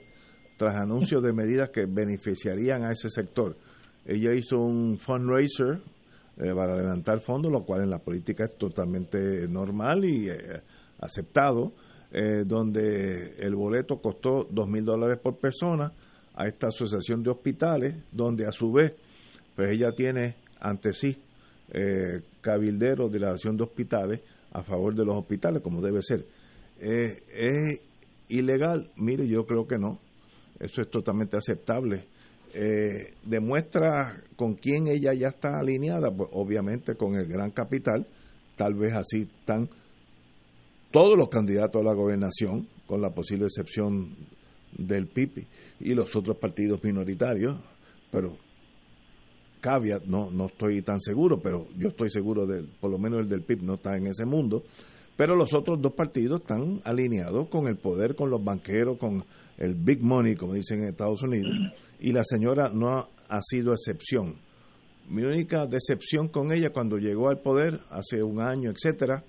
[0.57, 3.55] tras anuncios de medidas que beneficiarían a ese sector.
[4.05, 5.79] Ella hizo un fundraiser
[6.41, 10.61] eh, para levantar fondos, lo cual en la política es totalmente normal y eh,
[11.01, 11.73] aceptado,
[12.13, 15.91] eh, donde el boleto costó dos mil dólares por persona
[16.33, 18.93] a esta asociación de hospitales, donde a su vez,
[19.53, 21.17] pues ella tiene ante sí
[22.41, 24.21] cabilderos de la asociación de hospitales
[24.53, 26.25] a favor de los hospitales, como debe ser.
[26.79, 27.81] ¿Es
[28.29, 28.89] ilegal?
[28.95, 29.99] Mire, yo creo que no.
[30.59, 32.07] Eso es totalmente aceptable
[32.53, 38.07] eh, demuestra con quién ella ya está alineada, pues obviamente con el gran capital,
[38.55, 39.69] tal vez así están
[40.91, 44.15] todos los candidatos a la gobernación, con la posible excepción
[44.77, 45.47] del PIPI
[45.81, 47.59] y los otros partidos minoritarios,
[48.11, 48.37] pero
[49.61, 53.29] caveat, no, no estoy tan seguro, pero yo estoy seguro del, por lo menos el
[53.29, 54.63] del PIB no está en ese mundo,
[55.19, 59.25] pero los otros dos partidos están alineados con el poder, con los banqueros, con
[59.57, 61.51] el big money, como dicen en Estados Unidos,
[61.99, 64.35] y la señora no ha, sido excepción.
[65.09, 69.25] Mi única decepción con ella cuando llegó al poder, hace un año, etcétera,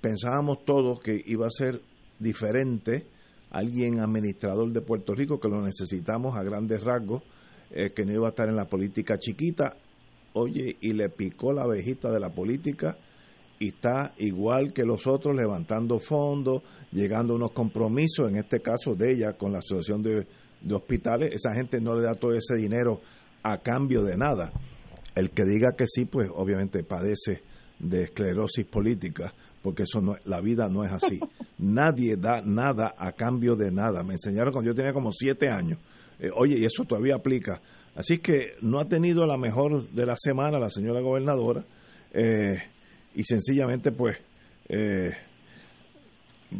[0.00, 1.80] pensábamos todos que iba a ser
[2.18, 3.06] diferente,
[3.52, 7.22] alguien administrador de Puerto Rico, que lo necesitamos a grandes rasgos,
[7.70, 9.76] eh, que no iba a estar en la política chiquita,
[10.32, 12.96] oye, y le picó la abejita de la política
[13.64, 16.62] y está igual que los otros levantando fondos,
[16.92, 20.26] llegando a unos compromisos, en este caso de ella con la Asociación de,
[20.70, 23.00] Hospitales, esa gente no le da todo ese dinero
[23.42, 24.50] a cambio de nada.
[25.14, 27.42] El que diga que sí, pues obviamente padece
[27.78, 31.20] de esclerosis política, porque eso no, la vida no es así.
[31.58, 34.02] Nadie da nada a cambio de nada.
[34.02, 35.78] Me enseñaron cuando yo tenía como siete años.
[36.18, 37.60] Eh, oye, y eso todavía aplica.
[37.94, 41.64] Así que no ha tenido la mejor de la semana la señora gobernadora.
[42.12, 42.56] Eh,
[43.14, 44.18] y sencillamente pues
[44.68, 45.12] eh,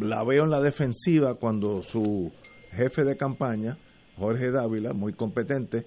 [0.01, 2.33] la veo en la defensiva cuando su
[2.73, 3.79] jefe de campaña,
[4.17, 5.87] Jorge Dávila, muy competente,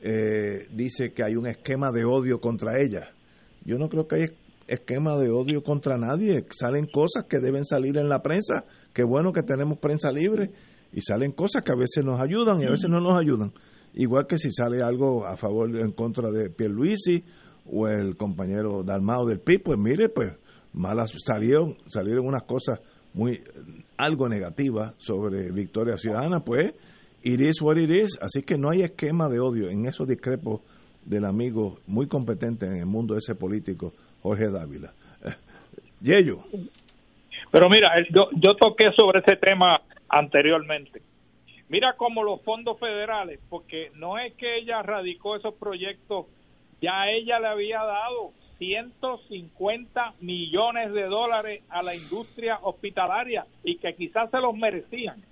[0.00, 3.10] eh, dice que hay un esquema de odio contra ella.
[3.64, 4.30] Yo no creo que hay
[4.66, 6.46] esquema de odio contra nadie.
[6.50, 8.64] Salen cosas que deben salir en la prensa.
[8.92, 10.50] Qué bueno que tenemos prensa libre.
[10.92, 13.52] Y salen cosas que a veces nos ayudan y a veces no nos ayudan.
[13.94, 17.24] Igual que si sale algo a favor en contra de Pierluisi
[17.66, 20.32] o el compañero Dalmao del PIB, pues mire, pues
[20.72, 22.80] malas salieron, salieron unas cosas
[23.12, 23.42] muy
[23.96, 26.74] algo negativas sobre Victoria Ciudadana, pues
[27.22, 30.62] it is what it is, así que no hay esquema de odio en esos discrepos
[31.04, 33.92] del amigo muy competente en el mundo ese político,
[34.22, 34.92] Jorge Dávila.
[36.00, 36.44] Yello.
[37.50, 41.02] Pero mira, yo, yo toqué sobre ese tema anteriormente.
[41.68, 46.26] Mira cómo los fondos federales, porque no es que ella radicó esos proyectos,
[46.80, 53.94] ya ella le había dado 150 millones de dólares a la industria hospitalaria y que
[53.94, 55.22] quizás se los merecían.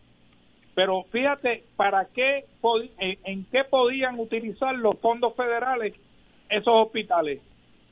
[0.75, 2.45] Pero fíjate, ¿para qué
[2.99, 5.95] en, qué podían utilizar los fondos federales
[6.49, 7.41] esos hospitales?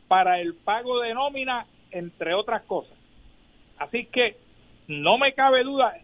[0.09, 2.97] Para el pago de nómina, entre otras cosas.
[3.77, 4.37] Así que
[4.89, 5.95] no me cabe duda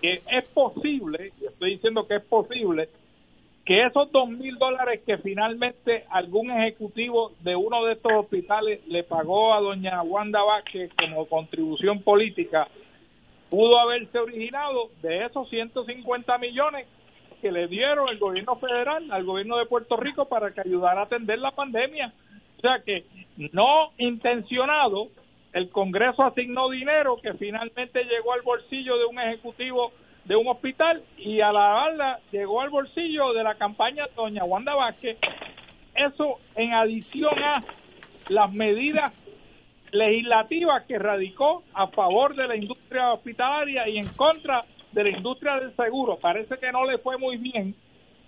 [0.00, 2.88] que es posible, estoy diciendo que es posible,
[3.64, 9.04] que esos dos mil dólares que finalmente algún ejecutivo de uno de estos hospitales le
[9.04, 12.68] pagó a doña Wanda Vázquez como contribución política
[13.48, 16.86] pudo haberse originado de esos 150 millones
[17.40, 21.04] que le dieron el gobierno federal al gobierno de Puerto Rico para que ayudara a
[21.04, 22.12] atender la pandemia.
[22.58, 23.04] O sea que
[23.52, 25.08] no intencionado,
[25.52, 29.92] el Congreso asignó dinero que finalmente llegó al bolsillo de un ejecutivo
[30.24, 34.74] de un hospital y a la bala llegó al bolsillo de la campaña doña Wanda
[34.74, 35.18] Vázquez.
[35.94, 37.62] Eso en adición a
[38.28, 39.12] las medidas
[39.92, 45.56] legislativas que radicó a favor de la industria hospitalaria y en contra de la industria
[45.56, 46.18] del seguro.
[46.20, 47.74] Parece que no le fue muy bien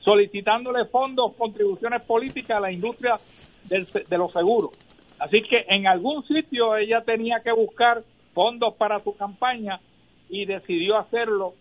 [0.01, 3.17] solicitándole fondos, contribuciones políticas a la industria
[3.65, 4.71] de los seguros.
[5.19, 8.03] Así que en algún sitio ella tenía que buscar
[8.33, 9.81] fondos para su campaña
[10.29, 11.55] y decidió hacerlo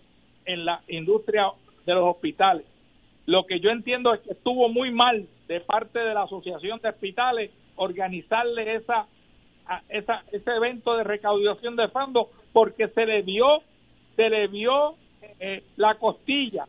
[0.46, 1.52] en la industria
[1.86, 2.66] de los hospitales.
[3.26, 6.90] Lo que yo entiendo es que estuvo muy mal de parte de la Asociación de
[6.90, 9.08] Hospitales organizarle esa,
[9.90, 13.62] esa ese evento de recaudación de fondos porque se le vio
[14.16, 14.96] se le vio
[15.40, 16.66] eh, la costilla,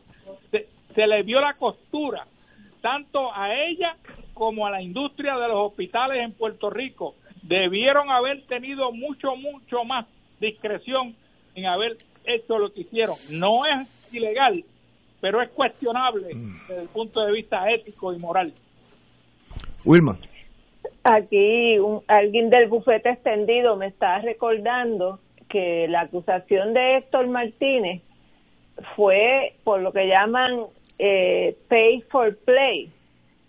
[0.50, 2.26] se, se le vio la costura
[2.80, 3.96] tanto a ella
[4.34, 7.14] como a la industria de los hospitales en Puerto Rico.
[7.42, 10.06] Debieron haber tenido mucho, mucho más
[10.40, 11.16] discreción
[11.54, 11.96] en haber
[12.26, 13.16] hecho lo que hicieron.
[13.30, 14.64] No es ilegal,
[15.20, 16.66] pero es cuestionable mm.
[16.68, 18.52] desde el punto de vista ético y moral.
[19.84, 20.18] Wilma.
[21.04, 21.76] Aquí
[22.08, 28.02] alguien del bufete extendido me está recordando que la acusación de Héctor Martínez
[28.94, 30.66] fue por lo que llaman
[30.98, 32.90] eh, pay for play.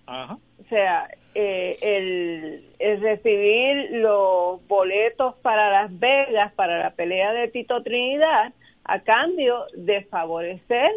[0.07, 7.47] O sea, eh, el, el, recibir los boletos para Las Vegas, para la pelea de
[7.49, 8.53] Tito Trinidad,
[8.87, 10.89] a cambio de favorecer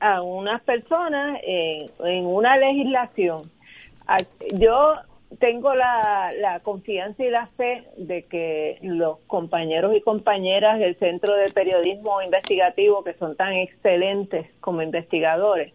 [0.00, 3.50] a unas personas en, una legislación.
[4.54, 4.96] Yo
[5.38, 11.34] tengo la, la confianza y la fe de que los compañeros y compañeras del Centro
[11.34, 15.72] de Periodismo Investigativo, que son tan excelentes como investigadores,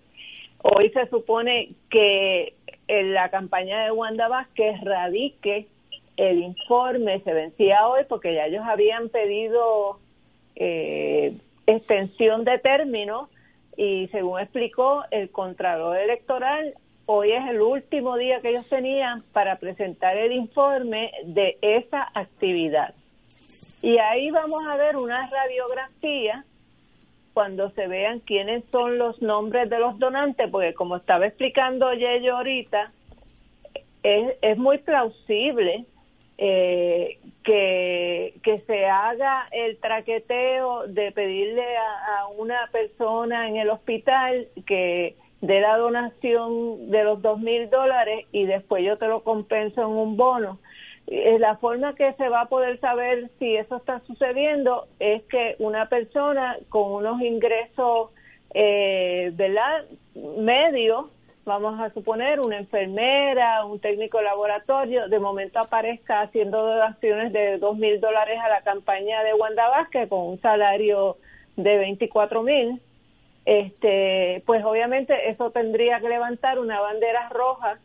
[0.61, 2.53] hoy se supone que
[2.90, 5.68] en la campaña de Wanda Vázquez radique
[6.18, 9.99] el informe, se vencía hoy porque ya ellos habían pedido
[10.59, 13.29] eh, extensión de término
[13.75, 16.73] y según explicó el Contralor Electoral,
[17.05, 22.95] hoy es el último día que ellos tenían para presentar el informe de esa actividad.
[23.84, 26.43] Y ahí vamos a ver una radiografía
[27.34, 32.38] cuando se vean quiénes son los nombres de los donantes, porque como estaba explicando Yello
[32.38, 32.91] ahorita,
[34.01, 35.85] es, es muy plausible
[36.38, 44.47] eh, que, que se haga el traqueteo de pedirle a, una persona en el hospital
[44.65, 49.81] que dé la donación de los dos mil dólares y después yo te lo compenso
[49.81, 50.59] en un bono.
[51.07, 55.55] Eh, la forma que se va a poder saber si eso está sucediendo es que
[55.59, 58.11] una persona con unos ingresos,
[58.53, 59.85] eh, ¿verdad?,
[60.38, 61.05] medios,
[61.48, 67.57] vamos a suponer, una enfermera, un técnico de laboratorio, de momento aparezca haciendo donaciones de
[67.57, 71.18] dos mil dólares a la campaña de Wanda Vázquez con un salario
[71.56, 72.82] de 24 mil,
[73.45, 77.80] este, pues obviamente eso tendría que levantar una bandera roja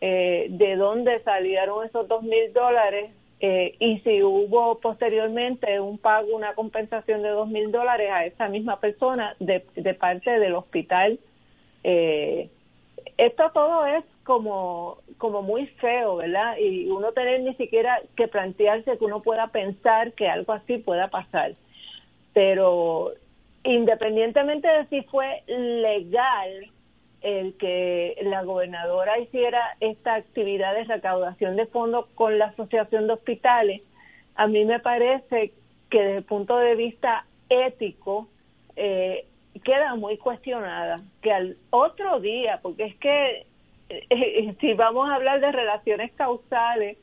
[0.00, 3.10] eh, de dónde salieron esos dos mil dólares
[3.40, 8.48] eh, y si hubo posteriormente un pago, una compensación de dos mil dólares a esa
[8.48, 11.18] misma persona de, de parte del hospital.
[11.82, 12.50] Eh,
[13.20, 16.56] esto todo es como, como muy feo, ¿verdad?
[16.56, 21.08] Y uno tener ni siquiera que plantearse que uno pueda pensar que algo así pueda
[21.08, 21.52] pasar.
[22.32, 23.12] Pero
[23.62, 26.70] independientemente de si fue legal
[27.20, 33.12] el que la gobernadora hiciera esta actividad de recaudación de fondos con la Asociación de
[33.12, 33.82] Hospitales,
[34.34, 35.52] a mí me parece
[35.90, 38.28] que desde el punto de vista ético
[38.76, 39.26] eh,
[39.62, 43.46] queda muy cuestionada, que al otro día, porque es que
[43.88, 46.96] eh, si vamos a hablar de relaciones causales,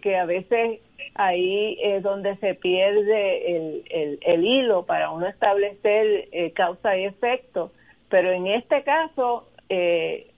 [0.00, 0.80] que a veces
[1.14, 7.72] ahí es donde se pierde el, el, hilo para uno establecer eh, causa y efecto,
[8.08, 10.30] pero en este caso eh,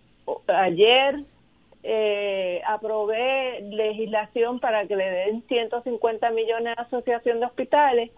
[0.49, 1.21] ayer
[1.83, 8.11] eh, aprobé legislación para que le den 150 millones a la Asociación de Hospitales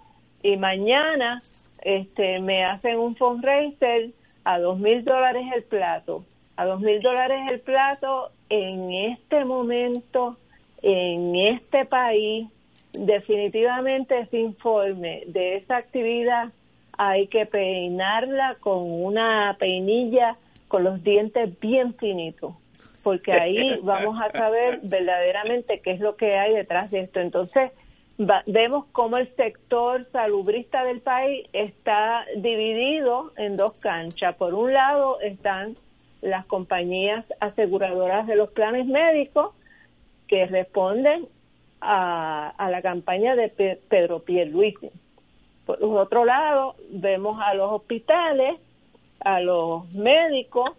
[0.43, 1.43] y mañana
[1.83, 4.11] este me hacen un fundraiser
[4.45, 6.25] a dos mil dólares el plato.
[6.57, 10.37] A dos mil dólares el plato en este momento,
[10.83, 12.49] en este país,
[12.93, 16.51] definitivamente ese informe de esa actividad
[16.97, 20.37] hay que peinarla con una peinilla
[20.67, 22.55] con los dientes bien finitos,
[23.03, 27.21] porque ahí vamos a saber verdaderamente qué es lo que hay detrás de esto.
[27.21, 27.71] Entonces,
[28.19, 34.35] vemos cómo el sector salubrista del país está dividido en dos canchas.
[34.37, 35.77] Por un lado están
[36.21, 39.55] las compañías aseguradoras de los planes médicos
[40.27, 41.27] que responden
[41.81, 43.49] a, a la campaña de
[43.89, 44.91] Pedro Pierluisi.
[45.65, 48.59] Por otro lado, vemos a los hospitales
[49.21, 50.71] a los médicos,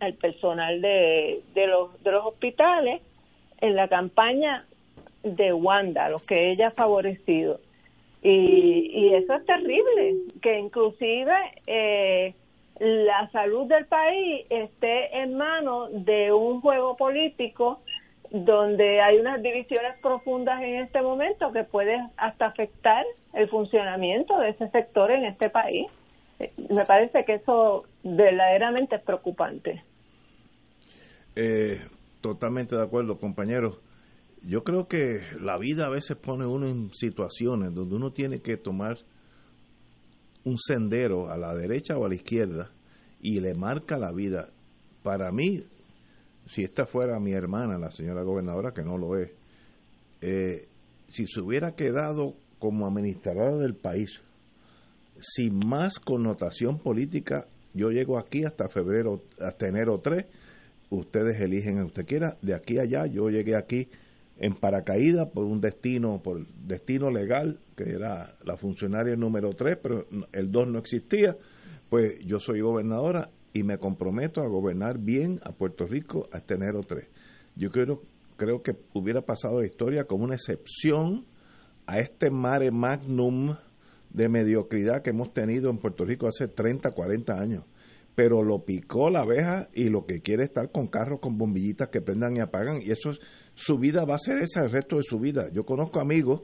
[0.00, 3.02] al personal de, de, los, de los hospitales
[3.60, 4.64] en la campaña
[5.22, 7.60] de Wanda, los que ella ha favorecido.
[8.22, 11.32] Y, y eso es terrible, que inclusive
[11.66, 12.34] eh,
[12.78, 17.80] la salud del país esté en manos de un juego político
[18.30, 24.50] donde hay unas divisiones profundas en este momento que puede hasta afectar el funcionamiento de
[24.50, 25.86] ese sector en este país
[26.70, 29.82] me parece que eso verdaderamente es preocupante.
[31.34, 31.80] Eh,
[32.20, 33.78] totalmente de acuerdo, compañeros.
[34.48, 38.56] Yo creo que la vida a veces pone uno en situaciones donde uno tiene que
[38.56, 38.96] tomar
[40.42, 42.70] un sendero a la derecha o a la izquierda
[43.20, 44.48] y le marca la vida.
[45.02, 45.64] Para mí,
[46.46, 49.32] si esta fuera mi hermana, la señora gobernadora, que no lo es,
[50.22, 50.66] eh,
[51.10, 54.22] si se hubiera quedado como administradora del país,
[55.20, 60.24] sin más connotación política, yo llego aquí hasta febrero, hasta enero 3,
[60.88, 63.90] ustedes eligen a usted quiera, de aquí a allá, yo llegué aquí
[64.38, 70.06] en paracaídas por un destino, por destino legal, que era la funcionaria número 3, pero
[70.32, 71.36] el 2 no existía,
[71.88, 76.82] pues yo soy gobernadora y me comprometo a gobernar bien a Puerto Rico hasta enero
[76.86, 77.06] 3.
[77.56, 78.02] Yo creo,
[78.36, 81.26] creo que hubiera pasado la historia como una excepción
[81.86, 83.56] a este mare magnum
[84.10, 87.64] de mediocridad que hemos tenido en Puerto Rico hace 30, 40 años.
[88.18, 92.00] Pero lo picó la abeja y lo que quiere estar con carros con bombillitas que
[92.00, 92.82] prendan y apagan.
[92.82, 93.20] Y eso es,
[93.54, 95.52] su vida va a ser esa el resto de su vida.
[95.52, 96.42] Yo conozco amigos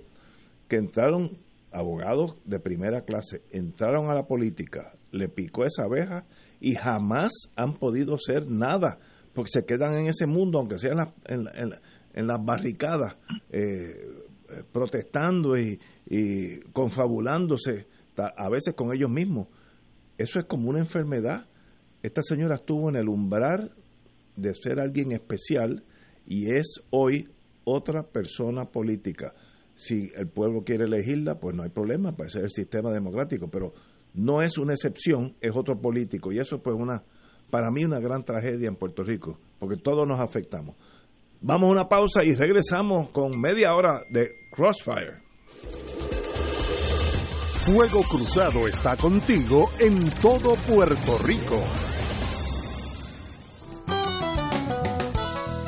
[0.68, 1.36] que entraron,
[1.72, 6.26] abogados de primera clase, entraron a la política, le picó esa abeja
[6.60, 9.00] y jamás han podido ser nada,
[9.32, 10.92] porque se quedan en ese mundo, aunque sea
[11.24, 13.16] en, las barricadas.
[13.50, 13.96] Eh,
[14.70, 15.80] protestando y,
[16.72, 19.48] confabulándose, a veces con ellos mismos.
[20.18, 21.48] Eso es como una enfermedad.
[22.04, 23.72] Esta señora estuvo en el umbral
[24.36, 25.84] de ser alguien especial
[26.26, 27.30] y es hoy
[27.64, 29.32] otra persona política.
[29.74, 33.72] Si el pueblo quiere elegirla, pues no hay problema, para ser el sistema democrático, pero
[34.12, 37.02] no es una excepción, es otro político y eso pues una
[37.48, 40.76] para mí una gran tragedia en Puerto Rico, porque todos nos afectamos.
[41.40, 45.22] Vamos a una pausa y regresamos con media hora de Crossfire.
[47.64, 51.62] Fuego Cruzado está contigo en todo Puerto Rico.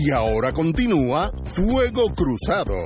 [0.00, 2.76] Y ahora continúa Fuego Cruzado.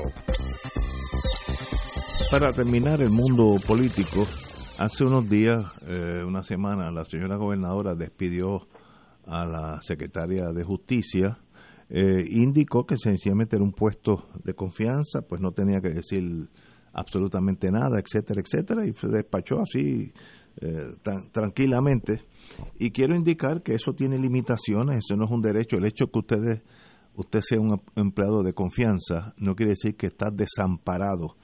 [2.31, 4.27] Para terminar el mundo político,
[4.79, 8.67] hace unos días, eh, una semana, la señora gobernadora despidió
[9.27, 11.39] a la secretaria de Justicia,
[11.91, 16.49] eh, indicó que sencillamente era un puesto de confianza, pues no tenía que decir
[16.95, 20.15] absolutamente nada, etcétera, etcétera, y se despachó así
[20.63, 22.23] eh, tan, tranquilamente.
[22.79, 25.77] Y quiero indicar que eso tiene limitaciones, eso no es un derecho.
[25.77, 26.63] El hecho que ustedes
[27.15, 31.37] usted sea un empleado de confianza, no quiere decir que está desamparado.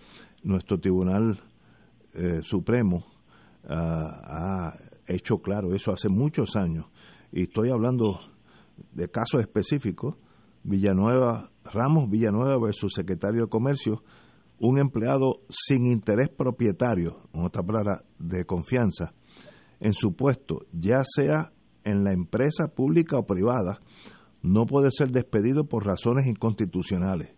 [0.42, 1.40] Nuestro Tribunal
[2.14, 3.04] eh, Supremo
[3.68, 6.86] ah, ha hecho claro eso hace muchos años.
[7.32, 8.20] Y estoy hablando
[8.92, 10.16] de casos específicos.
[10.62, 14.02] Villanueva, Ramos Villanueva versus secretario de Comercio,
[14.60, 19.14] un empleado sin interés propietario, en otra palabra, de confianza,
[19.80, 21.52] en su puesto, ya sea
[21.84, 23.80] en la empresa pública o privada,
[24.42, 27.34] no puede ser despedido por razones inconstitucionales.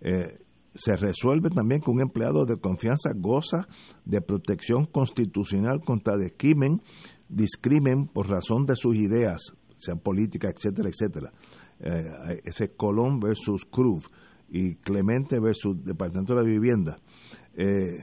[0.00, 0.38] Eh,
[0.74, 3.66] se resuelve también que un empleado de confianza goza
[4.04, 6.82] de protección constitucional contra discrimen,
[7.28, 11.32] discrimen por razón de sus ideas, sean políticas, etcétera, etcétera.
[11.80, 14.08] Eh, ese Colón versus Cruz
[14.48, 16.98] y Clemente versus Departamento de la Vivienda.
[17.54, 17.98] Eh,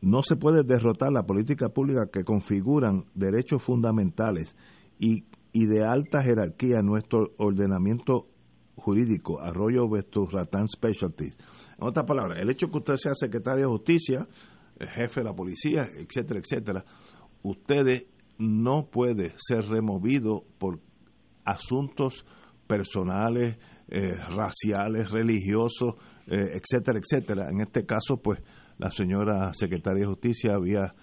[0.00, 4.56] no se puede derrotar la política pública que configuran derechos fundamentales
[4.98, 8.28] y y de alta jerarquía en nuestro ordenamiento
[8.76, 9.88] jurídico, Arroyo
[10.30, 11.36] Ratán Specialties.
[11.78, 14.28] En otras palabras, el hecho que usted sea secretario de justicia,
[14.78, 16.84] jefe de la policía, etcétera, etcétera,
[17.42, 18.06] ustedes
[18.38, 20.80] no puede ser removido por
[21.44, 22.24] asuntos
[22.66, 23.58] personales,
[23.88, 25.94] eh, raciales, religiosos,
[26.26, 27.50] eh, etcétera, etcétera.
[27.50, 28.40] En este caso, pues,
[28.78, 30.94] la señora secretaria de Justicia había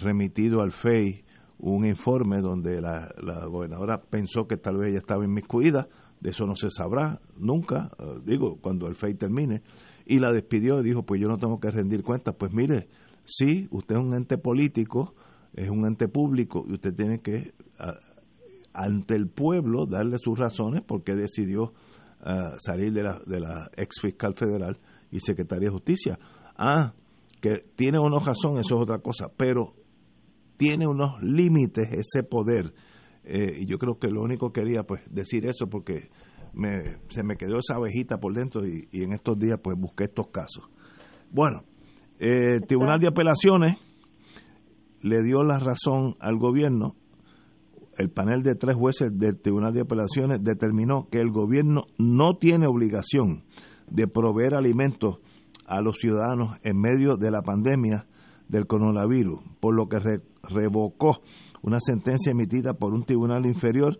[0.00, 1.24] remitido al FEI
[1.60, 3.12] un informe donde la,
[3.46, 5.88] gobernadora pensó que tal vez ella estaba inmiscuida,
[6.20, 9.62] de eso no se sabrá nunca, eh, digo, cuando el FEI termine,
[10.06, 12.88] y la despidió y dijo, pues yo no tengo que rendir cuentas, pues mire,
[13.24, 15.14] sí, usted es un ente político,
[15.54, 17.52] es un ente público y usted tiene que,
[18.72, 21.72] ante el pueblo, darle sus razones porque decidió
[22.24, 24.78] eh, salir de la, de la ex fiscal federal
[25.10, 26.18] y secretaria de justicia.
[26.56, 26.92] Ah,
[27.40, 29.74] que tiene o no razón, eso es otra cosa, pero
[30.60, 32.74] tiene unos límites ese poder.
[33.24, 36.10] Eh, y yo creo que lo único que quería pues decir eso porque
[36.52, 40.26] me, se me quedó esa abejita por dentro y, en estos días pues busqué estos
[40.26, 40.68] casos.
[41.30, 41.62] Bueno,
[42.18, 43.78] el eh, Tribunal de Apelaciones
[45.00, 46.94] le dio la razón al gobierno.
[47.96, 52.66] El panel de tres jueces del Tribunal de Apelaciones determinó que el gobierno no tiene
[52.66, 53.44] obligación
[53.90, 55.20] de proveer alimentos
[55.64, 58.04] a los ciudadanos en medio de la pandemia
[58.50, 60.20] del coronavirus, por lo que
[60.50, 61.20] revocó
[61.62, 63.98] una sentencia emitida por un tribunal inferior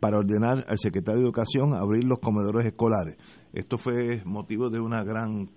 [0.00, 3.16] para ordenar al secretario de Educación abrir los comedores escolares.
[3.52, 5.50] Esto fue motivo de una gran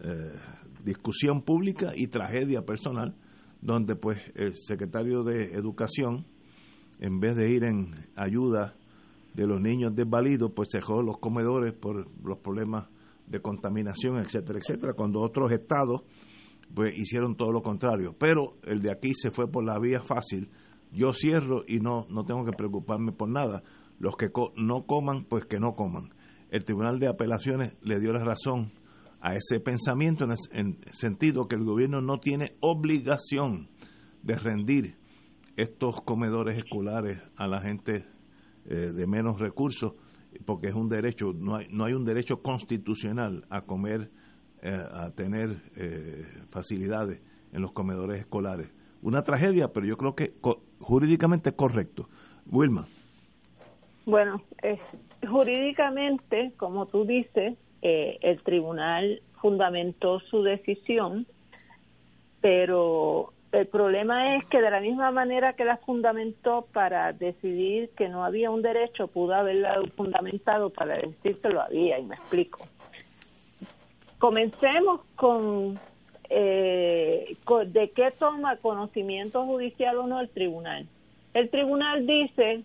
[0.00, 0.32] eh,
[0.84, 3.16] discusión pública y tragedia personal,
[3.62, 6.26] donde pues el secretario de Educación,
[7.00, 8.76] en vez de ir en ayuda
[9.34, 12.88] de los niños desvalidos, pues cerró los comedores por los problemas
[13.26, 16.02] de contaminación, etcétera, etcétera, cuando otros estados
[16.74, 18.14] pues hicieron todo lo contrario.
[18.18, 20.50] Pero el de aquí se fue por la vía fácil.
[20.92, 23.62] Yo cierro y no, no tengo que preocuparme por nada.
[23.98, 26.10] Los que no coman, pues que no coman.
[26.50, 28.72] El Tribunal de Apelaciones le dio la razón
[29.20, 33.70] a ese pensamiento en el sentido que el gobierno no tiene obligación
[34.22, 34.96] de rendir
[35.56, 38.06] estos comedores escolares a la gente
[38.66, 39.94] eh, de menos recursos
[40.44, 44.10] porque es un derecho no hay no hay un derecho constitucional a comer
[44.66, 47.20] eh, a tener eh, facilidades
[47.52, 48.72] en los comedores escolares.
[49.02, 50.32] Una tragedia, pero yo creo que
[50.80, 52.08] jurídicamente correcto.
[52.46, 52.88] Wilma.
[54.06, 54.42] Bueno,
[55.28, 61.26] jurídicamente, como tú dices, eh, el tribunal fundamentó su decisión,
[62.40, 68.08] pero el problema es que de la misma manera que la fundamentó para decidir que
[68.08, 72.66] no había un derecho, pudo haberla fundamentado para decir que lo había, y me explico.
[74.18, 75.78] Comencemos con,
[76.30, 77.36] eh,
[77.66, 80.86] de qué toma conocimiento judicial o no el tribunal.
[81.34, 82.62] El tribunal dice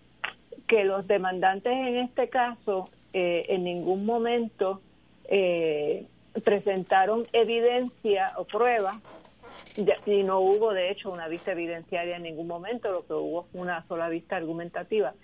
[0.66, 4.80] que los demandantes en este caso eh, en ningún momento
[5.24, 6.06] eh,
[6.44, 9.00] presentaron evidencia o prueba
[10.06, 13.60] y no hubo de hecho una vista evidenciaria en ningún momento, lo que hubo fue
[13.60, 15.14] una sola vista argumentativa,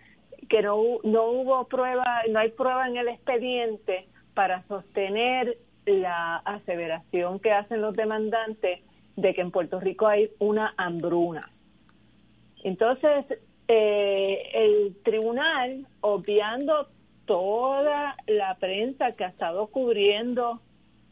[0.48, 5.56] que no, no hubo prueba, no hay prueba en el expediente para sostener
[5.86, 8.80] la aseveración que hacen los demandantes
[9.16, 11.50] de que en Puerto Rico hay una hambruna.
[12.62, 13.24] Entonces,
[13.68, 16.88] eh, el tribunal, obviando
[17.24, 20.60] toda la prensa que ha estado cubriendo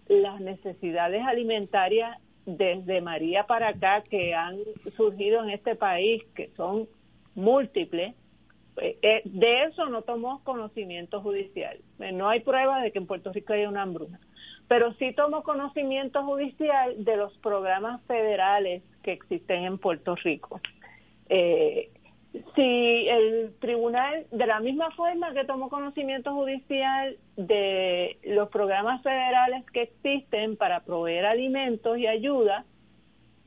[0.09, 4.59] las necesidades alimentarias desde María para acá que han
[4.96, 6.88] surgido en este país, que son
[7.34, 8.14] múltiples,
[8.76, 11.78] eh, eh, de eso no tomó conocimiento judicial.
[12.12, 14.20] No hay prueba de que en Puerto Rico haya una hambruna
[14.68, 20.60] pero sí tomo conocimiento judicial de los programas federales que existen en Puerto Rico.
[21.28, 21.90] Eh,
[22.56, 29.64] si el tribunal, de la misma forma que tomó conocimiento judicial de los programas federales
[29.72, 32.64] que existen para proveer alimentos y ayuda,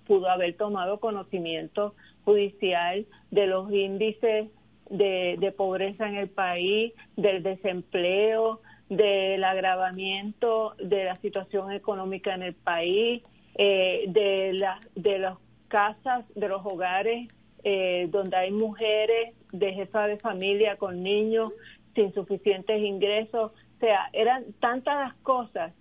[0.06, 4.48] pudo haber tomado conocimiento judicial de los índices
[4.90, 12.44] de, de pobreza en el país, del desempleo, del agravamiento de la situación económica en
[12.44, 13.24] el país,
[13.56, 15.38] eh, de, la, de las
[15.68, 17.28] casas, de los hogares
[17.64, 21.52] eh, donde hay mujeres de jefa de familia con niños
[21.96, 23.52] sin suficientes ingresos.
[23.52, 25.74] O sea, eran tantas las cosas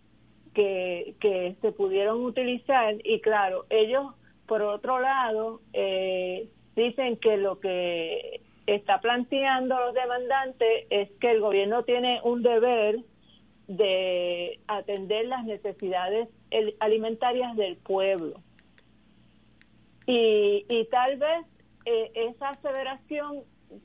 [0.54, 4.14] que, que se pudieron utilizar y claro, ellos
[4.46, 11.40] por otro lado eh, dicen que lo que está planteando los demandantes es que el
[11.40, 12.98] gobierno tiene un deber
[13.68, 16.28] de atender las necesidades
[16.80, 18.40] alimentarias del pueblo.
[20.06, 21.46] Y, y tal vez
[21.84, 23.42] eh, esa aseveración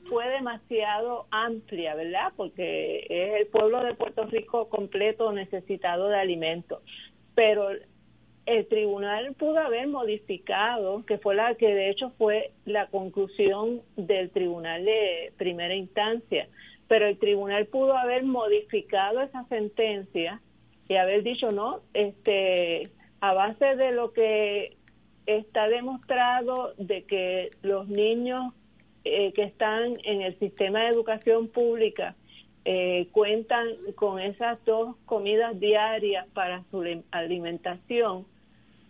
[0.08, 2.32] fue demasiado amplia, ¿verdad?
[2.36, 6.82] Porque es el pueblo de Puerto Rico completo necesitado de alimentos.
[7.34, 7.68] Pero
[8.46, 14.30] el tribunal pudo haber modificado, que fue la que de hecho fue la conclusión del
[14.30, 16.48] tribunal de primera instancia,
[16.88, 20.40] pero el tribunal pudo haber modificado esa sentencia
[20.88, 22.90] y haber dicho no, este,
[23.20, 24.76] a base de lo que
[25.26, 28.52] está demostrado de que los niños
[29.04, 32.16] eh, que están en el sistema de educación pública
[32.64, 33.66] eh, cuentan
[33.96, 38.26] con esas dos comidas diarias para su alimentación,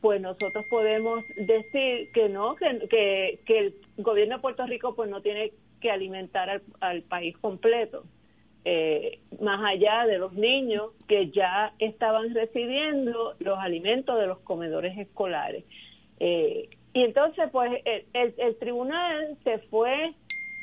[0.02, 5.22] pues nosotros podemos decir que no, que, que, el gobierno de Puerto Rico pues no
[5.22, 8.02] tiene que alimentar al, país completo,
[8.64, 14.98] eh, más allá de los niños que ya estaban recibiendo los alimentos de los comedores
[14.98, 15.64] escolares.
[16.18, 20.12] Eh, y entonces, pues, el, el tribunal se fue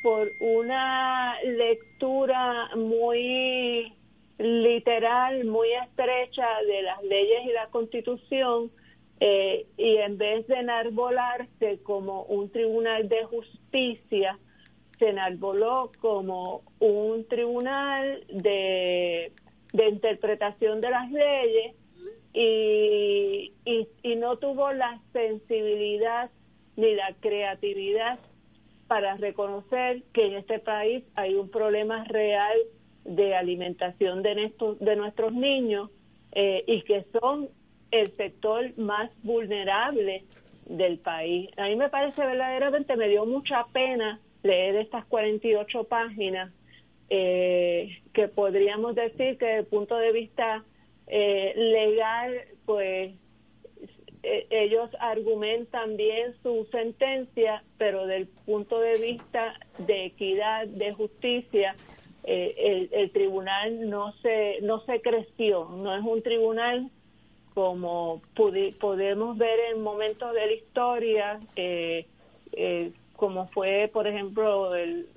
[0.03, 3.93] por una lectura muy
[4.37, 8.69] literal, muy estrecha de las leyes y la constitución,
[9.19, 14.39] eh, y en vez de enarbolarse como un tribunal de justicia,
[14.97, 19.31] se enarboló como un tribunal de,
[19.73, 21.75] de interpretación de las leyes
[22.33, 26.29] y, y, y no tuvo la sensibilidad
[26.75, 28.19] ni la creatividad
[28.87, 32.57] para reconocer que en este país hay un problema real
[33.05, 35.89] de alimentación de, nuestros, de nuestros niños
[36.31, 37.49] eh, y que son
[37.91, 40.23] el sector más vulnerable
[40.65, 41.49] del país.
[41.57, 46.51] A mí me parece verdaderamente, me dio mucha pena leer estas 48 páginas
[47.09, 50.63] eh, que podríamos decir que desde el punto de vista
[51.07, 52.35] eh, legal,
[52.65, 53.15] pues
[54.21, 61.75] eh, ellos argumentan bien su sentencia, pero del punto de vista de equidad, de justicia,
[62.25, 66.91] el, el, tribunal no se no se creció, no es un tribunal
[67.53, 72.05] como podemos ver en momentos de la historia, eh,
[72.53, 75.07] eh, como fue, por ejemplo, el,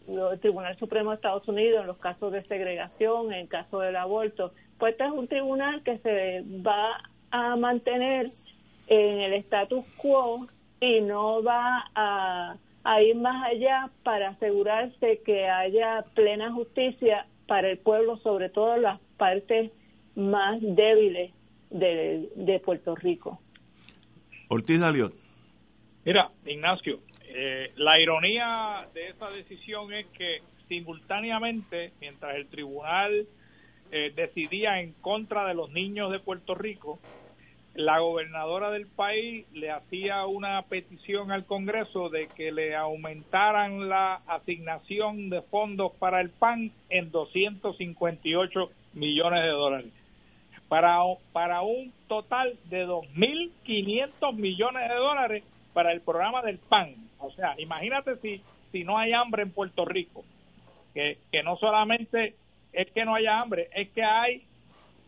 [0.40, 4.52] Tribunal Supremo de Estados Unidos en los casos de segregación, en el caso del aborto,
[4.78, 7.00] pues este es un tribunal que se va
[7.30, 8.32] a mantener
[8.88, 10.48] en el status quo
[10.80, 17.70] y no va a, a ir más allá para asegurarse que haya plena justicia para
[17.70, 19.70] el pueblo, sobre todo las partes
[20.16, 21.30] más débiles
[21.72, 23.40] de, Puerto Rico.
[24.48, 25.14] Ortiz Daliot.
[26.04, 33.26] Mira, Ignacio, eh, la ironía de esa decisión es que simultáneamente, mientras el tribunal
[33.90, 36.98] eh, decidía en contra de los niños de Puerto Rico,
[37.74, 44.16] la gobernadora del país le hacía una petición al Congreso de que le aumentaran la
[44.26, 50.01] asignación de fondos para el PAN en 258 millones de dólares
[50.72, 51.00] para,
[51.34, 55.44] para un total de 2.500 millones de dólares
[55.74, 56.94] para el programa del PAN.
[57.18, 58.40] O sea, imagínate si,
[58.70, 60.24] si no hay hambre en Puerto Rico,
[60.94, 62.36] que, que no solamente
[62.72, 64.46] es que no haya hambre, es que hay,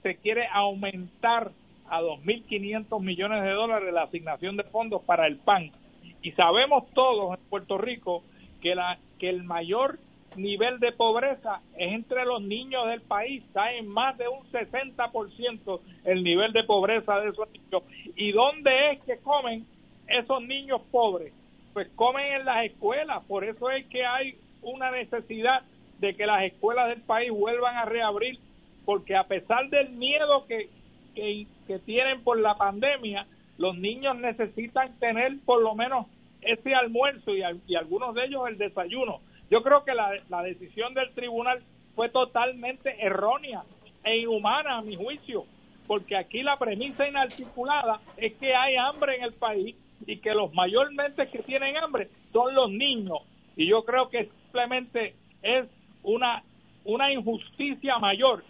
[0.02, 1.52] se quiere aumentar
[1.88, 5.72] a 2.500 millones de dólares la asignación de fondos para el PAN.
[6.20, 8.22] Y sabemos todos en Puerto Rico
[8.60, 9.98] que, la, que el mayor
[10.36, 15.80] nivel de pobreza es entre los niños del país, está en más de un 60%
[16.04, 17.82] el nivel de pobreza de esos niños.
[18.16, 19.66] ¿Y dónde es que comen
[20.08, 21.32] esos niños pobres?
[21.72, 25.62] Pues comen en las escuelas, por eso es que hay una necesidad
[25.98, 28.38] de que las escuelas del país vuelvan a reabrir,
[28.84, 30.68] porque a pesar del miedo que,
[31.14, 33.26] que, tienen por la pandemia,
[33.58, 36.06] los niños necesitan tener por lo menos
[36.42, 39.20] ese almuerzo y, y algunos de ellos el desayuno
[39.50, 41.62] yo creo que la, la decisión del tribunal
[41.94, 43.62] fue totalmente errónea
[44.02, 45.44] e inhumana a mi juicio,
[45.86, 49.76] porque aquí la premisa inarticulada es que hay hambre en el país
[50.06, 53.18] y que los mayormente que tienen hambre son los niños.
[53.56, 55.66] Y yo creo que simplemente es
[56.02, 56.42] una,
[56.84, 58.44] una injusticia mayor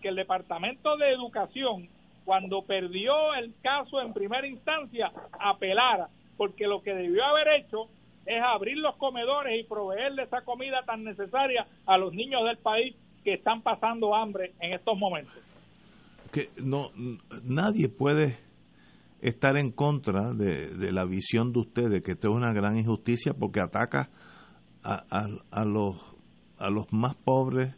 [0.00, 1.88] que el Departamento de Educación,
[2.24, 7.88] cuando perdió el caso en primera instancia, apelara, porque lo que debió haber hecho
[8.26, 12.96] es abrir los comedores y proveerle esa comida tan necesaria a los niños del país
[13.22, 15.34] que están pasando hambre en estos momentos.
[16.32, 16.90] Que no
[17.42, 18.38] nadie puede
[19.20, 23.60] estar en contra de, la visión de ustedes que esto es una gran injusticia porque
[23.60, 24.10] ataca
[24.82, 25.04] a,
[25.50, 25.96] a, los
[26.58, 27.74] a los más pobres,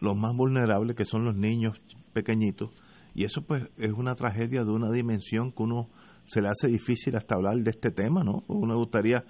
[0.00, 1.80] los más vulnerables que son los niños
[2.14, 2.70] pequeñitos
[3.14, 5.90] y eso pues es una tragedia de una dimensión que uno
[6.24, 8.44] se le hace difícil hasta hablar de este tema, ¿no?
[8.48, 9.24] Uno gustaría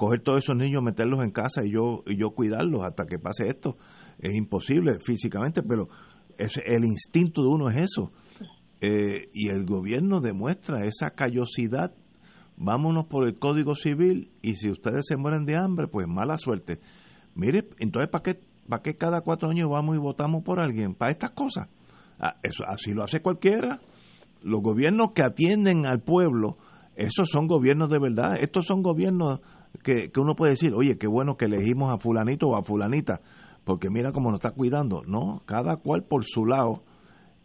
[0.00, 3.48] coger todos esos niños, meterlos en casa y yo, y yo cuidarlos hasta que pase
[3.48, 3.76] esto.
[4.18, 5.90] Es imposible físicamente, pero
[6.38, 8.10] es, el instinto de uno es eso.
[8.80, 11.92] Eh, y el gobierno demuestra esa callosidad.
[12.56, 16.80] Vámonos por el Código Civil y si ustedes se mueren de hambre, pues mala suerte.
[17.34, 18.40] Mire, entonces, ¿para qué,
[18.70, 20.94] para qué cada cuatro años vamos y votamos por alguien?
[20.94, 21.68] Para estas cosas.
[22.18, 22.36] Ah,
[22.68, 23.82] así lo hace cualquiera.
[24.40, 26.56] Los gobiernos que atienden al pueblo,
[26.96, 28.38] esos son gobiernos de verdad.
[28.40, 29.40] Estos son gobiernos
[29.82, 33.20] que, uno puede decir, oye, qué bueno que elegimos a fulanito o a fulanita,
[33.64, 35.02] porque mira cómo nos está cuidando.
[35.06, 36.82] No, cada cual por su lado.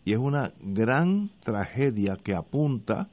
[0.04, 3.10] Y es una gran tragedia que apunta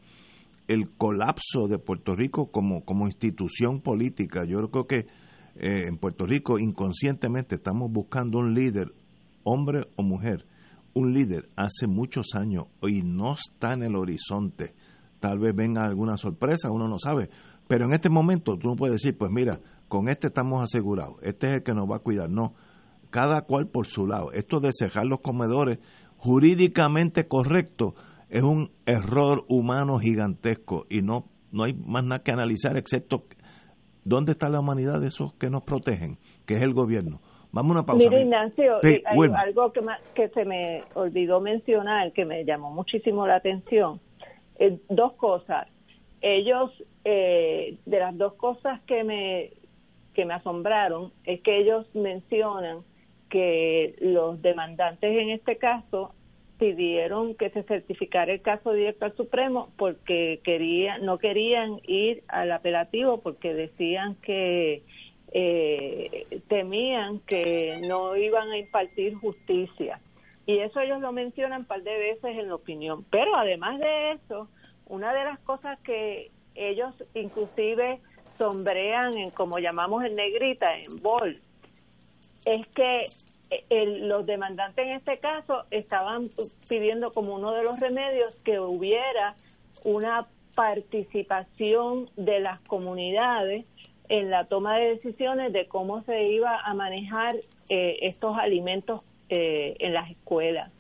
[0.69, 4.45] el colapso de Puerto Rico como, como institución política.
[4.45, 5.07] Yo creo que
[5.57, 8.93] eh, en Puerto Rico inconscientemente estamos buscando un líder,
[9.45, 10.47] hombre o mujer,
[10.95, 14.75] un líder hace muchos años y no está en el horizonte.
[15.21, 17.31] Tal vez venga alguna sorpresa, uno no sabe,
[17.69, 21.49] pero en este momento tú no puedes decir, pues mira, con este estamos asegurados, este
[21.49, 22.31] es el que nos va a cuidar.
[22.31, 22.55] No,
[23.11, 24.33] cada cual por su lado.
[24.33, 25.79] Esto de cejar los comedores
[26.17, 27.95] jurídicamente correcto
[28.31, 33.25] es un error humano gigantesco y no, no hay más nada que analizar excepto
[34.05, 37.21] dónde está la humanidad de esos que nos protegen, que es el gobierno.
[37.53, 38.09] Vamos a una pausa.
[38.09, 39.03] Mira, Ignacio, hay
[39.47, 39.81] algo que,
[40.15, 44.01] que se me olvidó mencionar que me llamó muchísimo la atención.
[44.59, 45.69] Eh, dos cosas
[46.23, 46.71] ellos,
[47.05, 49.51] eh, de las dos cosas que me
[50.15, 52.81] que me asombraron es que ellos mencionan
[53.31, 56.15] que los demandantes en este caso
[56.59, 62.53] pidieron que se certificara el caso directo al Supremo porque querían no querían ir al
[62.53, 64.83] apelativo porque decían que
[65.33, 69.99] eh, temían que no iban a impartir justicia.
[70.45, 73.05] Y eso ellos lo mencionan un par de veces en la opinión.
[73.11, 74.49] Pero además de eso
[74.93, 77.99] una de las cosas que ellos inclusive
[78.37, 81.41] sombrean en como llamamos en negrita en bold
[82.45, 83.11] es que
[83.71, 86.29] los demandantes en este caso estaban
[86.69, 89.35] pidiendo como uno de los remedios que hubiera
[89.83, 93.65] una participación de las comunidades
[94.11, 97.37] en la toma de decisiones de cómo se iba a manejar
[97.71, 99.01] eh, estos alimentos
[99.31, 100.71] eh, en las escuelas.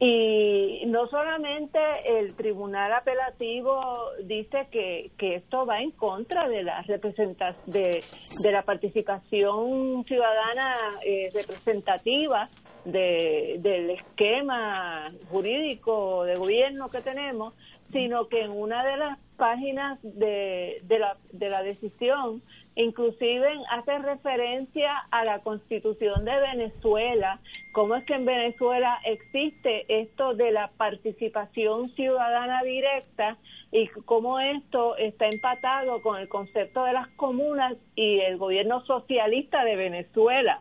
[0.00, 1.78] Y no solamente
[2.18, 8.04] el tribunal apelativo dice que, que esto va en contra de la de,
[8.42, 12.48] de, la participación ciudadana eh, representativa
[12.84, 17.54] de, del esquema jurídico de gobierno que tenemos,
[17.94, 22.42] sino que en una de las páginas de, de, la, de la decisión
[22.76, 27.38] inclusive hace referencia a la constitución de Venezuela,
[27.72, 33.36] cómo es que en Venezuela existe esto de la participación ciudadana directa
[33.70, 39.64] y cómo esto está empatado con el concepto de las comunas y el gobierno socialista
[39.64, 40.60] de Venezuela.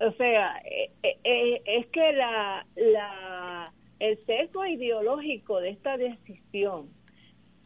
[0.00, 6.88] O sea, eh, eh, eh, es que la, la, el sesgo ideológico de esta decisión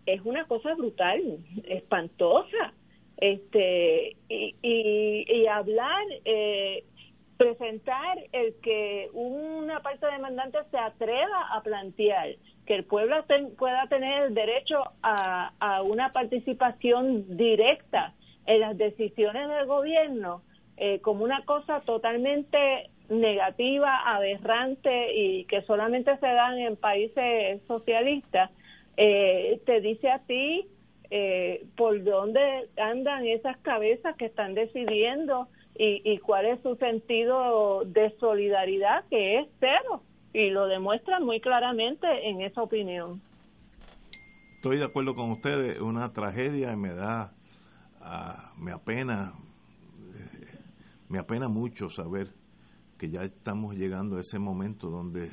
[0.07, 2.73] es una cosa brutal, espantosa.
[3.19, 6.85] Este y, y, hablar eh,
[7.37, 13.25] presentar el que una parte demandante se atreva a plantear que el pueblo
[13.59, 18.15] pueda tener el derecho a, a una participación directa
[18.47, 20.43] en las decisiones del gobierno
[20.77, 28.51] eh, como una cosa totalmente negativa, aberrante y que solamente se dan en países socialistas,
[28.97, 30.67] eh, te dice a ti
[31.11, 35.49] eh, por dónde andan esas cabezas que están decidiendo
[35.79, 40.03] y, y cuál es su sentido de solidaridad, que es cero,
[40.33, 43.23] y lo demuestran muy claramente en esa opinión.
[44.57, 47.33] Estoy de acuerdo con ustedes, una tragedia y me da,
[48.01, 49.33] ah, me apena,
[50.15, 50.49] eh,
[51.09, 52.29] me apena mucho saber
[52.99, 55.31] que ya estamos llegando a ese momento donde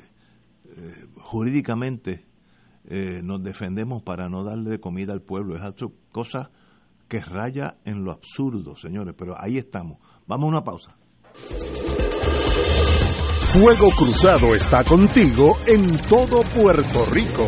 [0.64, 2.24] eh, jurídicamente
[2.84, 5.56] eh, nos defendemos para no darle comida al pueblo.
[5.56, 6.50] Es otra cosa
[7.08, 9.98] que raya en lo absurdo, señores, pero ahí estamos.
[10.26, 10.96] Vamos a una pausa.
[13.52, 17.46] Fuego Cruzado está contigo en todo Puerto Rico.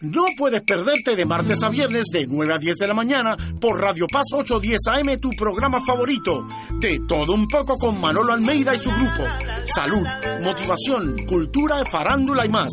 [0.00, 3.80] No puedes perderte de martes a viernes de 9 a 10 de la mañana por
[3.80, 6.46] Radio Paz 810 AM, tu programa favorito.
[6.78, 9.24] De todo un poco con Manolo Almeida y su grupo.
[9.64, 10.06] Salud,
[10.42, 12.68] motivación, cultura, farándula y más.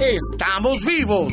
[0.00, 1.32] ¡Estamos vivos!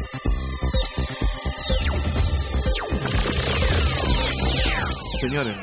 [5.21, 5.55] Señores,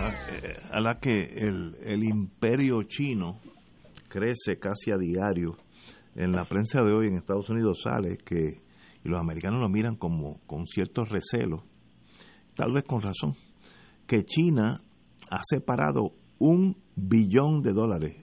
[0.45, 3.41] eh, a la que el, el imperio chino
[4.09, 5.57] crece casi a diario,
[6.15, 8.63] en la prensa de hoy en Estados Unidos sale que
[9.05, 11.65] y los americanos lo miran como con cierto recelo,
[12.55, 13.35] tal vez con razón,
[14.07, 14.81] que China
[15.29, 18.17] ha separado un billón de dólares,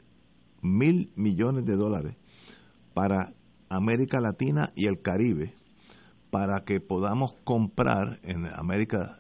[0.62, 2.16] mil millones de dólares
[2.94, 3.34] para
[3.68, 5.54] América Latina y el Caribe
[6.32, 9.20] para que podamos comprar en América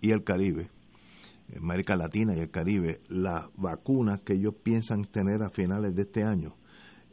[0.00, 0.71] y el Caribe,
[1.56, 6.22] América Latina y el Caribe, las vacunas que ellos piensan tener a finales de este
[6.22, 6.56] año.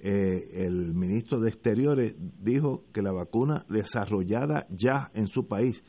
[0.02, 5.84] Eh, el ministro de Exteriores dijo que la vacuna desarrollada ya en su país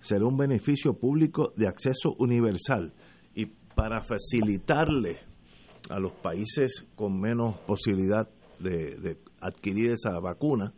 [0.00, 2.92] será un beneficio público de acceso universal
[3.34, 5.20] y para facilitarle
[5.88, 10.72] a los países con menos posibilidad de, adquirir esa vacuna,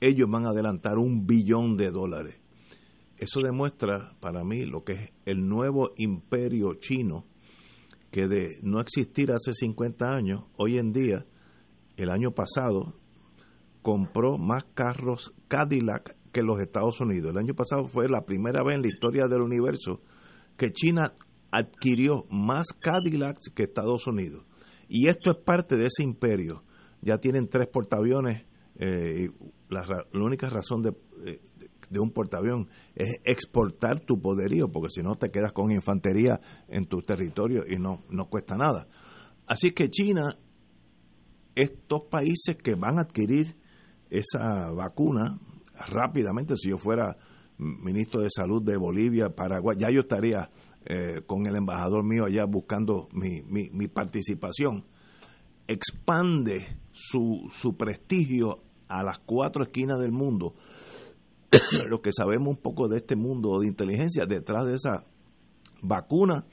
[0.00, 2.36] ellos van a adelantar un billón de dólares.
[3.18, 7.24] Eso demuestra para mí lo que es el nuevo imperio chino,
[8.10, 11.26] que de no existir hace 50 años, hoy en día,
[11.96, 12.94] el año pasado,
[13.82, 17.30] compró más carros Cadillac que los Estados Unidos.
[17.30, 20.00] El año pasado fue la primera vez en la historia del universo
[20.56, 21.14] que China
[21.52, 24.44] adquirió más Cadillacs que Estados Unidos.
[24.88, 26.62] Y esto es parte de ese imperio
[27.06, 28.44] ya tienen tres portaaviones.
[28.78, 29.30] Eh,
[29.70, 30.92] la, única razón de,
[31.90, 36.86] de, un portaavión es exportar tu poderío, porque si no te quedas con infantería en
[36.86, 38.86] tu territorio y no, no cuesta nada.
[39.46, 40.28] Así que China,
[41.54, 43.56] estos países que van a adquirir
[44.10, 45.38] esa vacuna
[45.88, 47.16] rápidamente, si yo fuera
[47.58, 50.50] ministro de Salud de Bolivia, Paraguay, ya yo estaría
[50.84, 54.84] eh, con el embajador mío allá buscando mi, mi, mi participación
[55.66, 60.54] expande su, su prestigio a las cuatro esquinas del mundo,
[61.88, 65.04] lo que sabemos un poco de este mundo de inteligencia, detrás de esa
[65.82, 66.44] vacuna,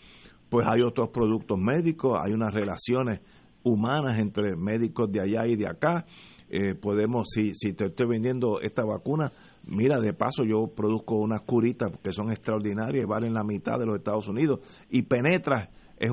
[0.49, 3.21] pues hay otros productos médicos, hay unas relaciones
[3.63, 6.05] humanas entre médicos de allá y de acá.
[6.49, 9.31] Eh, podemos, si, si te estoy vendiendo esta vacuna,
[9.65, 13.97] mira, de paso yo produzco unas curitas que son extraordinarias valen la mitad de los
[13.97, 14.59] Estados Unidos
[14.89, 16.11] y penetras es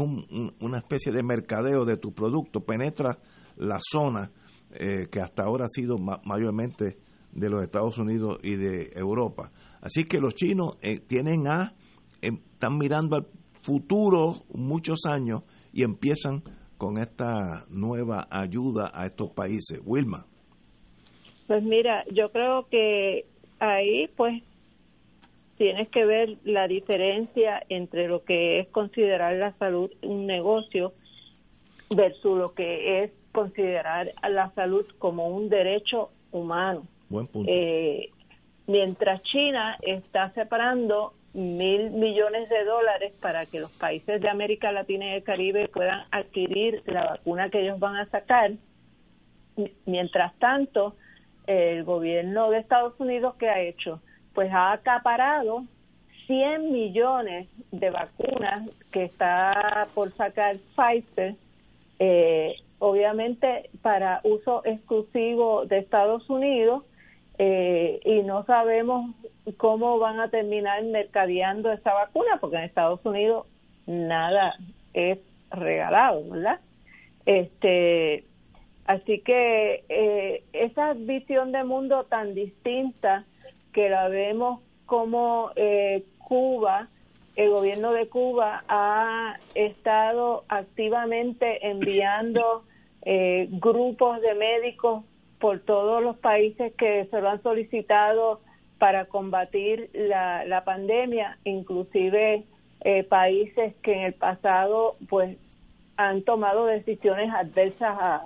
[0.60, 3.18] una especie de mercadeo de tu producto, penetra
[3.56, 4.30] la zona
[4.72, 6.98] eh, que hasta ahora ha sido mayormente
[7.32, 9.51] de los Estados Unidos y de Europa.
[9.81, 11.74] Así que los chinos eh, tienen a,
[12.23, 13.27] em, están mirando al
[13.62, 15.43] futuro muchos años
[15.73, 16.43] y empiezan
[16.77, 19.81] con esta nueva ayuda a estos países.
[19.85, 20.27] Wilma.
[21.47, 23.27] Pues mira, yo creo que
[23.59, 24.43] ahí pues
[25.59, 30.94] tienes que ver la diferencia entre lo que es considerar la salud un negocio
[31.94, 36.86] versus lo que es considerar a la salud como un derecho humano.
[37.46, 38.10] Eh,
[38.66, 45.06] mientras China está separando mil millones de dólares para que los países de América Latina
[45.06, 48.52] y el Caribe puedan adquirir la vacuna que ellos van a sacar,
[49.86, 50.94] mientras tanto,
[51.46, 54.00] el gobierno de Estados Unidos, ¿qué ha hecho?
[54.34, 55.64] pues ha acaparado
[56.26, 61.34] 100 millones de vacunas que está por sacar Pfizer,
[61.98, 66.84] eh, obviamente para uso exclusivo de Estados Unidos,
[67.42, 69.14] eh, y no sabemos
[69.56, 73.46] cómo van a terminar mercadeando esa vacuna, porque en Estados Unidos
[73.86, 74.56] nada
[74.92, 75.18] es
[75.50, 76.60] regalado, ¿verdad?
[77.24, 78.24] Este,
[78.84, 83.24] así que eh, esa visión de mundo tan distinta
[83.72, 86.88] que la vemos como eh, Cuba,
[87.36, 92.64] el gobierno de Cuba ha estado activamente enviando
[93.00, 95.04] eh, grupos de médicos
[95.40, 98.40] por todos los países que se lo han solicitado
[98.78, 102.44] para combatir la, pandemia, inclusive
[102.82, 105.36] eh, países que en el pasado pues
[105.96, 108.24] han tomado decisiones adversas a,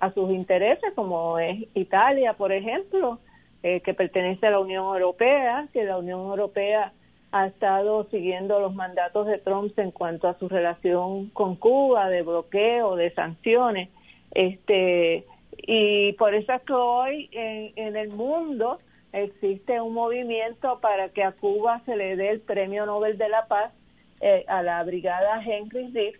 [0.00, 3.18] a sus intereses, como es Italia, por ejemplo,
[3.62, 6.92] eh, que pertenece a la Unión Europea, que la Unión Europea
[7.32, 12.22] ha estado siguiendo los mandatos de Trump en cuanto a su relación con Cuba, de
[12.22, 13.88] bloqueo, de sanciones.
[14.32, 15.24] Este,
[15.58, 18.78] y por eso es que hoy en, en el mundo
[19.12, 23.46] existe un movimiento para que a Cuba se le dé el Premio Nobel de la
[23.46, 23.72] Paz
[24.20, 26.14] eh, a la brigada Henry Reed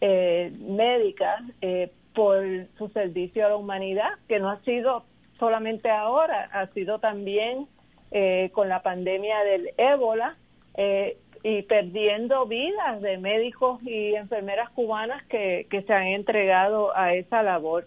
[0.00, 2.44] eh, médica eh, por
[2.76, 5.04] su servicio a la humanidad, que no ha sido
[5.38, 7.66] solamente ahora, ha sido también
[8.10, 10.36] eh, con la pandemia del ébola
[10.74, 17.42] eh, y perdiendo vidas de médicos y enfermeras cubanas que se han entregado a esa
[17.42, 17.86] labor.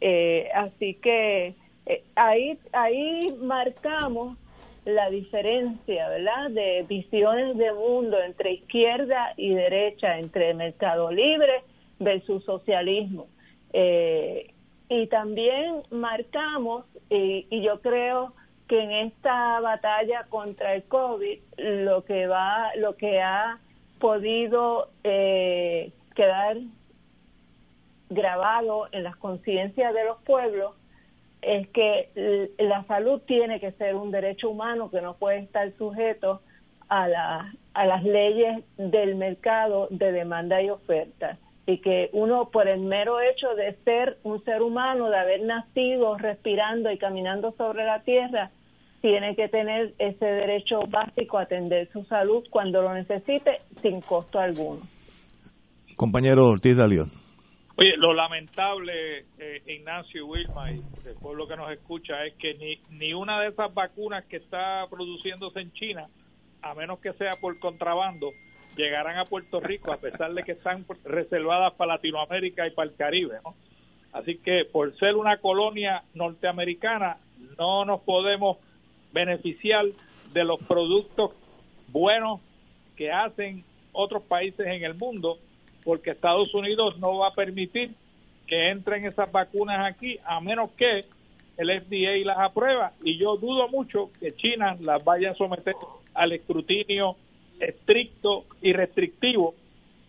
[0.00, 1.54] Eh, así que
[1.86, 4.36] eh, ahí, ahí marcamos
[4.84, 11.62] la diferencia, ¿verdad?, de visiones de mundo entre izquierda y derecha, entre mercado libre
[11.98, 13.26] versus socialismo.
[13.72, 14.52] Eh,
[14.88, 18.32] y también marcamos, y, y yo creo
[18.68, 23.58] que en esta batalla contra el COVID, lo que va, lo que ha
[23.98, 26.58] podido eh, quedar
[28.08, 30.74] grabado en las conciencias de los pueblos
[31.42, 36.40] es que la salud tiene que ser un derecho humano que no puede estar sujeto
[36.88, 42.68] a, la, a las leyes del mercado de demanda y oferta y que uno por
[42.68, 47.84] el mero hecho de ser un ser humano, de haber nacido respirando y caminando sobre
[47.84, 48.50] la tierra,
[49.00, 54.38] tiene que tener ese derecho básico a atender su salud cuando lo necesite sin costo
[54.38, 54.82] alguno.
[55.96, 57.25] Compañero Ortiz de León.
[57.78, 62.54] Oye, lo lamentable, eh, Ignacio y Wilma, y el pueblo que nos escucha, es que
[62.54, 66.08] ni, ni una de esas vacunas que está produciéndose en China,
[66.62, 68.30] a menos que sea por contrabando,
[68.78, 72.96] llegarán a Puerto Rico, a pesar de que están reservadas para Latinoamérica y para el
[72.96, 73.40] Caribe.
[74.14, 77.18] Así que por ser una colonia norteamericana,
[77.58, 78.56] no nos podemos
[79.12, 79.84] beneficiar
[80.32, 81.32] de los productos
[81.88, 82.40] buenos
[82.96, 85.38] que hacen otros países en el mundo
[85.86, 87.94] porque Estados Unidos no va a permitir
[88.48, 91.04] que entren esas vacunas aquí a menos que
[91.56, 95.76] el FDA las aprueba y yo dudo mucho que China las vaya a someter
[96.12, 97.14] al escrutinio
[97.60, 99.54] estricto y restrictivo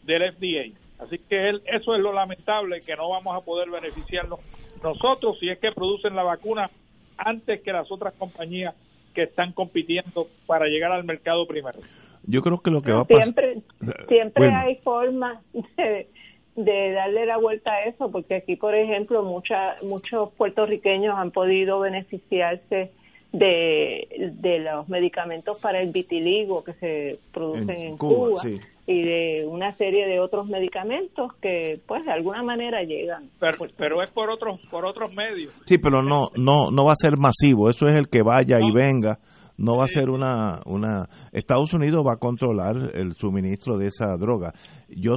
[0.01, 0.75] del FDA.
[0.97, 4.39] Así que él, eso es lo lamentable que no vamos a poder beneficiarnos
[4.81, 6.71] nosotros si es que producen la vacuna
[7.17, 8.73] antes que las otras compañías
[9.13, 11.79] que están compitiendo para llegar al mercado primero.
[12.27, 13.23] Yo creo que lo que va a pasar...
[13.23, 13.61] Siempre,
[14.07, 15.41] siempre hay formas
[15.77, 16.07] de,
[16.55, 21.79] de, darle la vuelta a eso, porque aquí, por ejemplo, mucha, muchos puertorriqueños han podido
[21.79, 22.91] beneficiarse
[23.31, 28.55] de, de los medicamentos para el vitiligo que se producen en, en Cuba, Cuba sí.
[28.87, 33.29] y de una serie de otros medicamentos que pues de alguna manera llegan.
[33.39, 35.53] Pero, pero es por otros por otros medios.
[35.65, 37.69] Sí pero no no no va a ser masivo.
[37.69, 38.67] Eso es el que vaya no.
[38.67, 39.19] y venga
[39.57, 44.15] no va a ser una una Estados Unidos va a controlar el suministro de esa
[44.17, 44.53] droga
[44.89, 45.15] yo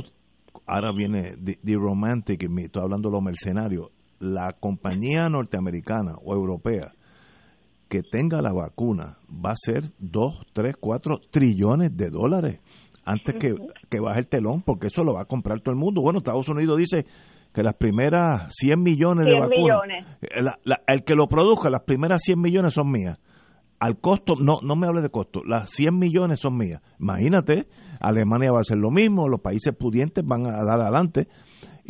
[0.66, 6.92] ahora viene The, the Romantic estoy hablando de los mercenarios la compañía norteamericana o europea
[7.88, 12.60] que tenga la vacuna va a ser 2, 3, 4 trillones de dólares
[13.04, 13.54] antes que,
[13.88, 16.00] que baje el telón, porque eso lo va a comprar todo el mundo.
[16.00, 17.06] Bueno, Estados Unidos dice
[17.52, 20.06] que las primeras 100 millones 100 de vacunas, millones.
[20.40, 23.18] La, la, el que lo produzca, las primeras 100 millones son mías.
[23.80, 26.82] Al costo, no, no me hable de costo, las 100 millones son mías.
[27.00, 27.66] Imagínate,
[27.98, 31.28] Alemania va a hacer lo mismo, los países pudientes van a dar adelante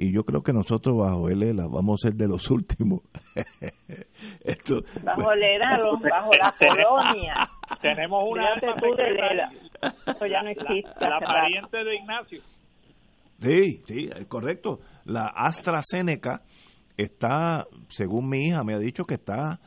[0.03, 3.01] y yo creo que nosotros bajo el ELA vamos a ser de los últimos.
[4.45, 5.79] Esto, bajo el ELA,
[6.11, 7.51] bajo la colonia.
[7.83, 9.53] Tenemos una tú del ELA.
[10.07, 10.91] Eso ya no existe.
[11.01, 12.43] La, la pariente de Ignacio.
[13.41, 14.81] Sí, sí, es correcto.
[15.05, 16.43] La AstraZeneca
[16.97, 19.61] está, según mi hija me ha dicho que está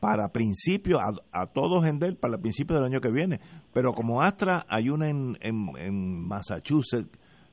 [0.00, 3.40] para principio, a, a todos en del, para el principio del año que viene.
[3.72, 7.10] Pero como Astra hay una en, en, en Massachusetts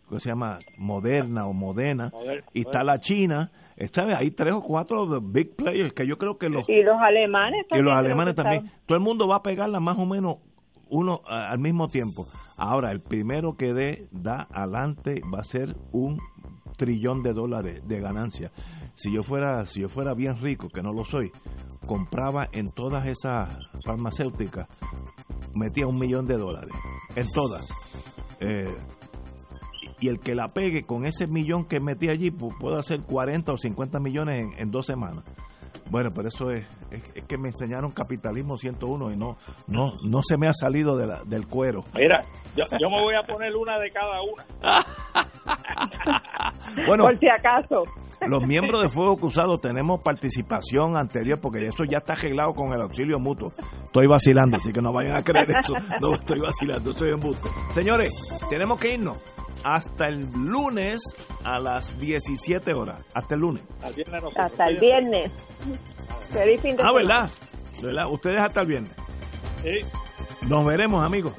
[0.10, 4.62] que se llama Moderna o Modena, Moder, y está la China, está, hay tres o
[4.62, 6.70] cuatro big players que yo creo que los...
[6.70, 7.86] Y los alemanes también.
[7.86, 8.72] Y los alemanes también.
[8.86, 10.38] Todo el mundo va a pegarla más o menos
[10.90, 12.28] uno al mismo tiempo.
[12.58, 16.20] Ahora, el primero que dé, da adelante, va a ser un
[16.78, 18.52] trillón de dólares de ganancia.
[18.96, 21.32] Si yo fuera, si yo fuera bien rico, que no lo soy,
[21.86, 24.68] compraba en todas esas farmacéuticas,
[25.56, 26.74] metía un millón de dólares,
[27.16, 27.68] en todas.
[28.40, 28.76] Eh,
[30.00, 33.54] y el que la pegue con ese millón que metí allí pues, puede hacer 40
[33.54, 35.24] o 50 millones en dos semanas.
[35.90, 39.38] Bueno, pero eso es, es, es, que me enseñaron capitalismo 101 y no
[39.68, 41.84] no no se me ha salido de la, del cuero.
[41.94, 42.24] Mira,
[42.56, 44.46] yo, yo, me voy a poner una de cada una.
[46.88, 47.84] bueno, por si acaso.
[48.28, 52.82] Los miembros de Fuego Cruzado tenemos participación anterior porque eso ya está arreglado con el
[52.82, 53.52] auxilio mutuo.
[53.84, 55.74] Estoy vacilando, así que no vayan a creer eso.
[56.00, 57.50] No estoy vacilando, estoy en busto.
[57.72, 58.12] Señores,
[58.50, 59.18] tenemos que irnos
[59.64, 61.02] hasta el lunes
[61.44, 63.04] a las 17 horas.
[63.14, 63.64] Hasta el lunes.
[64.38, 65.32] Hasta el viernes.
[66.32, 67.30] Feliz fin de ah, ¿verdad?
[67.82, 68.12] ¿verdad?
[68.12, 68.92] Ustedes hasta el viernes.
[69.62, 70.48] Sí.
[70.48, 71.34] Nos veremos, amigos.